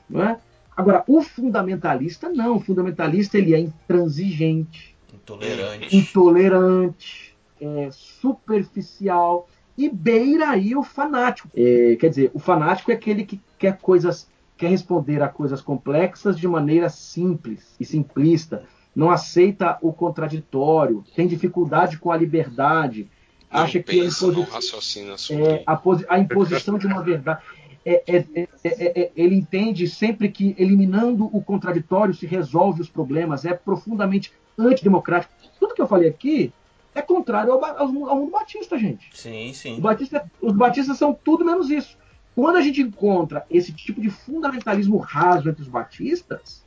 Não 0.09 0.21
é? 0.21 0.37
Agora, 0.75 1.01
o 1.07 1.21
fundamentalista 1.21 2.27
não. 2.27 2.57
O 2.57 2.59
fundamentalista 2.59 3.37
ele 3.37 3.55
é 3.55 3.59
intransigente, 3.59 4.95
intolerante, 5.13 5.95
intolerante 5.95 7.37
é, 7.59 7.89
superficial 8.21 9.47
e 9.77 9.89
beira 9.89 10.49
aí 10.49 10.75
o 10.75 10.83
fanático. 10.83 11.49
É, 11.55 11.95
quer 11.99 12.09
dizer, 12.09 12.31
o 12.33 12.39
fanático 12.39 12.91
é 12.91 12.95
aquele 12.95 13.23
que 13.23 13.39
quer 13.57 13.77
coisas, 13.77 14.27
quer 14.57 14.69
responder 14.69 15.21
a 15.21 15.27
coisas 15.27 15.61
complexas 15.61 16.37
de 16.37 16.47
maneira 16.47 16.89
simples 16.89 17.75
e 17.79 17.85
simplista, 17.85 18.63
não 18.95 19.11
aceita 19.11 19.77
o 19.81 19.93
contraditório, 19.93 21.03
tem 21.15 21.27
dificuldade 21.27 21.99
com 21.99 22.11
a 22.11 22.17
liberdade, 22.17 23.07
não 23.51 23.61
acha 23.61 23.79
pensa, 23.79 24.31
que 24.31 24.41
a, 24.41 24.43
imposi 24.43 25.33
é, 25.33 25.63
a, 25.65 26.15
a, 26.15 26.19
imposição 26.19 26.77
de 26.77 26.87
uma 26.87 27.03
verdade. 27.03 27.41
É, 27.85 28.03
é, 28.07 28.25
é, 28.65 29.11
ele 29.15 29.35
entende 29.35 29.87
sempre 29.87 30.29
que 30.29 30.53
eliminando 30.57 31.29
o 31.31 31.41
contraditório 31.41 32.13
se 32.13 32.25
resolve 32.25 32.81
os 32.81 32.89
problemas, 32.89 33.45
é 33.45 33.53
profundamente 33.53 34.33
antidemocrático. 34.57 35.31
Tudo 35.57 35.73
que 35.73 35.81
eu 35.81 35.87
falei 35.87 36.09
aqui 36.09 36.51
é 36.99 37.01
contrário 37.01 37.51
ao, 37.51 37.63
ao, 37.63 38.09
ao 38.09 38.15
mundo 38.17 38.31
batista, 38.31 38.77
gente. 38.77 39.09
Sim, 39.13 39.53
sim. 39.53 39.79
Batista, 39.79 40.29
os 40.41 40.53
batistas 40.53 40.97
são 40.97 41.13
tudo 41.13 41.45
menos 41.45 41.69
isso. 41.69 41.97
Quando 42.35 42.57
a 42.57 42.61
gente 42.61 42.81
encontra 42.81 43.45
esse 43.49 43.73
tipo 43.73 43.99
de 43.99 44.09
fundamentalismo 44.09 44.97
raso 44.97 45.49
entre 45.49 45.61
os 45.61 45.67
batistas, 45.67 46.63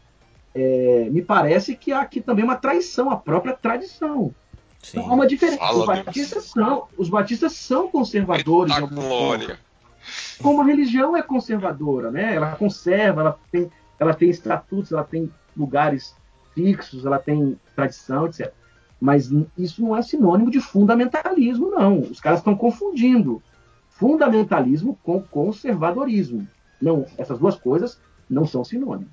é, 0.55 1.09
me 1.11 1.22
parece 1.22 1.76
que 1.76 1.93
há 1.93 2.01
aqui 2.01 2.20
também 2.20 2.45
uma 2.45 2.57
traição 2.57 3.11
à 3.11 3.16
própria 3.16 3.55
tradição. 3.55 4.35
Sim. 4.83 4.99
Então, 4.99 5.11
há 5.11 5.14
uma 5.14 5.26
diferença. 5.26 5.72
os 5.72 5.87
batistas, 5.87 6.45
são, 6.45 6.89
os 6.97 7.09
batistas 7.09 7.53
são 7.53 7.89
conservadores. 7.89 8.74
De 8.74 8.81
glória. 8.81 9.59
Como 10.43 10.62
a 10.62 10.64
religião 10.64 11.16
é 11.16 11.22
conservadora, 11.22 12.11
né? 12.11 12.35
Ela 12.35 12.57
conserva, 12.57 13.20
ela 13.20 13.39
tem, 13.53 13.70
ela 13.99 14.14
tem 14.14 14.31
estatutos, 14.31 14.91
ela 14.91 15.05
tem 15.05 15.31
lugares 15.57 16.16
fixos, 16.55 17.05
ela 17.05 17.18
tem 17.18 17.59
tradição, 17.76 18.26
etc. 18.26 18.53
Mas 19.01 19.31
isso 19.57 19.81
não 19.81 19.97
é 19.97 20.03
sinônimo 20.03 20.51
de 20.51 20.61
fundamentalismo, 20.61 21.71
não. 21.71 22.01
Os 22.01 22.21
caras 22.21 22.41
estão 22.41 22.55
confundindo 22.55 23.43
fundamentalismo 23.89 24.99
com 25.03 25.23
conservadorismo. 25.23 26.47
Não, 26.81 27.07
essas 27.17 27.39
duas 27.39 27.57
coisas 27.57 27.99
não 28.29 28.47
são 28.47 28.65
sinônimos. 28.65 29.11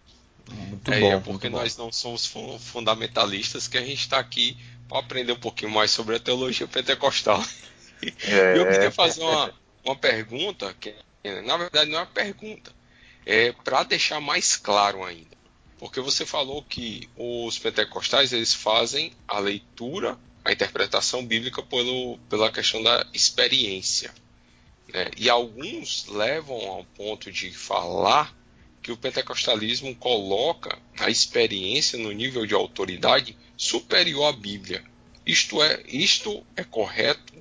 Muito 0.70 0.92
é, 0.92 1.00
bom, 1.00 1.12
é 1.12 1.20
porque 1.20 1.50
nós 1.50 1.76
não 1.78 1.92
somos 1.92 2.26
fundamentalistas 2.60 3.68
que 3.68 3.78
a 3.78 3.82
gente 3.82 4.00
está 4.00 4.20
aqui 4.20 4.58
para 4.88 5.00
aprender 5.00 5.34
um 5.34 5.40
pouquinho 5.40 5.72
mais 5.72 5.92
sobre 5.92 6.16
a 6.16 6.20
teologia 6.20 6.68
pentecostal. 6.68 7.42
É, 8.28 8.56
eu 8.56 8.68
queria 8.68 8.92
fazer 8.92 9.24
uma, 9.24 9.52
uma 9.84 9.96
pergunta, 9.96 10.72
que 10.80 10.94
na 11.48 11.58
verdade 11.58 11.90
não 11.90 11.98
é 11.98 12.02
uma 12.02 12.06
pergunta, 12.06 12.72
é 13.26 13.52
para 13.52 13.82
deixar 13.82 14.22
mais 14.22 14.56
claro 14.56 15.04
ainda. 15.04 15.36
Porque 15.80 16.02
você 16.02 16.26
falou 16.26 16.64
que 16.64 17.08
os 17.16 17.60
pentecostais 17.60 18.34
eles 18.34 18.54
fazem 18.54 19.12
a 19.28 19.40
leitura, 19.40 20.18
a 20.44 20.52
interpretação 20.52 21.26
bíblica 21.26 21.62
pelo, 21.62 22.18
pela 22.30 22.52
questão 22.52 22.82
da 22.82 23.06
experiência. 23.14 24.12
Né? 24.92 25.12
E 25.18 25.30
alguns 25.30 26.08
levam 26.08 26.58
ao 26.58 26.84
ponto 26.84 27.32
de 27.32 27.52
falar 27.52 28.36
que 28.82 28.92
o 28.92 28.98
pentecostalismo 28.98 29.94
coloca 29.96 30.80
a 30.98 31.10
experiência 31.10 32.00
no 32.00 32.12
nível 32.12 32.46
de 32.46 32.54
autoridade 32.54 33.38
superior 33.56 34.26
à 34.26 34.32
Bíblia. 34.32 34.84
Isto 35.26 35.62
é, 35.62 35.84
isto 35.88 36.44
é 36.56 36.64
correto? 36.64 37.34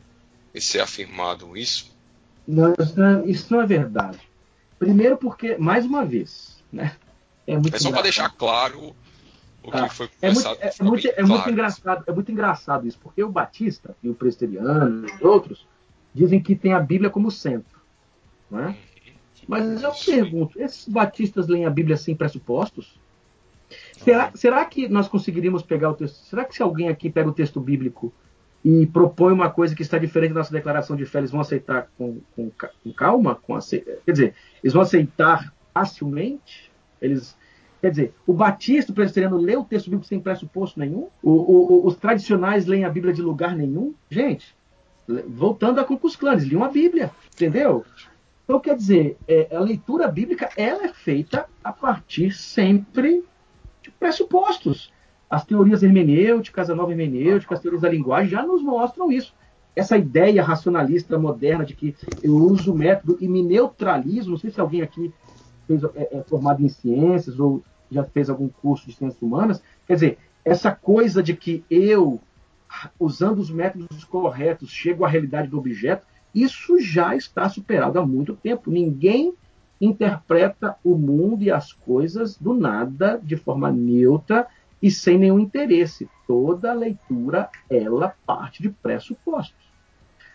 Ser 0.58 0.80
afirmado 0.80 1.56
isso? 1.56 1.94
Não, 2.48 2.72
é, 2.72 3.30
isso 3.30 3.52
não 3.52 3.60
é 3.60 3.66
verdade. 3.66 4.18
Primeiro 4.78 5.18
porque, 5.18 5.56
mais 5.56 5.84
uma 5.84 6.04
vez, 6.04 6.56
né? 6.72 6.96
É, 7.46 7.54
muito 7.54 7.74
é 7.74 7.78
só 7.78 7.90
para 7.90 8.02
deixar 8.02 8.30
claro 8.30 8.94
o 9.62 9.70
que 9.70 9.76
ah, 9.76 9.88
foi 9.88 10.08
é 10.22 10.30
muito, 10.30 10.48
é, 10.48 10.72
é, 10.78 10.84
muito, 10.84 11.08
é 11.08 11.22
muito 11.22 11.50
engraçado, 11.50 12.04
é 12.06 12.12
muito 12.12 12.32
engraçado 12.32 12.86
isso, 12.86 12.98
porque 13.02 13.22
o 13.22 13.30
Batista 13.30 13.96
e 14.02 14.08
o 14.08 14.14
Presteriano 14.14 15.06
e 15.08 15.24
outros 15.24 15.66
dizem 16.14 16.40
que 16.40 16.54
tem 16.54 16.72
a 16.72 16.80
Bíblia 16.80 17.10
como 17.10 17.30
centro, 17.30 17.80
não 18.50 18.60
é? 18.60 18.66
Uhum. 18.68 18.76
Mas 19.48 19.82
eu 19.82 19.92
pergunto, 19.92 20.60
esses 20.60 20.88
batistas 20.88 21.46
leem 21.46 21.66
a 21.66 21.70
Bíblia 21.70 21.96
sem 21.96 22.16
pressupostos? 22.16 22.98
Será, 23.98 24.30
será 24.34 24.64
que 24.64 24.88
nós 24.88 25.08
conseguiríamos 25.08 25.62
pegar 25.62 25.90
o 25.90 25.94
texto? 25.94 26.16
Será 26.24 26.44
que 26.44 26.54
se 26.54 26.62
alguém 26.62 26.88
aqui 26.88 27.10
pega 27.10 27.28
o 27.28 27.32
texto 27.32 27.60
bíblico 27.60 28.12
e 28.64 28.86
propõe 28.86 29.32
uma 29.32 29.50
coisa 29.50 29.74
que 29.74 29.82
está 29.82 29.98
diferente 29.98 30.32
da 30.32 30.40
nossa 30.40 30.52
declaração 30.52 30.96
de 30.96 31.06
fé, 31.06 31.18
eles 31.18 31.30
vão 31.30 31.40
aceitar 31.40 31.88
com, 31.96 32.20
com, 32.34 32.50
com 32.82 32.92
calma? 32.92 33.34
Com 33.34 33.58
quer 33.58 34.12
dizer, 34.12 34.34
eles 34.62 34.72
vão 34.72 34.82
aceitar 34.82 35.52
facilmente? 35.72 36.65
Eles, 37.00 37.36
quer 37.80 37.90
dizer, 37.90 38.14
o 38.26 38.32
batista, 38.32 38.92
o 38.92 38.94
presbiteriano, 38.94 39.36
lê 39.36 39.56
o 39.56 39.64
texto 39.64 39.86
bíblico 39.86 40.06
sem 40.06 40.20
pressuposto 40.20 40.78
nenhum? 40.78 41.08
O, 41.22 41.30
o, 41.30 41.86
os 41.86 41.96
tradicionais 41.96 42.66
leem 42.66 42.84
a 42.84 42.90
Bíblia 42.90 43.12
de 43.12 43.22
lugar 43.22 43.54
nenhum? 43.54 43.94
Gente, 44.10 44.56
voltando 45.28 45.80
a 45.80 45.84
Concus 45.84 46.16
Clã, 46.16 46.32
eles 46.32 46.44
liam 46.44 46.64
a 46.64 46.68
Bíblia, 46.68 47.10
entendeu? 47.34 47.84
Então, 48.44 48.60
quer 48.60 48.76
dizer, 48.76 49.16
é, 49.26 49.48
a 49.54 49.58
leitura 49.58 50.06
bíblica 50.06 50.48
ela 50.56 50.84
é 50.84 50.92
feita 50.92 51.46
a 51.64 51.72
partir 51.72 52.32
sempre 52.32 53.24
de 53.82 53.90
pressupostos. 53.90 54.92
As 55.28 55.44
teorias 55.44 55.82
hermenêuticas, 55.82 56.70
a 56.70 56.74
nova 56.74 56.92
hermenêutica, 56.92 57.54
as 57.54 57.60
teorias 57.60 57.82
da 57.82 57.88
linguagem 57.88 58.30
já 58.30 58.46
nos 58.46 58.62
mostram 58.62 59.10
isso. 59.10 59.34
Essa 59.74 59.98
ideia 59.98 60.44
racionalista 60.44 61.18
moderna 61.18 61.64
de 61.64 61.74
que 61.74 61.94
eu 62.22 62.34
uso 62.34 62.72
o 62.72 62.78
método 62.78 63.18
e 63.20 63.28
me 63.28 63.42
neutralizo, 63.42 64.30
não 64.30 64.38
sei 64.38 64.50
se 64.50 64.60
alguém 64.60 64.80
aqui 64.80 65.12
fez, 65.66 65.82
é, 65.84 66.18
é 66.18 66.22
formado 66.22 66.62
em 66.64 66.68
ciências 66.68 67.38
ou 67.38 67.62
já 67.90 68.04
fez 68.04 68.28
algum 68.28 68.48
curso 68.48 68.86
de 68.86 68.94
ciências 68.94 69.20
humanas, 69.22 69.62
quer 69.86 69.94
dizer, 69.94 70.18
essa 70.44 70.72
coisa 70.72 71.22
de 71.22 71.34
que 71.34 71.64
eu, 71.70 72.20
usando 72.98 73.38
os 73.38 73.50
métodos 73.50 74.04
corretos, 74.04 74.70
chego 74.70 75.04
à 75.04 75.08
realidade 75.08 75.48
do 75.48 75.58
objeto, 75.58 76.06
isso 76.34 76.78
já 76.80 77.16
está 77.16 77.48
superado 77.48 77.98
há 77.98 78.06
muito 78.06 78.36
tempo. 78.36 78.70
Ninguém 78.70 79.34
interpreta 79.80 80.76
o 80.84 80.94
mundo 80.94 81.42
e 81.42 81.50
as 81.50 81.72
coisas 81.72 82.36
do 82.36 82.54
nada, 82.54 83.20
de 83.22 83.36
forma 83.36 83.70
neutra 83.70 84.46
e 84.80 84.90
sem 84.90 85.18
nenhum 85.18 85.38
interesse. 85.38 86.08
Toda 86.26 86.72
leitura, 86.72 87.48
ela 87.68 88.14
parte 88.26 88.62
de 88.62 88.70
pressupostos. 88.70 89.66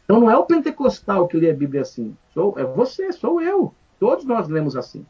Então 0.04 0.20
não 0.20 0.30
é 0.30 0.36
o 0.36 0.46
pentecostal 0.46 1.28
que 1.28 1.38
lê 1.38 1.52
a 1.52 1.56
Bíblia 1.56 1.82
assim, 1.82 2.16
sou, 2.34 2.58
é 2.58 2.66
você, 2.66 3.12
sou 3.12 3.42
eu. 3.42 3.74
Todos 4.00 4.26
nós 4.26 4.50
lemos 4.50 4.76
assim. 4.76 5.06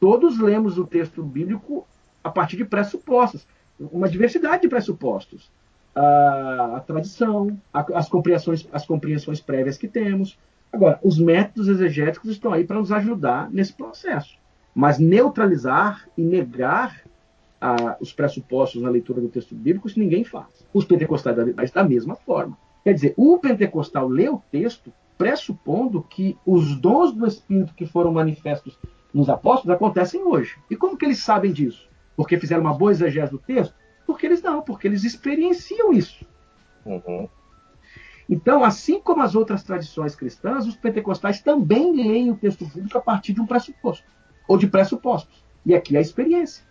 Todos 0.00 0.38
lemos 0.38 0.78
o 0.78 0.86
texto 0.86 1.22
bíblico 1.22 1.86
a 2.24 2.30
partir 2.30 2.56
de 2.56 2.64
pressupostos, 2.64 3.46
uma 3.78 4.08
diversidade 4.08 4.62
de 4.62 4.68
pressupostos 4.68 5.50
a, 5.94 6.76
a 6.76 6.80
tradição, 6.80 7.58
a, 7.72 7.80
as, 7.98 8.08
compreensões, 8.08 8.66
as 8.72 8.86
compreensões 8.86 9.40
prévias 9.40 9.76
que 9.76 9.88
temos. 9.88 10.38
Agora, 10.72 10.98
os 11.02 11.18
métodos 11.18 11.68
exegéticos 11.68 12.30
estão 12.30 12.52
aí 12.52 12.64
para 12.64 12.78
nos 12.78 12.92
ajudar 12.92 13.50
nesse 13.50 13.72
processo. 13.72 14.38
Mas 14.74 14.98
neutralizar 14.98 16.08
e 16.16 16.22
negar 16.22 17.02
a, 17.60 17.96
os 18.00 18.12
pressupostos 18.12 18.80
na 18.80 18.88
leitura 18.88 19.20
do 19.20 19.28
texto 19.28 19.54
bíblico, 19.54 19.88
isso 19.88 19.98
ninguém 19.98 20.24
faz. 20.24 20.64
Os 20.72 20.84
pentecostais 20.84 21.36
da 21.72 21.84
mesma 21.84 22.14
forma. 22.14 22.56
Quer 22.84 22.94
dizer, 22.94 23.14
o 23.16 23.38
pentecostal 23.38 24.08
lê 24.08 24.28
o 24.28 24.42
texto 24.50 24.92
pressupondo 25.18 26.02
que 26.02 26.38
os 26.46 26.74
dons 26.76 27.12
do 27.12 27.26
Espírito 27.26 27.74
que 27.74 27.84
foram 27.84 28.12
manifestos 28.12 28.78
nos 29.12 29.28
apóstolos 29.28 29.74
acontecem 29.74 30.22
hoje. 30.22 30.56
E 30.70 30.76
como 30.76 30.96
que 30.96 31.04
eles 31.04 31.18
sabem 31.18 31.52
disso? 31.52 31.88
Porque 32.16 32.38
fizeram 32.38 32.62
uma 32.62 32.74
boa 32.74 32.90
exegese 32.90 33.32
do 33.32 33.38
texto? 33.38 33.74
Porque 34.06 34.26
eles 34.26 34.42
não, 34.42 34.62
porque 34.62 34.86
eles 34.86 35.04
experienciam 35.04 35.92
isso. 35.92 36.24
Uhum. 36.84 37.28
Então, 38.28 38.62
assim 38.62 39.00
como 39.00 39.22
as 39.22 39.34
outras 39.34 39.64
tradições 39.64 40.14
cristãs, 40.14 40.66
os 40.66 40.76
pentecostais 40.76 41.40
também 41.40 41.94
leem 41.94 42.30
o 42.30 42.36
texto 42.36 42.64
bíblico 42.64 42.96
a 42.96 43.00
partir 43.00 43.32
de 43.32 43.40
um 43.40 43.46
pressuposto, 43.46 44.06
ou 44.46 44.56
de 44.56 44.68
pressupostos. 44.68 45.44
E 45.66 45.74
aqui 45.74 45.96
é 45.96 45.98
a 45.98 46.02
experiência. 46.02 46.64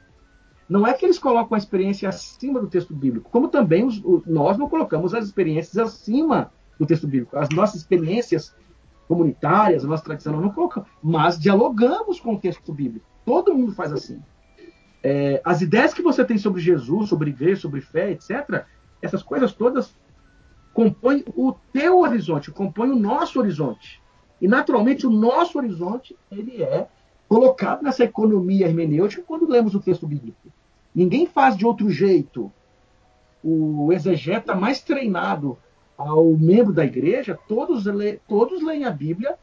Não 0.70 0.88
é 0.88 0.94
que 0.94 1.06
eles 1.06 1.20
colocam 1.20 1.56
a 1.56 1.58
experiência 1.58 2.08
acima 2.08 2.62
do 2.62 2.68
texto 2.68 2.94
bíblico, 2.94 3.30
como 3.30 3.50
também 3.50 3.84
os, 3.84 4.02
os, 4.06 4.26
nós 4.26 4.58
não 4.58 4.70
colocamos 4.70 5.14
as 5.14 5.26
experiências 5.26 5.78
acima 5.78 6.52
do 6.80 6.86
texto 6.86 7.08
bíblico. 7.08 7.38
As 7.38 7.50
nossas 7.50 7.82
experiências 7.82 8.56
comunitárias, 9.10 9.84
a 9.84 9.88
nossa 9.88 10.04
tradição, 10.04 10.40
não 10.40 10.54
colocamos, 10.54 10.88
mas 11.04 11.38
dialogamos 11.38 12.22
com 12.22 12.36
o 12.36 12.40
texto 12.40 12.72
bíblico. 12.72 13.06
Todo 13.26 13.54
mundo 13.54 13.74
faz 13.74 13.92
assim 13.92 14.22
é, 15.04 15.42
as 15.44 15.62
ideias 15.62 15.94
que 15.94 16.02
você 16.02 16.24
tem 16.26 16.38
sobre 16.38 16.62
Jesus, 16.62 17.10
sobre 17.10 17.30
igreja, 17.30 17.62
sobre 17.62 17.82
fé, 17.82 18.12
etc., 18.12 18.66
essas 19.02 19.24
coisas 19.24 19.54
todas 19.54 19.96
compõem 20.74 21.24
o 21.36 21.54
teu 21.74 22.00
horizonte, 22.00 22.52
compõem 22.52 22.92
o 22.92 23.00
nosso 23.00 23.40
horizonte. 23.40 24.02
E, 24.42 24.48
naturalmente, 24.48 25.08
o 25.08 25.10
nosso 25.10 25.58
horizonte 25.58 26.18
ele 26.32 26.62
é 26.62 26.88
colocado 27.28 27.84
nessa 27.84 28.04
economia 28.04 28.68
hermenêutica 28.68 29.24
quando 29.26 29.50
lemos 29.50 29.74
o 29.76 29.80
texto 29.80 30.08
bíblico. 30.08 30.52
Ninguém 30.94 31.26
faz 31.26 31.56
de 31.56 31.66
outro 31.66 31.90
jeito. 31.90 32.52
O 33.44 33.92
exegeta 33.94 34.54
mais 34.54 34.82
treinado 34.82 35.58
ao 36.00 36.26
membro 36.26 36.74
da 36.74 36.86
igreja, 36.86 37.38
todos, 37.48 37.86
lê, 37.86 38.20
todos 38.28 38.64
leem 38.64 38.86
a 38.86 38.92
Bíblia 38.92 39.36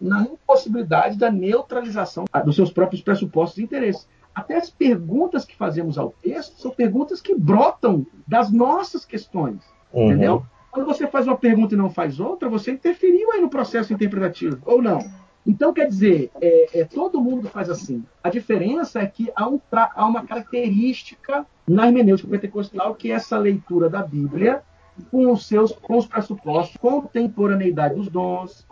na 0.00 0.22
impossibilidade 0.22 1.18
da 1.18 1.30
neutralização 1.30 2.24
dos 2.44 2.54
seus 2.54 2.70
próprios 2.70 3.02
pressupostos 3.02 3.58
e 3.58 3.64
interesses 3.64 4.06
até 4.38 4.56
as 4.56 4.70
perguntas 4.70 5.44
que 5.44 5.56
fazemos 5.56 5.98
ao 5.98 6.14
texto 6.22 6.60
são 6.60 6.70
perguntas 6.70 7.20
que 7.20 7.34
brotam 7.34 8.06
das 8.24 8.52
nossas 8.52 9.04
questões. 9.04 9.60
Uhum. 9.92 10.06
Entendeu? 10.06 10.46
Quando 10.70 10.86
você 10.86 11.08
faz 11.08 11.26
uma 11.26 11.36
pergunta 11.36 11.74
e 11.74 11.78
não 11.78 11.90
faz 11.90 12.20
outra, 12.20 12.48
você 12.48 12.70
interferiu 12.70 13.32
aí 13.32 13.40
no 13.40 13.50
processo 13.50 13.92
interpretativo, 13.92 14.58
ou 14.64 14.80
não? 14.80 15.00
Então, 15.44 15.72
quer 15.72 15.88
dizer, 15.88 16.30
é, 16.40 16.80
é, 16.80 16.84
todo 16.84 17.20
mundo 17.20 17.48
faz 17.48 17.68
assim. 17.68 18.04
A 18.22 18.30
diferença 18.30 19.00
é 19.00 19.06
que 19.06 19.28
há, 19.34 19.48
um 19.48 19.58
há 19.72 20.06
uma 20.06 20.24
característica 20.24 21.44
na 21.66 21.88
hermenêutica 21.88 22.28
pentecostal, 22.28 22.94
que 22.94 23.10
é 23.10 23.14
essa 23.14 23.36
leitura 23.36 23.88
da 23.90 24.02
Bíblia 24.02 24.62
com 25.10 25.32
os 25.32 25.46
seus 25.46 25.72
com 25.72 25.96
os 25.96 26.06
pressupostos, 26.06 26.76
contemporaneidade 26.76 27.94
dos 27.94 28.08
dons, 28.08 28.66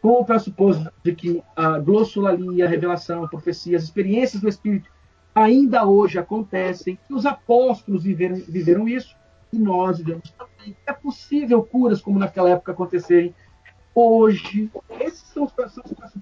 com 0.00 0.20
o 0.20 0.24
pressuposto 0.24 0.90
de 1.04 1.14
que 1.14 1.42
a 1.54 1.78
glossolalia, 1.78 2.66
a 2.66 2.68
revelação, 2.68 3.24
a 3.24 3.28
profecia, 3.28 3.76
as 3.76 3.84
experiências 3.84 4.40
do 4.40 4.48
Espírito 4.48 4.90
ainda 5.34 5.86
hoje 5.86 6.18
acontecem, 6.18 6.98
e 7.08 7.14
os 7.14 7.26
apóstolos 7.26 8.04
viveram, 8.04 8.36
viveram 8.36 8.88
isso, 8.88 9.14
e 9.52 9.58
nós 9.58 9.98
vivemos 9.98 10.30
também. 10.32 10.76
É 10.86 10.92
possível 10.92 11.62
curas 11.62 12.00
como 12.00 12.18
naquela 12.18 12.50
época 12.50 12.72
acontecerem 12.72 13.34
hoje. 13.94 14.70
Esses 15.00 15.22
são 15.28 15.44
os 15.44 15.52
pressupostos 15.52 16.20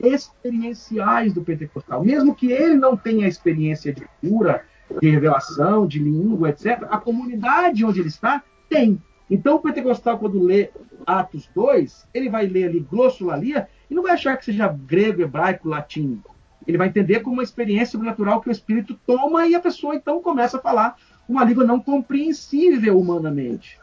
experienciais 0.00 1.32
do 1.32 1.42
pentecostal. 1.42 2.04
Mesmo 2.04 2.34
que 2.34 2.50
ele 2.50 2.74
não 2.74 2.96
tenha 2.96 3.28
experiência 3.28 3.92
de 3.92 4.06
cura, 4.20 4.64
de 5.00 5.10
revelação, 5.10 5.86
de 5.86 5.98
língua, 5.98 6.50
etc., 6.50 6.86
a 6.90 6.98
comunidade 6.98 7.84
onde 7.84 8.00
ele 8.00 8.08
está 8.08 8.42
tem. 8.74 9.02
Então, 9.30 9.56
o 9.56 9.58
pentecostal, 9.60 10.18
quando 10.18 10.42
lê 10.42 10.70
Atos 11.06 11.48
2, 11.54 12.08
ele 12.12 12.28
vai 12.28 12.46
ler 12.46 12.68
ali 12.68 12.80
glossolalia 12.80 13.68
e 13.88 13.94
não 13.94 14.02
vai 14.02 14.12
achar 14.12 14.36
que 14.36 14.44
seja 14.44 14.68
grego, 14.68 15.22
hebraico, 15.22 15.68
latim 15.68 16.20
Ele 16.66 16.76
vai 16.76 16.88
entender 16.88 17.20
como 17.20 17.36
uma 17.36 17.42
experiência 17.42 17.92
sobrenatural 17.92 18.40
que 18.40 18.48
o 18.48 18.52
Espírito 18.52 18.98
toma 19.06 19.46
e 19.46 19.54
a 19.54 19.60
pessoa 19.60 19.94
então 19.94 20.20
começa 20.20 20.58
a 20.58 20.60
falar 20.60 20.96
uma 21.28 21.44
língua 21.44 21.64
não 21.64 21.80
compreensível 21.80 22.98
humanamente. 22.98 23.78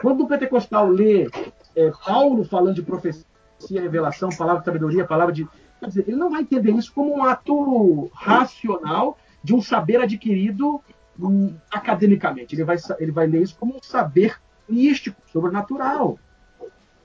Quando 0.00 0.24
o 0.24 0.28
pentecostal 0.28 0.88
lê 0.88 1.28
é, 1.74 1.90
Paulo 2.04 2.44
falando 2.44 2.76
de 2.76 2.82
profecia, 2.82 3.24
revelação, 3.70 4.28
palavra 4.30 4.60
de 4.60 4.66
sabedoria, 4.66 5.04
palavra 5.04 5.34
de. 5.34 5.48
Quer 5.80 5.86
dizer, 5.86 6.04
ele 6.06 6.16
não 6.16 6.30
vai 6.30 6.42
entender 6.42 6.72
isso 6.72 6.92
como 6.92 7.16
um 7.16 7.24
ato 7.24 8.10
racional 8.14 9.18
de 9.42 9.54
um 9.54 9.60
saber 9.60 10.00
adquirido 10.00 10.80
academicamente. 11.70 12.54
Ele 12.54 12.64
vai, 12.64 12.76
ele 12.98 13.12
vai 13.12 13.26
ler 13.26 13.42
isso 13.42 13.56
como 13.58 13.76
um 13.76 13.82
saber 13.82 14.40
místico, 14.68 15.20
sobrenatural. 15.32 16.18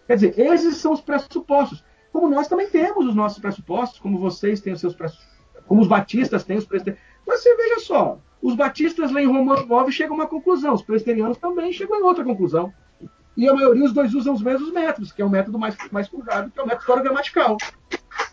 Quer 0.06 0.16
dizer, 0.16 0.40
esses 0.40 0.78
são 0.78 0.94
os 0.94 1.02
pressupostos. 1.02 1.84
Como 2.12 2.30
nós 2.30 2.48
também 2.48 2.70
temos 2.70 3.06
os 3.06 3.16
nossos 3.16 3.40
pressupostos, 3.40 4.00
como 4.00 4.18
vocês 4.18 4.62
têm 4.62 4.74
os 4.74 4.80
seus 4.80 4.96
pressupostos, 4.96 5.28
como 5.68 5.82
os 5.82 5.88
batistas 5.88 6.44
têm 6.44 6.58
os 6.58 6.66
pressupostos. 6.66 7.04
Mas 7.28 7.44
você 7.44 7.56
veja 7.56 7.80
só, 7.82 8.20
os 8.42 8.56
batistas 8.56 9.12
leem 9.12 9.28
Romanos 9.28 9.68
9 9.68 9.90
e 9.90 9.94
chegam 9.94 10.16
a 10.16 10.20
uma 10.20 10.28
conclusão, 10.28 10.74
os 10.74 10.82
presbiterianos 10.82 11.38
também 11.38 11.74
chegam 11.74 12.02
a 12.02 12.08
outra 12.08 12.24
conclusão. 12.24 12.74
E 13.36 13.48
a 13.48 13.54
maioria, 13.54 13.84
os 13.84 13.94
dois 13.94 14.16
usam 14.16 14.34
os 14.34 14.42
mesmos 14.42 14.72
métodos, 14.72 15.12
que 15.12 15.22
é 15.22 15.26
o 15.26 15.30
método 15.30 15.60
mais, 15.60 15.76
mais 15.92 16.08
cruzado, 16.08 16.50
que 16.50 16.60
é 16.60 16.64
o 16.64 16.66
método 16.66 16.82
histórico-gramatical. 16.82 17.58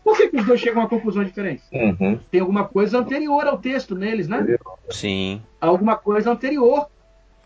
Por 0.05 0.17
que, 0.19 0.29
que, 0.29 0.37
os 0.37 0.47
dois 0.47 0.61
chegam 0.61 0.83
a 0.83 0.89
conclusões 0.89 1.27
diferentes? 1.27 1.65
Uhum. 1.73 2.21
Tem 2.31 2.43
alguma 2.43 2.69
coisa 2.69 2.99
anterior 2.99 3.47
ao 3.47 3.59
texto 3.59 3.97
neles, 3.97 4.29
né? 4.29 4.47
Sim. 4.91 5.43
Alguma 5.59 5.97
coisa 5.97 6.31
anterior 6.31 6.89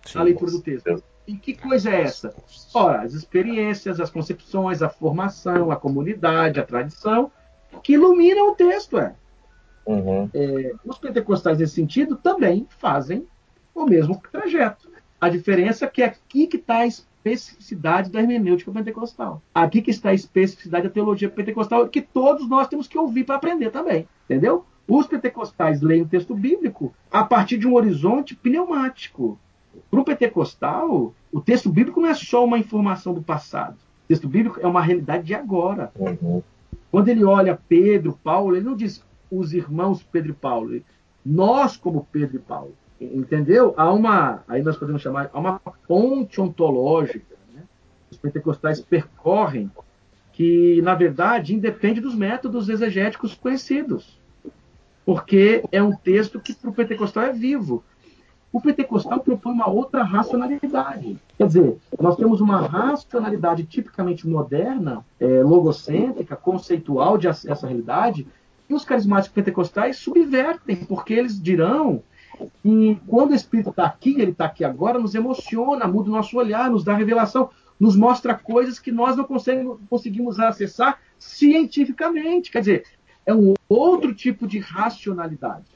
Sim. 0.05 0.19
à 0.19 0.23
leitura 0.23 0.51
do 0.51 0.61
texto. 0.61 1.03
E 1.27 1.37
que 1.37 1.55
coisa 1.55 1.91
é 1.91 2.03
essa? 2.03 2.35
Ora, 2.75 3.03
as 3.03 3.15
experiências, 3.15 4.01
as 4.01 4.11
concepções, 4.11 4.83
a 4.83 4.89
formação, 4.89 5.71
a 5.71 5.77
comunidade, 5.77 6.59
a 6.59 6.65
tradição, 6.65 7.31
que 7.83 7.93
iluminam 7.93 8.51
o 8.51 8.55
texto. 8.55 8.99
É. 8.99 9.15
Uhum. 9.87 10.29
É, 10.35 10.73
os 10.85 10.99
pentecostais, 10.99 11.59
nesse 11.59 11.75
sentido, 11.75 12.17
também 12.17 12.67
fazem 12.79 13.27
o 13.75 13.85
mesmo 13.85 14.21
trajeto. 14.33 14.91
A 15.21 15.29
diferença 15.29 15.85
é 15.85 15.89
que 15.89 16.03
aqui 16.03 16.47
que 16.47 16.57
está 16.57 16.79
a 16.79 16.87
especificidade 16.87 18.11
da 18.11 18.21
hermenêutica 18.21 18.71
pentecostal. 18.71 19.43
Aqui 19.55 19.83
que 19.83 19.91
está 19.91 20.11
a 20.11 20.15
especificidade 20.15 20.85
da 20.85 20.93
teologia 20.93 21.29
pentecostal, 21.29 21.89
que 21.89 22.01
todos 22.01 22.49
nós 22.49 22.69
temos 22.69 22.87
que 22.87 22.99
ouvir 22.99 23.25
para 23.25 23.37
aprender 23.37 23.71
também. 23.71 24.07
Entendeu? 24.25 24.65
Os 24.87 25.07
pentecostais 25.07 25.83
leem 25.83 26.03
o 26.03 26.09
texto 26.09 26.35
bíblico 26.35 26.95
a 27.11 27.23
partir 27.23 27.59
de 27.59 27.67
um 27.67 27.75
horizonte 27.75 28.35
pneumático. 28.35 29.39
Para 29.91 30.01
o 30.01 30.05
pentecostal, 30.05 31.15
o 31.33 31.41
texto 31.41 31.69
bíblico 31.69 32.01
não 32.01 32.09
é 32.09 32.15
só 32.15 32.45
uma 32.45 32.59
informação 32.59 33.13
do 33.13 33.23
passado. 33.23 33.75
O 34.05 34.09
texto 34.09 34.29
bíblico 34.29 34.61
é 34.61 34.67
uma 34.67 34.83
realidade 34.83 35.25
de 35.25 35.35
agora. 35.35 35.93
Uhum. 35.95 36.43
Quando 36.91 37.09
ele 37.09 37.25
olha 37.25 37.59
Pedro, 37.69 38.19
Paulo, 38.25 38.57
ele 38.57 38.65
não 38.65 38.75
diz 38.75 39.05
os 39.31 39.53
irmãos 39.53 40.03
Pedro 40.03 40.31
e 40.31 40.35
Paulo. 40.35 40.81
Nós, 41.25 41.77
como 41.77 42.07
Pedro 42.11 42.37
e 42.37 42.41
Paulo. 42.41 42.75
Entendeu? 43.01 43.75
Há 43.77 43.93
uma, 43.93 44.43
aí 44.49 44.63
nós 44.63 44.77
podemos 44.77 45.01
chamar, 45.01 45.31
há 45.33 45.39
uma 45.39 45.61
ponte 45.87 46.41
ontológica. 46.41 47.37
Né? 47.55 47.63
Os 48.11 48.19
pentecostais 48.19 48.81
percorrem 48.81 49.71
que, 50.33 50.81
na 50.83 50.95
verdade, 50.95 51.55
independe 51.55 52.01
dos 52.01 52.15
métodos 52.15 52.69
exegéticos 52.69 53.35
conhecidos. 53.35 54.19
Porque 55.05 55.63
é 55.73 55.83
um 55.83 55.95
texto 55.95 56.41
que 56.41 56.53
para 56.55 56.71
o 56.71 56.75
pentecostal 56.75 57.25
é 57.25 57.33
vivo. 57.33 57.83
O 58.53 58.61
pentecostal 58.61 59.21
propõe 59.21 59.53
uma 59.53 59.69
outra 59.69 60.03
racionalidade. 60.03 61.19
Quer 61.37 61.47
dizer, 61.47 61.77
nós 62.01 62.17
temos 62.17 62.41
uma 62.41 62.67
racionalidade 62.67 63.65
tipicamente 63.65 64.27
moderna, 64.27 65.05
é, 65.21 65.43
logocêntrica, 65.43 66.35
conceitual 66.35 67.19
de 67.19 67.29
acesso 67.29 67.67
à 67.67 67.69
realidade, 67.69 68.27
e 68.69 68.75
os 68.75 68.85
carismáticos 68.85 69.35
pentecostais 69.35 69.99
subvertem, 69.99 70.77
porque 70.77 71.15
eles 71.15 71.41
dirão 71.41 72.03
que 72.63 73.01
quando 73.07 73.33
o 73.33 73.35
Espírito 73.35 73.71
está 73.71 73.87
aqui, 73.87 74.21
ele 74.21 74.33
está 74.33 74.47
aqui 74.47 74.65
agora, 74.65 74.99
nos 74.99 75.15
emociona, 75.15 75.87
muda 75.87 76.09
o 76.09 76.13
nosso 76.13 76.37
olhar, 76.37 76.71
nos 76.71 76.85
dá 76.85 76.95
revelação, 76.95 77.51
nos 77.79 77.97
mostra 77.97 78.35
coisas 78.35 78.79
que 78.79 78.91
nós 78.91 79.17
não 79.17 79.25
conseguimos 79.89 80.39
acessar 80.39 80.99
cientificamente. 81.19 82.51
Quer 82.51 82.61
dizer, 82.61 82.85
é 83.25 83.35
um 83.35 83.55
outro 83.69 84.15
tipo 84.15 84.47
de 84.47 84.59
racionalidade. 84.59 85.67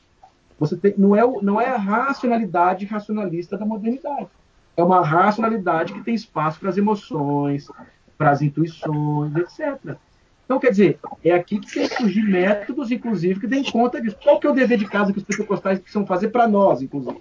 Você 0.58 0.76
tem, 0.76 0.94
não, 0.96 1.16
é, 1.16 1.22
não 1.42 1.60
é 1.60 1.68
a 1.68 1.76
racionalidade 1.76 2.86
racionalista 2.86 3.58
da 3.58 3.66
modernidade. 3.66 4.28
É 4.76 4.82
uma 4.82 5.04
racionalidade 5.04 5.92
que 5.92 6.02
tem 6.02 6.14
espaço 6.14 6.60
para 6.60 6.70
as 6.70 6.78
emoções, 6.78 7.68
para 8.16 8.30
as 8.30 8.42
intuições, 8.42 9.34
etc. 9.36 9.96
Então, 10.44 10.58
quer 10.58 10.70
dizer, 10.70 10.98
é 11.24 11.32
aqui 11.32 11.58
que 11.58 11.72
tem 11.72 11.88
que 11.88 11.96
surgir 11.96 12.22
métodos, 12.22 12.90
inclusive, 12.90 13.40
que 13.40 13.46
deem 13.46 13.64
conta 13.64 14.00
disso. 14.00 14.16
Qual 14.22 14.38
que 14.38 14.46
é 14.46 14.50
o 14.50 14.54
dever 14.54 14.78
de 14.78 14.86
casa 14.86 15.12
que 15.12 15.18
os 15.18 15.24
pentecostais 15.24 15.78
precisam 15.78 16.06
fazer 16.06 16.28
para 16.28 16.46
nós, 16.46 16.82
inclusive? 16.82 17.20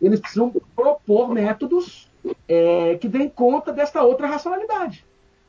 Eles 0.00 0.18
precisam 0.18 0.52
propor 0.74 1.32
métodos 1.32 2.08
é, 2.48 2.96
que 2.96 3.08
deem 3.08 3.28
conta 3.28 3.72
desta 3.72 4.02
outra 4.02 4.26
racionalidade. 4.26 5.04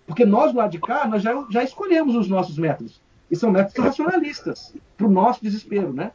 Porque 0.06 0.26
nós, 0.26 0.54
lá 0.54 0.68
de 0.68 0.80
cá, 0.80 1.08
nós 1.08 1.24
já, 1.24 1.46
já 1.50 1.64
escolhemos 1.64 2.16
os 2.16 2.28
nossos 2.28 2.58
métodos. 2.58 3.02
E 3.30 3.36
são 3.36 3.50
métodos 3.50 3.84
racionalistas, 3.84 4.74
para 4.98 5.08
o 5.08 5.12
nosso 5.12 5.42
desespero, 5.42 5.94
né? 5.94 6.12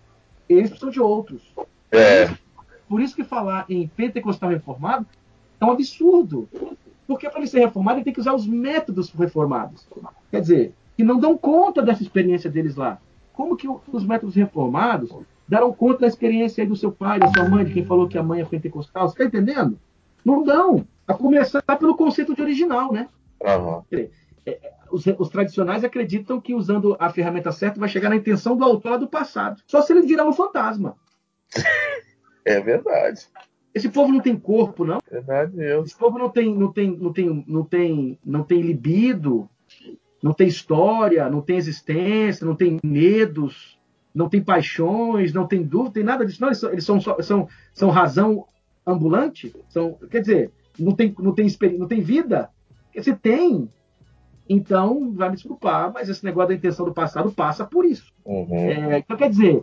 Eles 0.49 0.69
precisam 0.69 0.91
de 0.91 1.01
outros. 1.01 1.43
É. 1.91 2.29
Por 2.89 3.01
isso 3.01 3.17
que 3.17 3.25
falar 3.25 3.65
em 3.69 3.89
pentecostal 3.89 4.51
reformado 4.51 5.07
é 5.61 5.65
um 5.65 5.71
absurdo. 5.71 6.49
Porque 7.07 7.29
para 7.29 7.39
ele 7.39 7.49
ser 7.49 7.61
reformado, 7.61 7.99
ele 7.99 8.05
tem 8.05 8.13
que 8.13 8.21
usar 8.21 8.35
os 8.35 8.47
métodos 8.47 9.11
reformados. 9.11 9.87
Quer 10.31 10.41
dizer, 10.41 10.75
que 10.97 11.05
não 11.05 11.19
dão 11.19 11.37
conta 11.37 11.83
dessa 11.83 12.03
experiência 12.03 12.51
deles 12.51 12.75
lá. 12.75 12.99
Como 13.33 13.57
que 13.57 13.69
os 13.69 14.05
métodos 14.05 14.35
reformados 14.35 15.15
deram 15.47 15.73
conta 15.73 16.01
da 16.01 16.07
experiência 16.07 16.67
do 16.67 16.75
seu 16.75 16.91
pai, 16.91 17.19
da 17.19 17.29
sua 17.29 17.49
mãe, 17.49 17.65
de 17.65 17.73
quem 17.73 17.85
falou 17.85 18.09
que 18.09 18.19
a 18.19 18.23
mãe 18.23 18.41
é 18.41 18.45
pentecostal? 18.45 19.09
Você 19.09 19.23
está 19.23 19.25
entendendo? 19.25 19.79
Não 20.25 20.43
dão. 20.43 20.87
A 21.07 21.15
começar 21.15 21.63
pelo 21.79 21.97
conceito 21.97 22.35
de 22.35 22.43
original, 22.43 22.93
né? 22.93 23.09
Uhum. 23.41 23.83
Os, 24.91 25.05
os, 25.07 25.29
tradicionais 25.29 25.85
acreditam 25.85 26.41
que 26.41 26.55
usando 26.55 26.97
a 26.99 27.11
ferramenta 27.11 27.53
certa 27.53 27.79
vai 27.79 27.89
chegar 27.89 28.09
na 28.09 28.17
intenção 28.17 28.57
do 28.57 28.65
autor 28.65 28.99
do 28.99 29.07
passado. 29.07 29.61
Só 29.67 29.83
se 29.83 29.93
ele 29.93 30.03
virar 30.03 30.27
um 30.27 30.33
fantasma. 30.33 30.97
É 32.49 32.61
verdade. 32.61 33.27
Esse 33.77 33.91
povo 33.91 34.11
não 34.11 34.21
tem 34.21 34.35
corpo, 34.35 34.87
não. 34.87 35.01
Verdade 35.11 35.55
mesmo. 35.55 35.85
Esse 35.85 35.95
povo 35.95 36.19
não 36.19 36.31
tem, 36.31 36.55
não 36.57 36.73
tem, 36.73 36.97
não 36.97 37.13
tem, 37.13 37.45
não 37.47 37.63
tem, 37.63 38.19
não 38.25 38.43
tem 38.43 38.63
libido, 38.63 39.47
não 40.23 40.33
tem 40.33 40.49
história, 40.49 41.29
não 41.29 41.43
tem 41.43 41.59
existência, 41.59 42.47
não 42.47 42.57
tem 42.57 42.81
medos, 42.83 43.79
não 44.15 44.31
tem 44.31 44.43
paixões, 44.43 45.35
não 45.35 45.47
tem 45.47 45.63
dúvida, 45.63 45.93
tem 45.93 46.05
nada 46.05 46.25
disso. 46.25 46.41
Não, 46.41 46.49
eles 46.49 46.59
são, 46.59 46.73
eles 46.73 46.85
são, 46.87 47.01
são, 47.21 47.49
são 47.75 47.91
razão 47.91 48.47
ambulante. 48.87 49.55
São, 49.69 49.93
quer 50.11 50.23
dizer, 50.23 50.51
não 50.79 50.93
tem, 50.93 51.15
não 51.19 51.35
tem, 51.35 51.47
não 51.79 51.87
tem 51.87 52.01
vida. 52.01 52.49
Se 52.99 53.15
tem, 53.15 53.69
então 54.49 55.13
vai 55.13 55.29
me 55.29 55.35
desculpar, 55.35 55.93
mas 55.93 56.09
esse 56.09 56.25
negócio 56.25 56.49
da 56.49 56.55
intenção 56.55 56.87
do 56.87 56.95
passado 56.95 57.31
passa 57.31 57.67
por 57.67 57.85
isso. 57.85 58.11
Uhum. 58.25 58.57
É, 58.57 58.99
então, 59.01 59.19
quer 59.19 59.29
dizer, 59.29 59.57
é, 59.57 59.63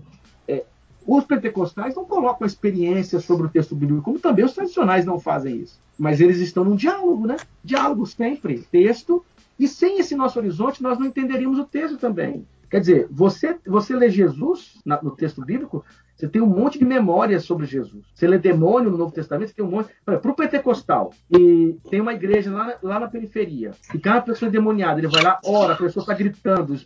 os 1.05 1.23
pentecostais 1.25 1.95
não 1.95 2.05
colocam 2.05 2.43
a 2.43 2.47
experiência 2.47 3.19
sobre 3.19 3.47
o 3.47 3.49
texto 3.49 3.75
bíblico, 3.75 4.01
como 4.01 4.19
também 4.19 4.45
os 4.45 4.53
tradicionais 4.53 5.05
não 5.05 5.19
fazem 5.19 5.57
isso. 5.57 5.79
Mas 5.97 6.21
eles 6.21 6.39
estão 6.39 6.63
num 6.63 6.75
diálogo, 6.75 7.27
né? 7.27 7.37
Diálogo 7.63 8.05
sempre, 8.05 8.65
texto. 8.71 9.23
E 9.59 9.67
sem 9.67 9.99
esse 9.99 10.15
nosso 10.15 10.39
horizonte, 10.39 10.81
nós 10.81 10.97
não 10.97 11.05
entenderíamos 11.05 11.59
o 11.59 11.65
texto 11.65 11.97
também. 11.97 12.45
Quer 12.69 12.79
dizer, 12.79 13.07
você, 13.11 13.55
você 13.67 13.95
lê 13.95 14.09
Jesus 14.09 14.81
na, 14.83 14.99
no 15.01 15.11
texto 15.11 15.45
bíblico, 15.45 15.85
você 16.15 16.27
tem 16.27 16.41
um 16.41 16.47
monte 16.47 16.79
de 16.79 16.85
memórias 16.85 17.43
sobre 17.43 17.65
Jesus. 17.65 18.03
Você 18.15 18.27
lê 18.27 18.39
demônio 18.39 18.89
no 18.89 18.97
Novo 18.97 19.13
Testamento, 19.13 19.49
você 19.49 19.55
tem 19.55 19.65
um 19.65 19.69
monte. 19.69 19.89
Para 20.03 20.31
o 20.31 20.35
pentecostal, 20.35 21.13
e 21.29 21.75
tem 21.89 22.01
uma 22.01 22.13
igreja 22.13 22.51
lá, 22.51 22.75
lá 22.81 22.99
na 22.99 23.07
periferia, 23.07 23.71
e 23.93 23.99
cada 23.99 24.21
pessoa 24.21 24.49
endemoniada, 24.49 24.99
ele 24.99 25.07
vai 25.07 25.21
lá, 25.21 25.39
ora, 25.45 25.73
a 25.73 25.77
pessoa 25.77 26.01
está 26.01 26.13
gritando, 26.13 26.79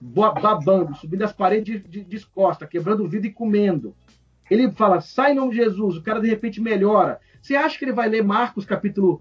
babando, 0.00 0.94
subindo 0.96 1.22
as 1.22 1.32
paredes 1.32 1.82
de, 1.88 2.04
de, 2.04 2.26
quebrando 2.70 3.04
o 3.04 3.08
vidro 3.08 3.26
e 3.26 3.32
comendo. 3.32 3.94
Ele 4.50 4.70
fala, 4.72 5.00
sai 5.00 5.32
em 5.32 5.34
nome 5.34 5.50
de 5.50 5.56
Jesus, 5.56 5.96
o 5.96 6.02
cara 6.02 6.20
de 6.20 6.28
repente 6.28 6.60
melhora. 6.60 7.18
Você 7.42 7.56
acha 7.56 7.78
que 7.78 7.84
ele 7.84 7.92
vai 7.92 8.08
ler 8.08 8.22
Marcos 8.22 8.64
capítulo, 8.64 9.20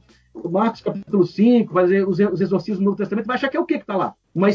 Marcos 0.50 0.82
capítulo 0.82 1.26
5, 1.26 1.74
vai 1.74 1.86
ler 1.86 2.08
os, 2.08 2.20
os 2.20 2.42
exorcismos 2.42 2.80
do 2.80 2.86
Novo 2.86 2.98
Testamento, 2.98 3.26
vai 3.26 3.36
achar 3.36 3.50
que 3.50 3.58
é 3.58 3.60
o 3.60 3.66
que 3.66 3.76
que 3.76 3.84
está 3.84 3.96
lá? 3.96 4.14
Uma, 4.34 4.48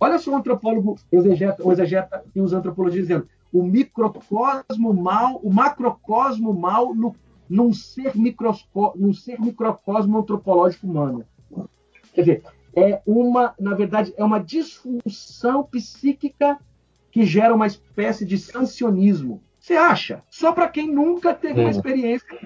olha 0.00 0.18
só 0.18 0.30
o 0.30 0.36
antropólogo 0.36 0.96
exegeta, 1.10 1.66
o 1.66 1.72
exegeta 1.72 2.24
e 2.34 2.40
os 2.40 2.52
antropologistas 2.52 3.08
dizendo, 3.08 3.28
o 3.52 3.62
microcosmo 3.62 4.92
mal, 4.92 5.40
o 5.42 5.52
macrocosmo 5.52 6.52
mal 6.52 6.94
no, 6.94 7.14
num, 7.48 7.72
ser 7.72 8.16
microsco, 8.16 8.92
num 8.96 9.12
ser 9.12 9.40
microcosmo 9.40 10.18
antropológico 10.18 10.86
humano. 10.86 11.24
Quer 12.12 12.20
dizer, 12.20 12.42
é 12.76 13.00
uma, 13.06 13.54
na 13.58 13.74
verdade, 13.74 14.12
é 14.16 14.24
uma 14.24 14.40
disfunção 14.40 15.64
psíquica 15.64 16.58
que 17.10 17.24
gera 17.24 17.54
uma 17.54 17.66
espécie 17.66 18.24
de 18.24 18.38
sancionismo. 18.38 19.42
Você 19.60 19.74
acha? 19.74 20.22
Só 20.30 20.52
para 20.52 20.68
quem 20.68 20.92
nunca 20.92 21.32
teve 21.32 21.60
uma 21.60 21.70
experiência 21.70 22.38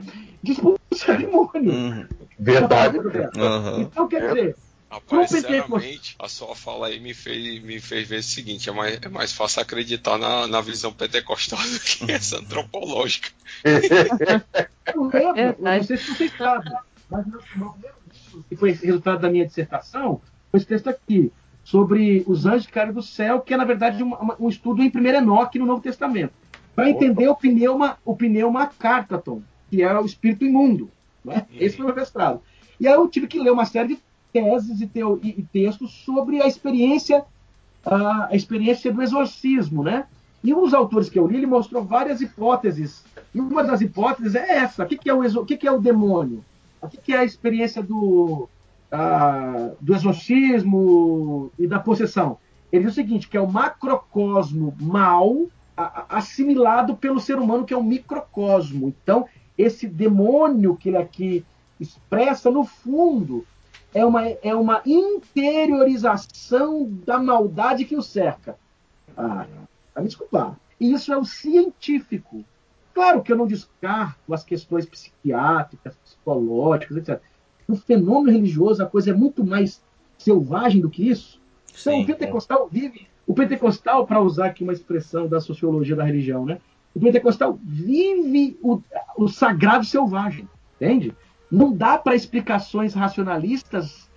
de 0.42 0.54
demônio. 0.54 1.72
Uhum. 1.72 2.06
Verdade. 2.38 2.98
Uhum. 2.98 3.80
Então, 3.80 4.06
quer 4.06 4.28
dizer, 4.28 4.56
Rapaz, 4.90 5.30
sinceramente, 5.30 6.16
a 6.18 6.28
sua 6.28 6.54
fala 6.54 6.86
aí 6.86 6.98
me 6.98 7.12
fez, 7.12 7.62
me 7.62 7.78
fez 7.78 8.08
ver 8.08 8.20
o 8.20 8.22
seguinte: 8.22 8.70
é 8.70 8.72
mais, 8.72 8.98
é 9.02 9.08
mais 9.08 9.32
fácil 9.32 9.60
acreditar 9.60 10.16
na, 10.16 10.46
na 10.46 10.60
visão 10.62 10.92
pentecostal 10.92 11.58
do 11.60 11.80
que 11.80 12.10
essa 12.10 12.38
antropológica. 12.38 13.28
eu 14.94 15.04
lembro, 15.04 15.56
não 15.58 15.82
sei 15.82 15.96
se 15.98 16.14
vocês 16.14 16.32
sabem, 16.38 16.72
mas 17.10 17.26
primeiro 17.26 17.74
livro, 17.76 17.94
que 18.48 18.56
foi 18.56 18.72
resultado 18.72 19.20
da 19.20 19.30
minha 19.30 19.46
dissertação, 19.46 20.20
foi 20.50 20.58
esse 20.58 20.66
texto 20.66 20.88
aqui, 20.88 21.32
sobre 21.64 22.24
os 22.26 22.46
anjos 22.46 22.66
que 22.66 22.72
caíram 22.72 22.94
do 22.94 23.02
céu, 23.02 23.40
que 23.40 23.52
é, 23.52 23.56
na 23.56 23.64
verdade, 23.64 24.02
um, 24.02 24.14
um 24.40 24.48
estudo 24.48 24.82
em 24.82 24.90
1 24.94 25.06
Enoque 25.06 25.58
no 25.58 25.66
Novo 25.66 25.82
Testamento. 25.82 26.32
Para 26.74 26.88
entender 26.88 27.28
o 27.28 27.34
pneuma, 27.34 27.98
o 28.04 28.16
pneuma 28.16 28.66
cartaton, 28.66 29.42
que 29.68 29.82
é 29.82 29.98
o 29.98 30.06
espírito 30.06 30.44
imundo. 30.44 30.90
Né? 31.24 31.46
Esse 31.52 31.76
foi 31.76 31.84
o 31.84 31.88
meu 31.88 31.96
mestrado. 31.96 32.40
E 32.80 32.86
aí 32.86 32.94
eu 32.94 33.08
tive 33.08 33.26
que 33.26 33.38
ler 33.38 33.50
uma 33.50 33.64
série 33.64 33.88
de 33.88 33.98
teses 34.32 34.80
e, 34.80 34.86
teo, 34.86 35.18
e, 35.22 35.40
e 35.40 35.42
textos 35.42 35.92
sobre 36.04 36.40
a 36.40 36.46
experiência 36.46 37.24
a, 37.84 38.28
a, 38.30 38.36
experiência 38.36 38.92
do 38.92 39.02
exorcismo, 39.02 39.82
né? 39.82 40.06
E 40.42 40.54
um 40.54 40.62
dos 40.62 40.74
autores 40.74 41.08
que 41.08 41.18
eu 41.18 41.26
li, 41.26 41.36
ele 41.36 41.46
mostrou 41.46 41.82
várias 41.82 42.20
hipóteses. 42.20 43.04
E 43.34 43.40
uma 43.40 43.64
das 43.64 43.80
hipóteses 43.80 44.34
é 44.34 44.58
essa: 44.58 44.84
o 44.84 44.86
que, 44.86 44.96
que 44.96 45.10
é, 45.10 45.14
o, 45.14 45.24
exor, 45.24 45.42
o, 45.42 45.46
que, 45.46 45.56
que 45.56 45.66
é 45.66 45.72
o 45.72 45.80
demônio? 45.80 46.44
O 46.80 46.88
que, 46.88 47.12
é 47.12 47.18
a 47.18 47.24
experiência 47.24 47.82
do, 47.82 48.48
do 49.80 49.94
exorcismo 49.94 51.50
e 51.58 51.66
da 51.66 51.78
possessão? 51.78 52.38
Ele 52.72 52.84
diz 52.84 52.92
o 52.92 52.96
seguinte: 52.96 53.28
que 53.28 53.36
é 53.36 53.40
o 53.40 53.50
macrocosmo 53.50 54.74
mal 54.80 55.46
assimilado 56.08 56.96
pelo 56.96 57.20
ser 57.20 57.38
humano, 57.38 57.64
que 57.64 57.72
é 57.72 57.76
um 57.76 57.82
microcosmo. 57.82 58.88
Então, 58.88 59.26
esse 59.56 59.86
demônio 59.86 60.76
que 60.76 60.88
ele 60.88 60.96
aqui 60.96 61.44
expressa, 61.78 62.50
no 62.50 62.64
fundo, 62.64 63.46
é 63.94 64.04
uma, 64.04 64.26
é 64.26 64.54
uma 64.54 64.82
interiorização 64.84 66.90
da 67.06 67.18
maldade 67.18 67.84
que 67.84 67.96
o 67.96 68.02
cerca. 68.02 68.58
Ah, 69.16 69.46
vai 69.94 70.02
me 70.02 70.08
desculpar. 70.08 70.56
E 70.80 70.92
isso 70.92 71.12
é 71.12 71.16
o 71.16 71.24
científico. 71.24 72.44
Claro 72.98 73.22
que 73.22 73.30
eu 73.30 73.36
não 73.36 73.46
descarto 73.46 74.34
as 74.34 74.42
questões 74.42 74.84
psiquiátricas, 74.84 75.94
psicológicas, 75.94 76.96
etc. 76.96 77.20
No 77.68 77.76
fenômeno 77.76 78.36
religioso, 78.36 78.82
a 78.82 78.86
coisa 78.86 79.10
é 79.10 79.12
muito 79.12 79.44
mais 79.44 79.80
selvagem 80.18 80.80
do 80.80 80.90
que 80.90 81.08
isso. 81.08 81.40
Então, 81.68 81.94
Sim, 81.94 82.02
o 82.02 82.06
pentecostal 82.06 82.68
vive. 82.68 83.06
O 83.24 83.34
pentecostal, 83.34 84.04
para 84.04 84.20
usar 84.20 84.46
aqui 84.46 84.64
uma 84.64 84.72
expressão 84.72 85.28
da 85.28 85.40
sociologia 85.40 85.94
da 85.94 86.02
religião, 86.02 86.44
né? 86.44 86.58
O 86.92 86.98
pentecostal 86.98 87.56
vive 87.62 88.58
o, 88.60 88.82
o 89.16 89.28
sagrado 89.28 89.84
selvagem, 89.84 90.48
entende? 90.74 91.14
Não 91.48 91.72
dá 91.72 91.98
para 91.98 92.16
explicações 92.16 92.94
racionalistas 92.94 94.10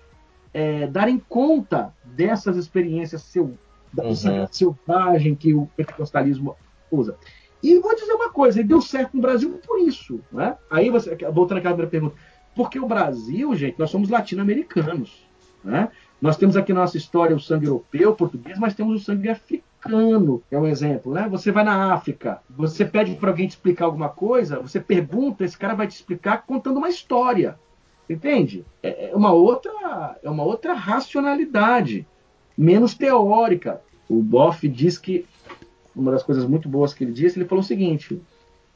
é, 0.51 0.87
darem 0.87 1.21
conta 1.29 1.93
dessas 2.03 2.57
experiências 2.57 3.21
seu, 3.21 3.55
uhum. 3.95 4.47
selvagem 4.49 5.35
que 5.35 5.53
o 5.53 5.67
pentecostalismo 5.77 6.57
usa. 6.91 7.15
E 7.63 7.77
vou 7.79 7.95
dizer 7.95 8.13
uma 8.13 8.31
coisa, 8.31 8.59
e 8.59 8.63
deu 8.63 8.81
certo 8.81 9.15
no 9.15 9.21
Brasil 9.21 9.59
por 9.65 9.79
isso. 9.79 10.19
Né? 10.31 10.55
Aí, 10.69 10.89
você, 10.89 11.15
voltando 11.31 11.59
àquela 11.59 11.75
primeira 11.75 11.91
pergunta, 11.91 12.15
porque 12.55 12.79
o 12.79 12.87
Brasil, 12.87 13.55
gente, 13.55 13.79
nós 13.79 13.89
somos 13.89 14.09
latino-americanos. 14.09 15.25
Né? 15.63 15.89
Nós 16.21 16.37
temos 16.37 16.57
aqui 16.57 16.73
na 16.73 16.81
nossa 16.81 16.97
história 16.97 17.35
o 17.35 17.39
sangue 17.39 17.67
europeu, 17.67 18.15
português, 18.15 18.57
mas 18.57 18.73
temos 18.73 19.01
o 19.01 19.03
sangue 19.03 19.29
africano 19.29 19.71
africano, 19.81 20.43
é 20.51 20.57
um 20.57 20.67
exemplo, 20.67 21.13
né? 21.13 21.27
Você 21.29 21.51
vai 21.51 21.63
na 21.63 21.93
África, 21.93 22.39
você 22.49 22.85
pede 22.85 23.15
para 23.15 23.31
alguém 23.31 23.47
te 23.47 23.51
explicar 23.51 23.85
alguma 23.85 24.09
coisa, 24.09 24.59
você 24.59 24.79
pergunta, 24.79 25.43
esse 25.43 25.57
cara 25.57 25.73
vai 25.73 25.87
te 25.87 25.95
explicar 25.95 26.45
contando 26.45 26.77
uma 26.77 26.89
história. 26.89 27.57
Entende? 28.09 28.65
É, 28.83 29.11
é 29.11 29.15
uma 29.15 29.31
outra, 29.31 30.17
é 30.21 30.29
uma 30.29 30.43
outra 30.43 30.73
racionalidade, 30.73 32.05
menos 32.57 32.93
teórica. 32.93 33.81
O 34.09 34.21
Boff 34.21 34.67
diz 34.67 34.97
que 34.97 35.25
uma 35.95 36.11
das 36.11 36.23
coisas 36.23 36.45
muito 36.45 36.69
boas 36.69 36.93
que 36.93 37.03
ele 37.03 37.11
disse, 37.11 37.37
ele 37.37 37.47
falou 37.47 37.63
o 37.63 37.67
seguinte: 37.67 38.21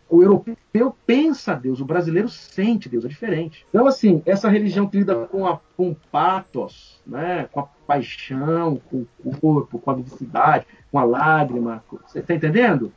o 0.09 0.21
europeu 0.21 0.95
pensa 1.05 1.55
Deus, 1.55 1.79
o 1.79 1.85
brasileiro 1.85 2.29
sente 2.29 2.87
Deus, 2.87 3.05
é 3.05 3.07
diferente. 3.07 3.65
Então, 3.69 3.87
assim, 3.87 4.21
essa 4.25 4.49
religião 4.49 4.87
que 4.87 4.97
lida 4.97 5.15
com, 5.27 5.47
a, 5.47 5.59
com 5.75 5.95
patos, 6.11 7.01
né, 7.05 7.47
com 7.51 7.61
a 7.61 7.63
paixão, 7.87 8.79
com 8.89 9.05
o 9.23 9.37
corpo, 9.37 9.79
com 9.79 9.91
a 9.91 9.95
vivacidade, 9.95 10.67
com 10.91 10.99
a 10.99 11.03
lágrima, 11.03 11.83
você 12.05 12.19
está 12.19 12.33
entendendo? 12.33 12.91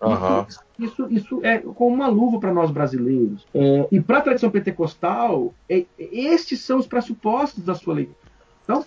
Uhum. 0.00 0.46
Isso, 0.78 1.06
isso 1.10 1.40
é 1.44 1.58
como 1.58 1.94
uma 1.94 2.06
luva 2.06 2.38
para 2.38 2.54
nós 2.54 2.70
brasileiros. 2.70 3.46
É, 3.52 3.88
e 3.90 4.00
para 4.00 4.18
a 4.18 4.22
tradição 4.22 4.50
pentecostal, 4.50 5.52
é, 5.68 5.84
estes 5.98 6.60
são 6.60 6.78
os 6.78 6.86
pressupostos 6.86 7.64
da 7.64 7.74
sua 7.74 7.94
leitura. 7.94 8.16
Então, 8.64 8.84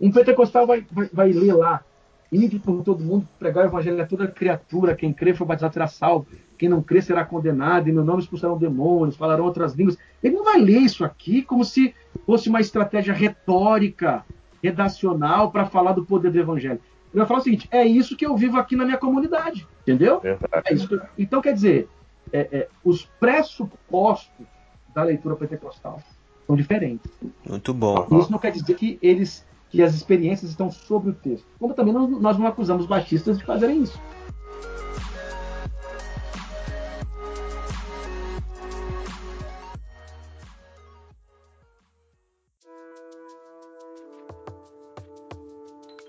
um 0.00 0.10
pentecostal 0.10 0.66
vai, 0.66 0.84
vai, 0.90 1.08
vai 1.12 1.32
ler 1.32 1.54
lá, 1.54 1.84
ide 2.30 2.58
por 2.58 2.82
todo 2.82 3.04
mundo, 3.04 3.26
pregar 3.38 3.64
o 3.64 3.68
evangelho 3.68 4.00
a 4.02 4.06
toda 4.06 4.28
criatura, 4.28 4.94
quem 4.94 5.12
crê 5.12 5.34
for 5.34 5.44
batizado 5.44 5.72
será 5.72 5.86
salvo 5.86 6.26
quem 6.58 6.68
não 6.68 6.82
crê 6.82 7.00
será 7.00 7.24
condenado, 7.24 7.88
em 7.88 7.92
meu 7.92 8.04
nome 8.04 8.20
expulsarão 8.20 8.58
demônios, 8.58 9.16
falarão 9.16 9.44
outras 9.44 9.74
línguas. 9.74 9.96
Ele 10.22 10.34
não 10.34 10.44
vai 10.44 10.60
ler 10.60 10.80
isso 10.80 11.04
aqui 11.04 11.40
como 11.40 11.64
se 11.64 11.94
fosse 12.26 12.48
uma 12.48 12.60
estratégia 12.60 13.14
retórica, 13.14 14.24
redacional, 14.62 15.52
para 15.52 15.66
falar 15.66 15.92
do 15.92 16.04
poder 16.04 16.32
do 16.32 16.40
evangelho. 16.40 16.80
Ele 17.12 17.20
vai 17.20 17.26
falar 17.26 17.38
o 17.38 17.42
seguinte: 17.42 17.68
é 17.70 17.86
isso 17.86 18.16
que 18.16 18.26
eu 18.26 18.36
vivo 18.36 18.58
aqui 18.58 18.74
na 18.74 18.84
minha 18.84 18.98
comunidade. 18.98 19.66
Entendeu? 19.82 20.20
É 20.64 20.74
isso 20.74 21.00
então, 21.16 21.40
quer 21.40 21.54
dizer, 21.54 21.88
é, 22.32 22.48
é, 22.52 22.68
os 22.84 23.04
pressupostos 23.20 24.44
da 24.92 25.04
leitura 25.04 25.36
pentecostal 25.36 26.02
são 26.46 26.56
diferentes. 26.56 27.10
Muito 27.48 27.72
bom. 27.72 28.06
Isso 28.18 28.32
não 28.32 28.38
quer 28.38 28.50
dizer 28.50 28.74
que 28.74 28.98
eles 29.00 29.46
que 29.70 29.82
as 29.82 29.94
experiências 29.94 30.50
estão 30.50 30.70
sobre 30.70 31.10
o 31.10 31.14
texto. 31.14 31.46
Como 31.58 31.74
também 31.74 31.92
nós 31.92 32.38
não 32.38 32.46
acusamos 32.46 32.86
batistas 32.86 33.38
de 33.38 33.44
fazerem 33.44 33.82
isso. 33.82 34.00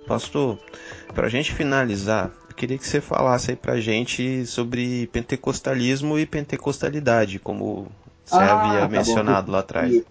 Pastor, 0.09 0.57
para 1.13 1.27
a 1.27 1.29
gente 1.29 1.53
finalizar, 1.53 2.31
eu 2.49 2.55
queria 2.55 2.79
que 2.79 2.87
você 2.87 2.99
falasse 2.99 3.51
aí 3.51 3.55
para 3.55 3.73
a 3.73 3.79
gente 3.79 4.43
sobre 4.47 5.05
pentecostalismo 5.07 6.17
e 6.17 6.25
pentecostalidade, 6.25 7.37
como 7.37 7.87
você 8.25 8.35
ah, 8.35 8.59
havia 8.59 8.79
tá 8.81 8.87
mencionado 8.87 9.45
bom. 9.45 9.51
lá 9.51 9.59
atrás. 9.59 10.03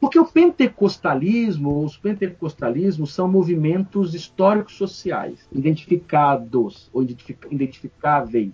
Porque 0.00 0.18
o 0.18 0.24
pentecostalismo, 0.24 1.84
os 1.84 1.96
pentecostalismos 1.96 3.12
são 3.12 3.28
movimentos 3.28 4.14
históricos 4.14 4.74
sociais, 4.76 5.48
identificados 5.52 6.88
ou 6.92 7.02
identificáveis. 7.50 8.52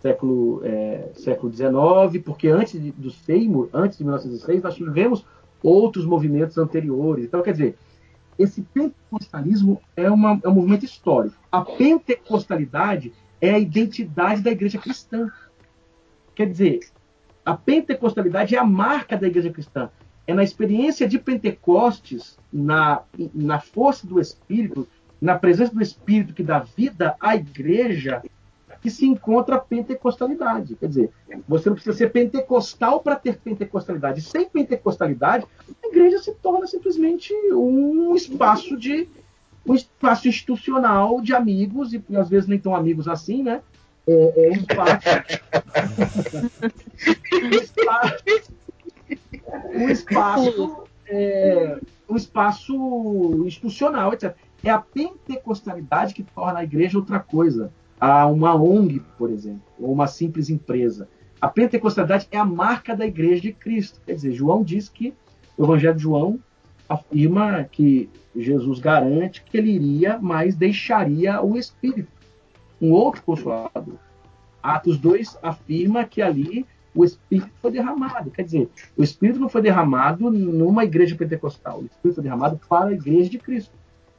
Século, 0.00 0.62
é, 0.64 1.10
século 1.14 1.52
XIX, 1.52 2.24
porque 2.24 2.48
antes 2.48 2.80
de, 2.80 2.90
do 2.92 3.10
Seymour, 3.10 3.68
antes 3.74 3.98
de 3.98 4.04
1906, 4.04 4.62
nós 4.62 4.74
tivemos 4.74 5.26
outros 5.62 6.06
movimentos 6.06 6.56
anteriores. 6.56 7.26
Então, 7.26 7.42
quer 7.42 7.52
dizer, 7.52 7.76
esse 8.38 8.62
pentecostalismo 8.62 9.78
é, 9.94 10.10
uma, 10.10 10.40
é 10.42 10.48
um 10.48 10.54
movimento 10.54 10.86
histórico. 10.86 11.36
A 11.52 11.62
pentecostalidade 11.62 13.12
é 13.40 13.50
a 13.50 13.58
identidade 13.58 14.40
da 14.40 14.50
igreja 14.50 14.78
cristã. 14.78 15.30
Quer 16.34 16.46
dizer, 16.46 16.80
a 17.44 17.54
pentecostalidade 17.54 18.54
é 18.54 18.58
a 18.58 18.64
marca 18.64 19.16
da 19.18 19.26
igreja 19.26 19.50
cristã. 19.50 19.90
É 20.30 20.34
na 20.34 20.44
experiência 20.44 21.08
de 21.08 21.18
Pentecostes, 21.18 22.38
na, 22.52 23.02
na 23.34 23.58
força 23.58 24.06
do 24.06 24.20
Espírito, 24.20 24.86
na 25.20 25.36
presença 25.36 25.74
do 25.74 25.82
Espírito 25.82 26.32
que 26.32 26.44
dá 26.44 26.60
vida 26.60 27.16
à 27.18 27.34
igreja, 27.34 28.22
que 28.80 28.88
se 28.88 29.04
encontra 29.06 29.56
a 29.56 29.58
pentecostalidade. 29.58 30.76
Quer 30.76 30.86
dizer, 30.86 31.10
você 31.48 31.68
não 31.68 31.74
precisa 31.74 31.96
ser 31.96 32.12
pentecostal 32.12 33.00
para 33.00 33.16
ter 33.16 33.38
pentecostalidade. 33.38 34.22
Sem 34.22 34.48
pentecostalidade, 34.48 35.46
a 35.82 35.88
igreja 35.88 36.20
se 36.20 36.32
torna 36.34 36.68
simplesmente 36.68 37.34
um 37.52 38.14
espaço 38.14 38.76
de 38.76 39.08
um 39.66 39.74
espaço 39.74 40.28
institucional 40.28 41.20
de 41.20 41.34
amigos, 41.34 41.92
e, 41.92 42.00
às 42.14 42.28
vezes 42.28 42.48
nem 42.48 42.60
tão 42.60 42.76
amigos 42.76 43.08
assim, 43.08 43.42
né? 43.42 43.62
É, 44.06 44.46
é 44.46 44.50
um 44.50 44.52
espaço. 44.52 45.08
um 47.34 47.48
espaço. 47.48 48.59
Um 49.74 49.88
espaço, 49.88 50.84
é, 51.06 51.78
um 52.08 52.16
espaço 52.16 53.44
institucional, 53.46 54.12
etc. 54.12 54.34
É 54.62 54.70
a 54.70 54.78
pentecostalidade 54.78 56.14
que 56.14 56.22
torna 56.22 56.60
a 56.60 56.64
igreja 56.64 56.98
outra 56.98 57.18
coisa 57.18 57.72
a 57.98 58.26
uma 58.26 58.54
ONG, 58.54 59.00
por 59.18 59.30
exemplo, 59.30 59.62
ou 59.78 59.92
uma 59.92 60.06
simples 60.06 60.48
empresa. 60.50 61.08
A 61.40 61.48
pentecostalidade 61.48 62.28
é 62.30 62.38
a 62.38 62.44
marca 62.44 62.94
da 62.94 63.06
igreja 63.06 63.42
de 63.42 63.52
Cristo. 63.52 64.00
Quer 64.04 64.14
dizer, 64.14 64.32
João 64.32 64.62
diz 64.62 64.88
que, 64.88 65.14
o 65.56 65.64
Evangelho 65.64 65.96
de 65.96 66.02
João 66.02 66.38
afirma 66.88 67.64
que 67.64 68.10
Jesus 68.34 68.78
garante 68.78 69.42
que 69.42 69.56
ele 69.56 69.70
iria, 69.70 70.18
mas 70.20 70.56
deixaria 70.56 71.42
o 71.42 71.56
Espírito, 71.56 72.10
um 72.80 72.90
outro 72.90 73.22
consolador. 73.22 73.96
Atos 74.62 74.98
2 74.98 75.38
afirma 75.42 76.04
que 76.04 76.20
ali 76.20 76.66
o 76.94 77.04
Espírito 77.04 77.50
foi 77.60 77.70
derramado. 77.70 78.30
Quer 78.30 78.42
dizer, 78.42 78.70
o 78.96 79.02
Espírito 79.02 79.38
não 79.38 79.48
foi 79.48 79.62
derramado 79.62 80.30
numa 80.30 80.84
igreja 80.84 81.16
pentecostal, 81.16 81.80
o 81.80 81.86
Espírito 81.86 82.16
foi 82.16 82.24
derramado 82.24 82.60
para 82.68 82.86
a 82.86 82.92
igreja 82.92 83.30
de 83.30 83.38
Cristo. 83.38 83.72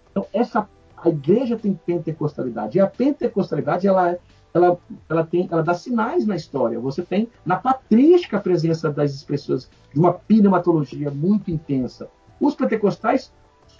Então, 0.10 0.26
essa, 0.34 0.68
a 0.98 1.10
igreja 1.10 1.57
tem 1.57 1.73
pentecostalidade, 1.73 2.77
e 2.77 2.81
a 2.81 2.88
pentecostalidade 2.88 3.88
ela, 3.88 4.18
ela, 4.53 4.77
ela, 5.10 5.26
tem, 5.26 5.48
ela 5.49 5.64
dá 5.64 5.73
sinais 5.73 6.26
na 6.26 6.35
história. 6.35 6.80
Você 6.80 7.02
tem 7.02 7.30
na 7.45 7.56
patrística 7.56 8.38
a 8.38 8.41
presença 8.41 8.91
das 8.91 9.14
expressões 9.14 9.69
de 9.93 9.99
uma 9.99 10.14
pneumatologia 10.14 11.10
muito 11.11 11.52
intensa. 11.52 12.10
Os 12.39 12.56
pentecostais 12.56 13.31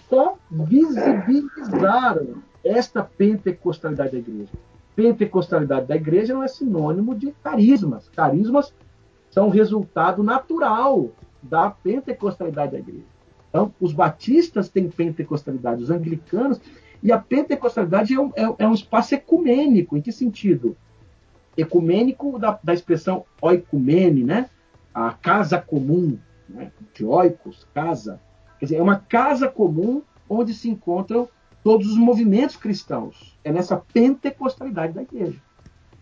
só 0.08 0.36
visibilizaram 0.50 2.42
esta 2.64 3.02
pentecostalidade 3.02 4.12
da 4.12 4.18
igreja. 4.18 4.52
Pentecostalidade 4.94 5.86
da 5.86 5.96
igreja 5.96 6.34
não 6.34 6.44
é 6.44 6.48
sinônimo 6.48 7.14
de 7.14 7.32
carismas. 7.42 8.08
Carismas 8.10 8.74
são 9.32 9.48
resultado 9.48 10.22
natural 10.22 11.10
da 11.42 11.70
pentecostalidade 11.70 12.72
da 12.72 12.78
igreja. 12.78 13.04
Então, 13.48 13.74
os 13.80 13.92
batistas 13.92 14.68
têm 14.68 14.88
pentecostalidade, 14.88 15.82
os 15.82 15.90
anglicanos, 15.90 16.60
e 17.02 17.10
a 17.10 17.18
pentecostalidade 17.18 18.14
é 18.14 18.20
um, 18.20 18.30
é, 18.36 18.54
é 18.58 18.68
um 18.68 18.74
espaço 18.74 19.14
ecumênico. 19.14 19.96
Em 19.96 20.00
que 20.00 20.12
sentido? 20.12 20.76
Ecumênico 21.56 22.38
da, 22.38 22.58
da 22.62 22.72
expressão 22.72 23.24
oicumene, 23.40 24.22
né? 24.22 24.48
a 24.94 25.12
casa 25.12 25.58
comum, 25.58 26.18
né? 26.48 26.70
de 26.94 27.04
oikos, 27.04 27.66
casa. 27.74 28.20
Quer 28.58 28.66
dizer, 28.66 28.76
é 28.76 28.82
uma 28.82 28.98
casa 28.98 29.48
comum 29.48 30.02
onde 30.28 30.54
se 30.54 30.68
encontram 30.68 31.28
todos 31.64 31.88
os 31.88 31.96
movimentos 31.96 32.56
cristãos. 32.56 33.36
É 33.42 33.50
nessa 33.50 33.76
pentecostalidade 33.92 34.92
da 34.92 35.02
igreja. 35.02 35.40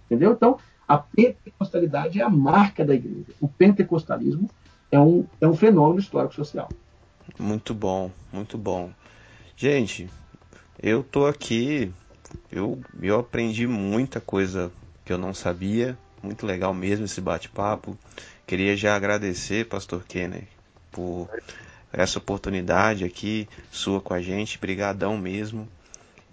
Entendeu? 0.07 0.33
Então, 0.33 0.59
a 0.91 0.99
pentecostalidade 0.99 2.21
é 2.21 2.25
a 2.25 2.29
marca 2.29 2.85
da 2.85 2.93
igreja. 2.93 3.33
O 3.41 3.47
pentecostalismo 3.47 4.51
é 4.91 4.99
um, 4.99 5.25
é 5.41 5.47
um 5.47 5.55
fenômeno 5.55 6.01
histórico-social. 6.01 6.69
Muito 7.39 7.73
bom, 7.73 8.11
muito 8.33 8.59
bom. 8.59 8.91
Gente, 9.57 10.11
eu 10.83 11.05
tô 11.05 11.27
aqui, 11.27 11.93
eu, 12.51 12.81
eu 13.01 13.21
aprendi 13.21 13.69
muita 13.69 14.21
coisa 14.21 14.73
que 15.05 15.13
eu 15.13 15.19
não 15.19 15.33
sabia. 15.33 15.97
Muito 16.21 16.45
legal 16.45 16.75
mesmo 16.75 17.05
esse 17.05 17.21
bate-papo. 17.21 17.97
Queria 18.45 18.77
já 18.77 18.97
agradecer, 18.97 19.69
Pastor 19.69 20.03
Kenner, 20.03 20.43
por 20.91 21.31
essa 21.93 22.19
oportunidade 22.19 23.05
aqui 23.05 23.49
sua 23.71 24.01
com 24.01 24.13
a 24.13 24.21
gente. 24.21 24.59
Brigadão 24.59 25.17
mesmo. 25.17 25.69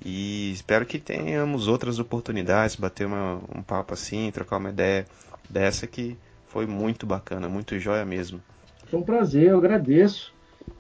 E 0.04 0.52
espero 0.52 0.86
que 0.86 1.00
tenhamos 1.00 1.68
outras 1.68 2.00
oportunidades, 2.00 2.76
bater 2.76 3.08
uma, 3.08 3.42
um 3.56 3.62
papo 3.62 3.94
assim, 3.94 4.32
trocar 4.32 4.58
uma 4.58 4.70
ideia 4.70 5.06
dessa 5.50 5.88
que 5.88 6.18
foi 6.48 6.66
muito 6.66 7.06
bacana, 7.06 7.50
muito 7.50 7.80
joia 7.80 8.06
mesmo. 8.06 8.42
Foi 8.90 9.00
um 9.00 9.04
prazer, 9.04 9.50
eu 9.50 9.58
agradeço. 9.58 10.34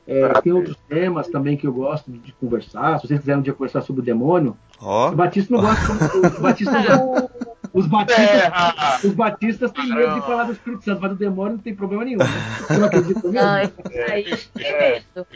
É, 0.06 0.42
tem 0.42 0.54
outros 0.54 0.78
temas 0.88 1.28
também 1.28 1.58
que 1.58 1.68
eu 1.68 1.74
gosto 1.74 2.12
de, 2.12 2.32
conversar. 2.34 3.00
Se 3.00 3.08
vocês 3.08 3.20
quiserem 3.20 3.40
um 3.40 3.44
dia 3.44 3.54
conversar 3.54 3.82
sobre 3.82 4.02
o 4.02 4.06
demônio, 4.06 4.56
oh. 4.82 5.08
o 5.08 5.16
Batista 5.16 5.54
não 5.54 5.62
gosta. 5.62 5.94
o 6.38 6.42
Batista 6.42 6.72
não, 6.72 7.30
os 7.74 7.86
batistas, 7.86 9.04
os 9.04 9.14
batistas 9.14 9.72
têm 9.72 9.90
medo 9.90 10.16
de 10.16 10.22
falar 10.22 10.46
do 10.46 10.54
Espírito 10.54 10.84
Santo, 10.84 11.02
mas 11.02 11.12
do 11.12 11.18
demônio 11.18 11.54
não 11.54 11.60
tem 11.60 11.76
problema 11.76 12.06
nenhum. 12.06 12.20
Né? 12.20 12.26
Eu 12.70 12.80
não 12.80 12.88
acredito 12.88 13.30
mesmo. 13.30 13.34
Não, 13.34 13.50
aí 13.50 13.68
tem 13.68 14.74
medo. 14.74 15.28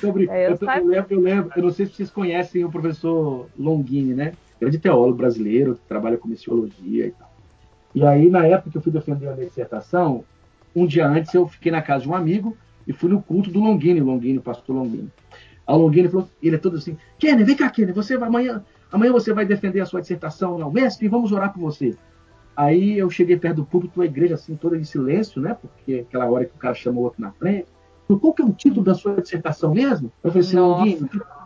Sobre, 0.00 0.28
é, 0.28 0.48
eu, 0.48 0.50
eu, 0.50 0.58
eu, 0.60 0.86
lembro, 0.86 1.14
eu, 1.14 1.20
lembro, 1.20 1.52
eu 1.56 1.62
não 1.62 1.70
sei 1.70 1.86
se 1.86 1.94
vocês 1.94 2.10
conhecem 2.10 2.64
o 2.64 2.70
professor 2.70 3.48
Longini, 3.58 4.14
né? 4.14 4.32
Grande 4.60 4.78
teólogo 4.78 5.16
brasileiro, 5.16 5.74
que 5.74 5.88
trabalha 5.88 6.16
com 6.16 6.28
missiologia 6.28 7.06
e 7.06 7.10
tal. 7.10 7.30
E 7.94 8.04
aí, 8.04 8.28
na 8.28 8.46
época 8.46 8.70
que 8.70 8.78
eu 8.78 8.82
fui 8.82 8.92
defender 8.92 9.28
a 9.28 9.34
minha 9.34 9.46
dissertação, 9.46 10.24
um 10.74 10.86
dia 10.86 11.08
antes 11.08 11.32
eu 11.32 11.46
fiquei 11.48 11.72
na 11.72 11.80
casa 11.80 12.02
de 12.02 12.08
um 12.08 12.14
amigo 12.14 12.56
e 12.86 12.92
fui 12.92 13.10
no 13.10 13.22
culto 13.22 13.50
do 13.50 13.60
Longini, 13.60 14.00
Longini, 14.00 14.38
pastor 14.38 14.76
Longini. 14.76 15.10
A 15.66 15.74
Longini 15.74 16.08
falou, 16.08 16.28
ele 16.42 16.56
é 16.56 16.58
todo 16.58 16.76
assim, 16.76 16.96
Kenny, 17.18 17.42
vem 17.42 17.56
cá, 17.56 17.68
Kenny, 17.70 17.92
você 17.92 18.16
vai 18.16 18.28
amanhã, 18.28 18.62
Amanhã 18.90 19.12
você 19.12 19.32
vai 19.32 19.44
defender 19.44 19.80
a 19.80 19.86
sua 19.86 20.00
dissertação 20.00 20.58
na 20.58 20.66
UMESP 20.66 21.04
e 21.04 21.08
vamos 21.08 21.32
orar 21.32 21.52
por 21.52 21.60
você. 21.60 21.96
Aí 22.56 22.98
eu 22.98 23.10
cheguei 23.10 23.36
perto 23.36 23.56
do 23.56 23.66
público, 23.66 24.00
a 24.00 24.06
igreja 24.06 24.34
assim, 24.34 24.56
toda 24.56 24.76
em 24.76 24.84
silêncio, 24.84 25.40
né? 25.40 25.56
Porque 25.60 26.06
aquela 26.08 26.30
hora 26.30 26.44
que 26.44 26.54
o 26.54 26.58
cara 26.58 26.74
chamou 26.74 27.02
o 27.02 27.04
outro 27.06 27.20
na 27.20 27.32
frente. 27.32 27.66
Qual 28.06 28.32
que 28.32 28.42
é 28.42 28.44
o 28.44 28.52
título 28.52 28.84
da 28.84 28.94
sua 28.94 29.20
dissertação 29.20 29.74
mesmo? 29.74 30.12
Eu 30.22 30.30
falei 30.30 30.46
assim, 30.46 30.58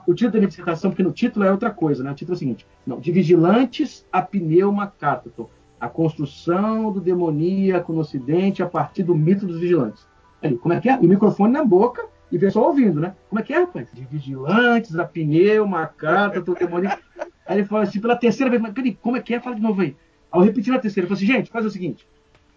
o 0.06 0.14
título 0.14 0.32
da 0.32 0.38
minha 0.38 0.48
dissertação, 0.48 0.90
porque 0.90 1.02
no 1.02 1.12
título 1.12 1.44
é 1.44 1.50
outra 1.50 1.70
coisa, 1.70 2.02
né? 2.02 2.10
O 2.10 2.14
título 2.14 2.34
é 2.34 2.36
o 2.36 2.38
seguinte, 2.38 2.66
não, 2.86 3.00
de 3.00 3.10
vigilantes 3.12 4.06
a 4.12 4.20
pneuma 4.20 4.86
cátato, 4.86 5.48
a 5.80 5.88
construção 5.88 6.92
do 6.92 7.00
demoníaco 7.00 7.92
no 7.92 8.00
ocidente 8.00 8.62
a 8.62 8.66
partir 8.66 9.02
do 9.02 9.14
mito 9.14 9.46
dos 9.46 9.60
vigilantes. 9.60 10.06
Aí, 10.42 10.56
como 10.56 10.74
é 10.74 10.80
que 10.80 10.88
é? 10.88 10.98
E 11.00 11.06
o 11.06 11.08
microfone 11.08 11.52
na 11.52 11.64
boca 11.64 12.06
e 12.30 12.36
o 12.36 12.40
pessoal 12.40 12.66
ouvindo, 12.66 13.00
né? 13.00 13.14
Como 13.28 13.40
é 13.40 13.42
que 13.42 13.52
é, 13.52 13.60
rapaz? 13.60 13.88
De 13.92 14.04
vigilantes, 14.04 14.96
a 14.98 15.04
pneuma, 15.04 15.86
cátato, 15.86 16.54
demoníaco. 16.54 17.02
Aí 17.46 17.58
ele 17.58 17.66
falou 17.66 17.82
assim, 17.82 18.00
pela 18.00 18.16
terceira 18.16 18.50
vez, 18.50 18.60
mas 18.60 18.72
peraí, 18.72 18.94
como 18.94 19.16
é 19.16 19.20
que 19.20 19.34
é? 19.34 19.40
Fala 19.40 19.56
de 19.56 19.62
novo 19.62 19.80
aí. 19.80 19.96
Aí 20.30 20.40
eu 20.40 20.44
repeti 20.44 20.70
na 20.70 20.78
terceira, 20.78 21.06
ele 21.06 21.14
falou 21.14 21.24
assim, 21.24 21.38
gente, 21.38 21.50
faz 21.50 21.64
o 21.66 21.70
seguinte, 21.70 22.06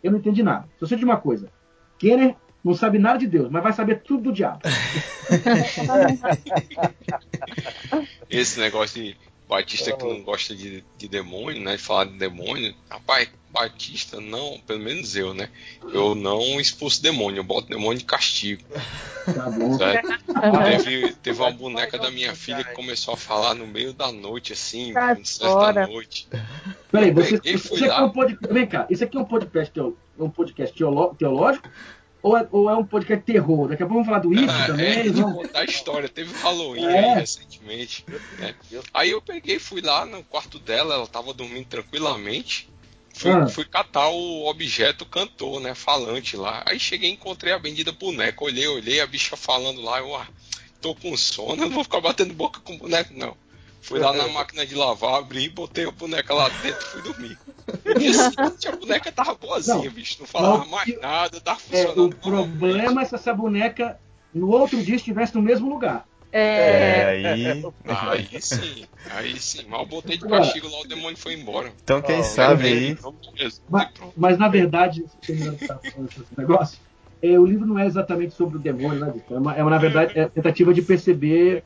eu 0.03 0.11
não 0.11 0.19
entendi 0.19 0.43
nada. 0.43 0.67
Só 0.77 0.85
sei 0.85 0.97
de 0.97 1.05
uma 1.05 1.17
coisa. 1.17 1.49
Kenner 1.97 2.35
não 2.63 2.73
sabe 2.73 2.97
nada 2.99 3.19
de 3.19 3.27
Deus, 3.27 3.49
mas 3.51 3.61
vai 3.63 3.73
saber 3.73 4.01
tudo 4.01 4.23
do 4.23 4.33
diabo. 4.33 4.61
Esse 8.29 8.59
negócio 8.59 9.01
de 9.03 9.15
Batista 9.47 9.91
que 9.91 10.03
não 10.03 10.21
gosta 10.23 10.55
de, 10.55 10.83
de 10.97 11.07
demônio, 11.07 11.61
né? 11.61 11.75
De 11.75 11.81
falar 11.81 12.05
de 12.05 12.17
demônio. 12.17 12.73
Rapaz, 12.89 13.29
Batista 13.51 14.19
não, 14.19 14.59
pelo 14.65 14.79
menos 14.79 15.15
eu, 15.15 15.33
né? 15.33 15.49
Eu 15.93 16.15
não 16.15 16.59
expulso 16.59 17.03
demônio, 17.03 17.39
eu 17.39 17.43
boto 17.43 17.67
demônio 17.67 17.99
de 17.99 18.05
castigo. 18.05 18.63
Tá 19.25 19.49
bom. 19.51 19.77
Teve, 20.83 21.13
teve 21.21 21.39
uma 21.41 21.51
boneca 21.51 21.97
da 21.99 22.09
minha 22.09 22.33
filha 22.35 22.63
que 22.63 22.73
começou 22.73 23.13
a 23.13 23.17
falar 23.17 23.53
no 23.53 23.67
meio 23.67 23.93
da 23.93 24.11
noite, 24.11 24.53
assim, 24.53 24.91
Tá 24.93 25.13
no 25.13 25.25
certa 25.25 25.71
da 25.71 25.87
noite. 25.87 26.27
Peraí, 26.91 27.11
você, 27.11 27.39
isso 27.45 27.69
fui 27.69 27.77
aqui 27.77 27.85
é 27.85 27.89
lá. 27.89 28.05
um 28.05 28.09
podcast, 28.09 28.53
vem 28.53 28.65
cá, 28.67 28.87
isso 28.89 29.03
aqui 29.03 29.17
é 29.17 29.19
um 29.19 29.25
podcast, 29.25 29.71
teo- 29.71 29.97
um 30.19 30.29
podcast 30.29 30.75
teológico 31.17 31.69
ou 32.23 32.35
é, 32.37 32.47
ou 32.51 32.69
é 32.69 32.75
um 32.75 32.85
podcast 32.85 33.23
terror? 33.25 33.67
Daqui 33.67 33.83
a 33.83 33.85
pouco 33.85 34.03
vamos 34.03 34.07
falar 34.07 34.19
do 34.19 34.31
It 34.31 34.49
Ah, 34.49 34.67
também. 34.67 34.87
é, 34.99 35.03
vamos- 35.09 35.33
contar 35.35 35.59
a 35.59 35.65
história. 35.65 36.09
Teve 36.09 36.33
Halloween 36.41 36.85
É. 36.85 36.99
aí 37.09 37.15
recentemente. 37.19 38.05
né? 38.39 38.55
Aí 38.93 39.11
eu 39.11 39.21
peguei, 39.21 39.59
fui 39.59 39.81
lá 39.81 40.05
no 40.05 40.23
quarto 40.23 40.57
dela, 40.57 40.95
ela 40.95 41.05
tava 41.07 41.33
dormindo 41.33 41.65
tranquilamente. 41.67 42.69
Fui, 43.15 43.29
Ah. 43.29 43.45
fui 43.47 43.65
catar 43.65 44.07
o 44.09 44.45
objeto 44.47 45.05
cantor, 45.05 45.59
né? 45.61 45.75
Falante 45.75 46.35
lá. 46.35 46.63
Aí 46.65 46.79
cheguei 46.79 47.11
e 47.11 47.13
encontrei 47.13 47.53
a 47.53 47.59
bendita 47.59 47.91
boneca. 47.91 48.43
Olhei, 48.43 48.67
olhei, 48.67 48.99
a 49.01 49.05
bicha 49.05 49.37
falando 49.37 49.81
lá. 49.81 49.99
Eu, 49.99 50.15
ah, 50.15 50.27
tô 50.81 50.95
com 50.95 51.15
sono, 51.15 51.55
não 51.55 51.69
vou 51.69 51.83
ficar 51.83 52.01
batendo 52.01 52.33
boca 52.33 52.59
com 52.61 52.75
boneco, 52.77 53.13
não. 53.15 53.37
Fui 53.83 53.99
lá 53.99 54.13
na 54.13 54.27
máquina 54.29 54.65
de 54.65 54.75
lavar, 54.75 55.15
abri, 55.15 55.49
botei 55.49 55.85
a 55.85 55.91
boneca 55.91 56.33
lá 56.33 56.47
dentro 56.47 56.85
e 56.87 56.89
fui 56.89 57.01
dormir. 57.01 57.37
No 57.85 57.93
dia 57.93 58.13
seguinte, 58.13 58.67
a 58.67 58.75
boneca 58.77 59.11
tava 59.11 59.35
boazinha, 59.35 59.75
Não. 59.75 59.91
bicho. 59.91 60.15
Não 60.21 60.25
falava 60.25 60.63
Não, 60.63 60.71
mais 60.71 61.01
nada, 61.01 61.41
tava 61.41 61.59
É, 61.59 61.61
funcionando. 61.61 62.05
o 62.05 62.15
problema 62.15 63.01
é 63.01 63.05
se 63.05 63.15
essa 63.15 63.33
boneca 63.33 63.99
no 64.33 64.49
outro 64.49 64.81
dia 64.81 64.95
estivesse 64.95 65.35
no 65.35 65.41
mesmo 65.41 65.69
lugar. 65.69 66.05
É, 66.31 66.39
É, 66.39 67.05
aí. 67.29 67.63
Aí 67.85 68.41
sim, 68.41 68.85
aí 69.11 69.39
sim. 69.39 69.65
Mal 69.67 69.85
botei 69.85 70.17
de 70.17 70.27
castigo 70.27 70.67
lá, 70.67 70.79
o 70.79 70.87
demônio 70.87 71.17
foi 71.17 71.33
embora. 71.33 71.71
Então 71.83 72.01
quem 72.01 72.23
sabe 72.23 72.63
aí. 72.65 72.95
De 72.95 73.01
Jesus 73.37 73.57
e 73.59 73.71
Mas, 73.71 73.89
mas, 74.15 74.37
na 74.39 74.47
verdade, 74.47 75.03
terminando 75.27 75.57
esse 75.61 76.37
negócio, 76.37 76.79
é, 77.21 77.39
o 77.39 77.45
livro 77.45 77.65
não 77.65 77.77
é 77.77 77.85
exatamente 77.85 78.33
sobre 78.33 78.57
o 78.57 78.61
demônio, 78.61 78.99
né? 78.99 79.11
Vitor? 79.11 79.37
É, 79.37 79.39
uma, 79.39 79.55
é 79.55 79.61
uma, 79.61 79.69
na 79.69 79.77
verdade, 79.77 80.11
é 80.17 80.23
a 80.23 80.29
tentativa 80.29 80.73
de 80.73 80.81
perceber 80.81 81.63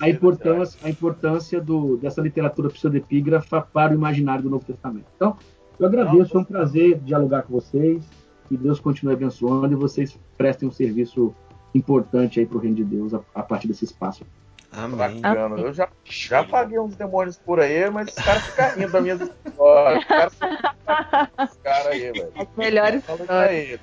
a 0.00 0.08
importância, 0.08 0.80
a 0.82 0.90
importância 0.90 1.60
do, 1.60 1.96
dessa 1.96 2.20
literatura 2.20 2.68
pseudepígrafa 2.68 3.60
para 3.60 3.92
o 3.92 3.94
imaginário 3.94 4.42
do 4.42 4.50
Novo 4.50 4.64
Testamento. 4.64 5.06
Então, 5.16 5.36
eu 5.78 5.86
agradeço, 5.86 6.30
foi 6.30 6.40
um 6.40 6.44
prazer 6.44 6.98
dialogar 7.00 7.42
com 7.42 7.52
vocês, 7.52 8.04
que 8.48 8.56
Deus 8.56 8.80
continue 8.80 9.14
abençoando 9.14 9.72
e 9.72 9.76
vocês 9.76 10.18
prestem 10.36 10.68
um 10.68 10.72
serviço 10.72 11.34
importante 11.74 12.40
aí 12.40 12.46
para 12.46 12.56
o 12.56 12.60
reino 12.60 12.76
de 12.76 12.84
Deus 12.84 13.12
a, 13.12 13.20
a 13.34 13.42
partir 13.42 13.68
desse 13.68 13.84
espaço. 13.84 14.24
Amém. 14.72 15.20
Bacana. 15.20 15.56
Eu 15.58 15.72
já, 15.72 15.88
já 16.04 16.44
paguei 16.44 16.78
uns 16.78 16.96
demônios 16.96 17.38
por 17.38 17.60
aí, 17.60 17.88
mas 17.90 18.08
os 18.08 18.14
caras 18.14 18.42
ficam 18.46 18.70
rindo 18.76 18.92
da 18.92 19.00
minha 19.00 19.14
história. 19.14 19.98
Os 19.98 20.04
caras 20.04 20.32
Os 21.50 21.56
caras 21.58 21.86
aí, 21.86 22.12
velho. 22.12 22.32
as 22.36 22.48
melhores 22.56 23.02
histórias. 23.08 23.80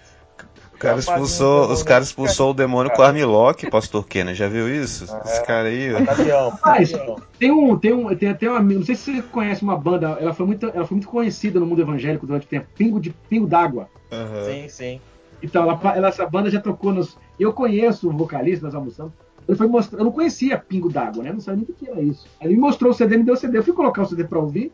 O 0.84 0.90
cara 0.90 1.00
expulsou, 1.00 1.54
demônio, 1.62 1.74
os 1.74 1.84
caras 1.84 2.10
fica 2.12 2.22
expulsou 2.24 2.52
o 2.52 2.54
demônio 2.54 2.92
com 2.92 3.02
Armlock, 3.02 3.70
pastor 3.70 4.06
Kenner. 4.06 4.36
Já 4.36 4.48
viu 4.48 4.68
isso? 4.74 5.06
Esse 5.24 5.44
cara 5.46 5.70
aí, 5.70 5.94
ó. 5.94 6.52
Mas-. 6.66 6.92
Tem 7.40 7.52
um, 7.52 7.78
tem 7.78 7.94
um, 7.94 8.16
tem 8.16 8.30
até 8.30 8.50
uma, 8.50 8.60
não 8.62 8.84
sei 8.84 8.96
se 8.96 9.16
você 9.16 9.22
conhece 9.22 9.64
uma 9.64 9.78
banda, 9.78 10.18
ela 10.20 10.34
foi 10.34 10.46
muito, 10.46 10.66
ela 10.68 10.86
foi 10.86 10.96
muito 10.96 11.08
conhecida 11.08 11.60
no 11.60 11.66
mundo 11.66 11.82
evangélico 11.82 12.28
durante 12.28 12.46
o 12.46 12.50
tempo, 12.50 12.68
Pingo 12.78 13.00
de 13.00 13.12
Pingo 13.30 13.48
d'Água. 13.48 13.88
Aham. 14.12 14.46
Sim, 14.46 14.68
sim. 14.70 15.02
Então, 15.42 15.64
ela, 15.64 15.80
ela- 15.96 16.08
essa 16.08 16.26
banda 16.26 16.50
já 16.50 16.62
tocou 16.62 16.94
nos. 16.94 17.18
Eu 17.40 17.52
conheço 17.54 18.10
o 18.10 18.14
vocalista, 18.14 18.66
nós 18.66 18.76
almoçamos. 18.76 19.12
Ele 19.48 19.58
foi 19.58 19.68
mostrar. 19.68 20.00
Eu 20.00 20.06
não 20.06 20.12
conhecia 20.12 20.58
Pingo 20.58 20.90
d'Água, 20.90 21.22
né? 21.24 21.30
Eu 21.30 21.34
não 21.34 21.42
sabia 21.42 21.66
nem 21.68 21.76
o 21.76 21.78
que 21.78 21.90
era 21.90 22.02
isso. 22.02 22.26
Aí 22.40 22.48
ele 22.48 22.56
me 22.56 22.62
mostrou 22.62 22.92
o 22.92 22.94
CD, 22.94 23.18
me 23.18 23.24
deu 23.24 23.34
o 23.34 23.38
CD. 23.38 23.58
Eu 23.58 23.64
fui 23.64 23.74
colocar 23.74 24.04
o 24.04 24.06
CD 24.06 24.24
pra 24.24 24.40
ouvir. 24.40 24.72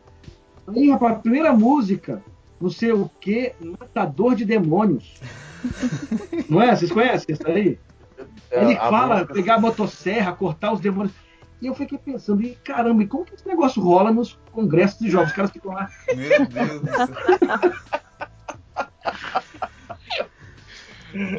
Aí, 0.68 0.88
rapaz, 0.90 1.16
a 1.16 1.18
primeira 1.18 1.52
música 1.52 2.22
não 2.60 2.70
sei 2.70 2.92
o 2.92 3.08
que, 3.20 3.52
matador 3.80 4.34
de 4.34 4.44
demônios. 4.44 5.20
não 6.48 6.60
é? 6.62 6.74
Vocês 6.74 6.90
conhecem 6.92 7.32
isso 7.34 7.46
aí? 7.48 7.78
É, 8.50 8.64
Ele 8.64 8.74
a 8.74 8.90
fala 8.90 9.24
pegar 9.26 9.54
a 9.54 9.60
motosserra, 9.60 10.32
cortar 10.32 10.72
os 10.72 10.80
demônios. 10.80 11.14
E 11.62 11.66
eu 11.66 11.74
fiquei 11.74 11.98
pensando, 11.98 12.42
e 12.42 12.54
caramba, 12.56 13.02
e 13.02 13.06
como 13.06 13.24
que 13.24 13.34
esse 13.34 13.46
negócio 13.46 13.82
rola 13.82 14.10
nos 14.10 14.38
congressos 14.50 14.98
de 14.98 15.10
jogos? 15.10 15.28
Os 15.30 15.36
caras 15.36 15.50
ficam 15.50 15.72
lá. 15.72 15.88
Meu 16.16 16.46
Deus 16.46 16.80
do 16.80 16.86
céu. 16.86 17.72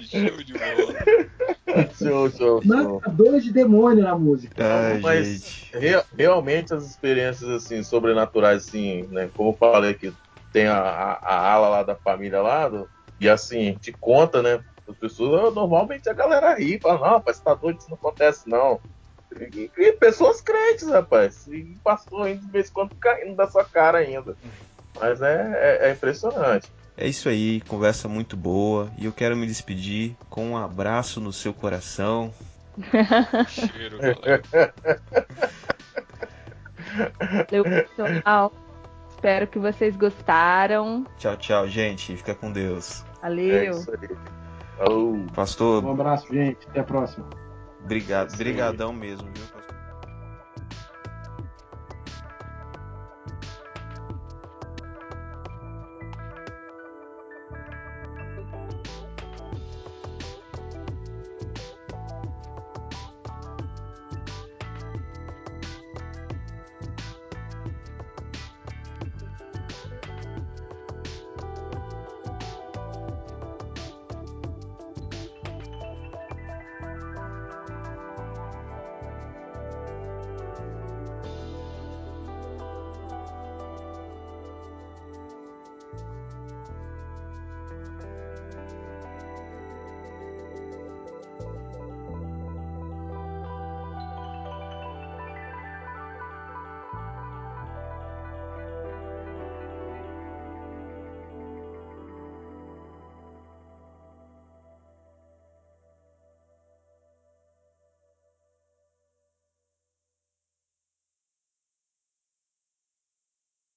Show 0.02 0.44
de 0.44 0.54
bola. 0.54 1.88
Show, 1.98 2.30
show, 2.32 2.62
show. 2.62 2.96
Matadores 2.96 3.44
de 3.46 3.52
demônio 3.54 4.04
na 4.04 4.18
música. 4.18 4.54
Ai, 4.64 5.00
Mas- 5.00 5.28
gente. 5.28 5.72
Re- 5.74 6.04
realmente 6.18 6.74
as 6.74 6.86
experiências 6.86 7.50
assim 7.50 7.82
sobrenaturais 7.82 8.68
assim, 8.68 9.04
né? 9.10 9.30
Como 9.36 9.52
eu 9.52 9.54
falei 9.58 9.92
aqui, 9.92 10.14
tem 10.52 10.68
a, 10.68 10.78
a, 10.78 11.14
a 11.14 11.52
ala 11.54 11.70
lá 11.70 11.84
da 11.84 11.96
família 11.96 12.42
lá 12.42 12.68
do- 12.70 12.90
e 13.20 13.30
assim 13.30 13.78
te 13.78 13.94
conta, 13.94 14.42
né? 14.42 14.64
As 14.88 14.96
pessoas 14.98 15.54
normalmente 15.54 16.10
a 16.10 16.14
galera 16.14 16.56
ri, 16.56 16.80
fala 16.80 16.96
não, 17.00 17.16
rapaz, 17.18 17.38
você 17.38 17.44
tá 17.44 17.54
doido, 17.54 17.80
isso 17.80 17.90
não 17.90 17.98
acontece 17.98 18.50
não. 18.50 18.80
E, 19.56 19.72
e 19.78 19.94
pessoas 19.94 20.42
crentes, 20.42 20.90
rapaz, 20.90 21.48
e 21.48 21.78
pastor 21.84 22.28
ainda 22.28 22.42
de 22.42 22.52
vez 22.52 22.70
em 22.70 22.74
quando 22.74 22.92
caindo 23.00 23.36
da 23.36 23.48
sua 23.48 23.64
cara 23.64 24.00
ainda. 24.00 24.36
Mas 25.00 25.22
é, 25.22 25.52
é, 25.56 25.88
é 25.88 25.92
impressionante. 25.92 26.70
É 26.98 27.08
isso 27.08 27.30
aí, 27.30 27.62
conversa 27.62 28.08
muito 28.10 28.36
boa. 28.36 28.92
E 29.00 29.06
eu 29.06 29.14
quero 29.14 29.36
me 29.38 29.48
despedir 29.48 30.16
com 30.30 30.48
um 30.52 30.58
abraço 30.58 31.22
no 31.22 31.32
seu 31.32 31.54
coração. 31.54 32.34
Cheiro, 33.48 33.98
galera. 33.98 34.44
Valeu, 37.50 37.64
pessoal. 37.64 38.52
Espero 39.22 39.46
que 39.46 39.60
vocês 39.60 39.96
gostaram. 39.96 41.06
Tchau, 41.20 41.38
tchau, 41.38 41.68
gente. 41.68 42.18
Fica 42.18 42.34
com 42.34 42.52
Deus. 42.52 43.06
É 43.20 43.22
Valeu. 43.22 43.86
Oh. 44.90 45.32
Pastor, 45.32 45.86
Um 45.86 45.92
abraço, 45.92 46.34
gente. 46.34 46.68
Até 46.68 46.80
a 46.80 46.84
próxima. 46.84 47.30
obrigado, 47.84 48.32
Sim. 48.32 48.38
brigadão 48.38 48.92
mesmo, 48.92 49.30
viu? 49.32 49.61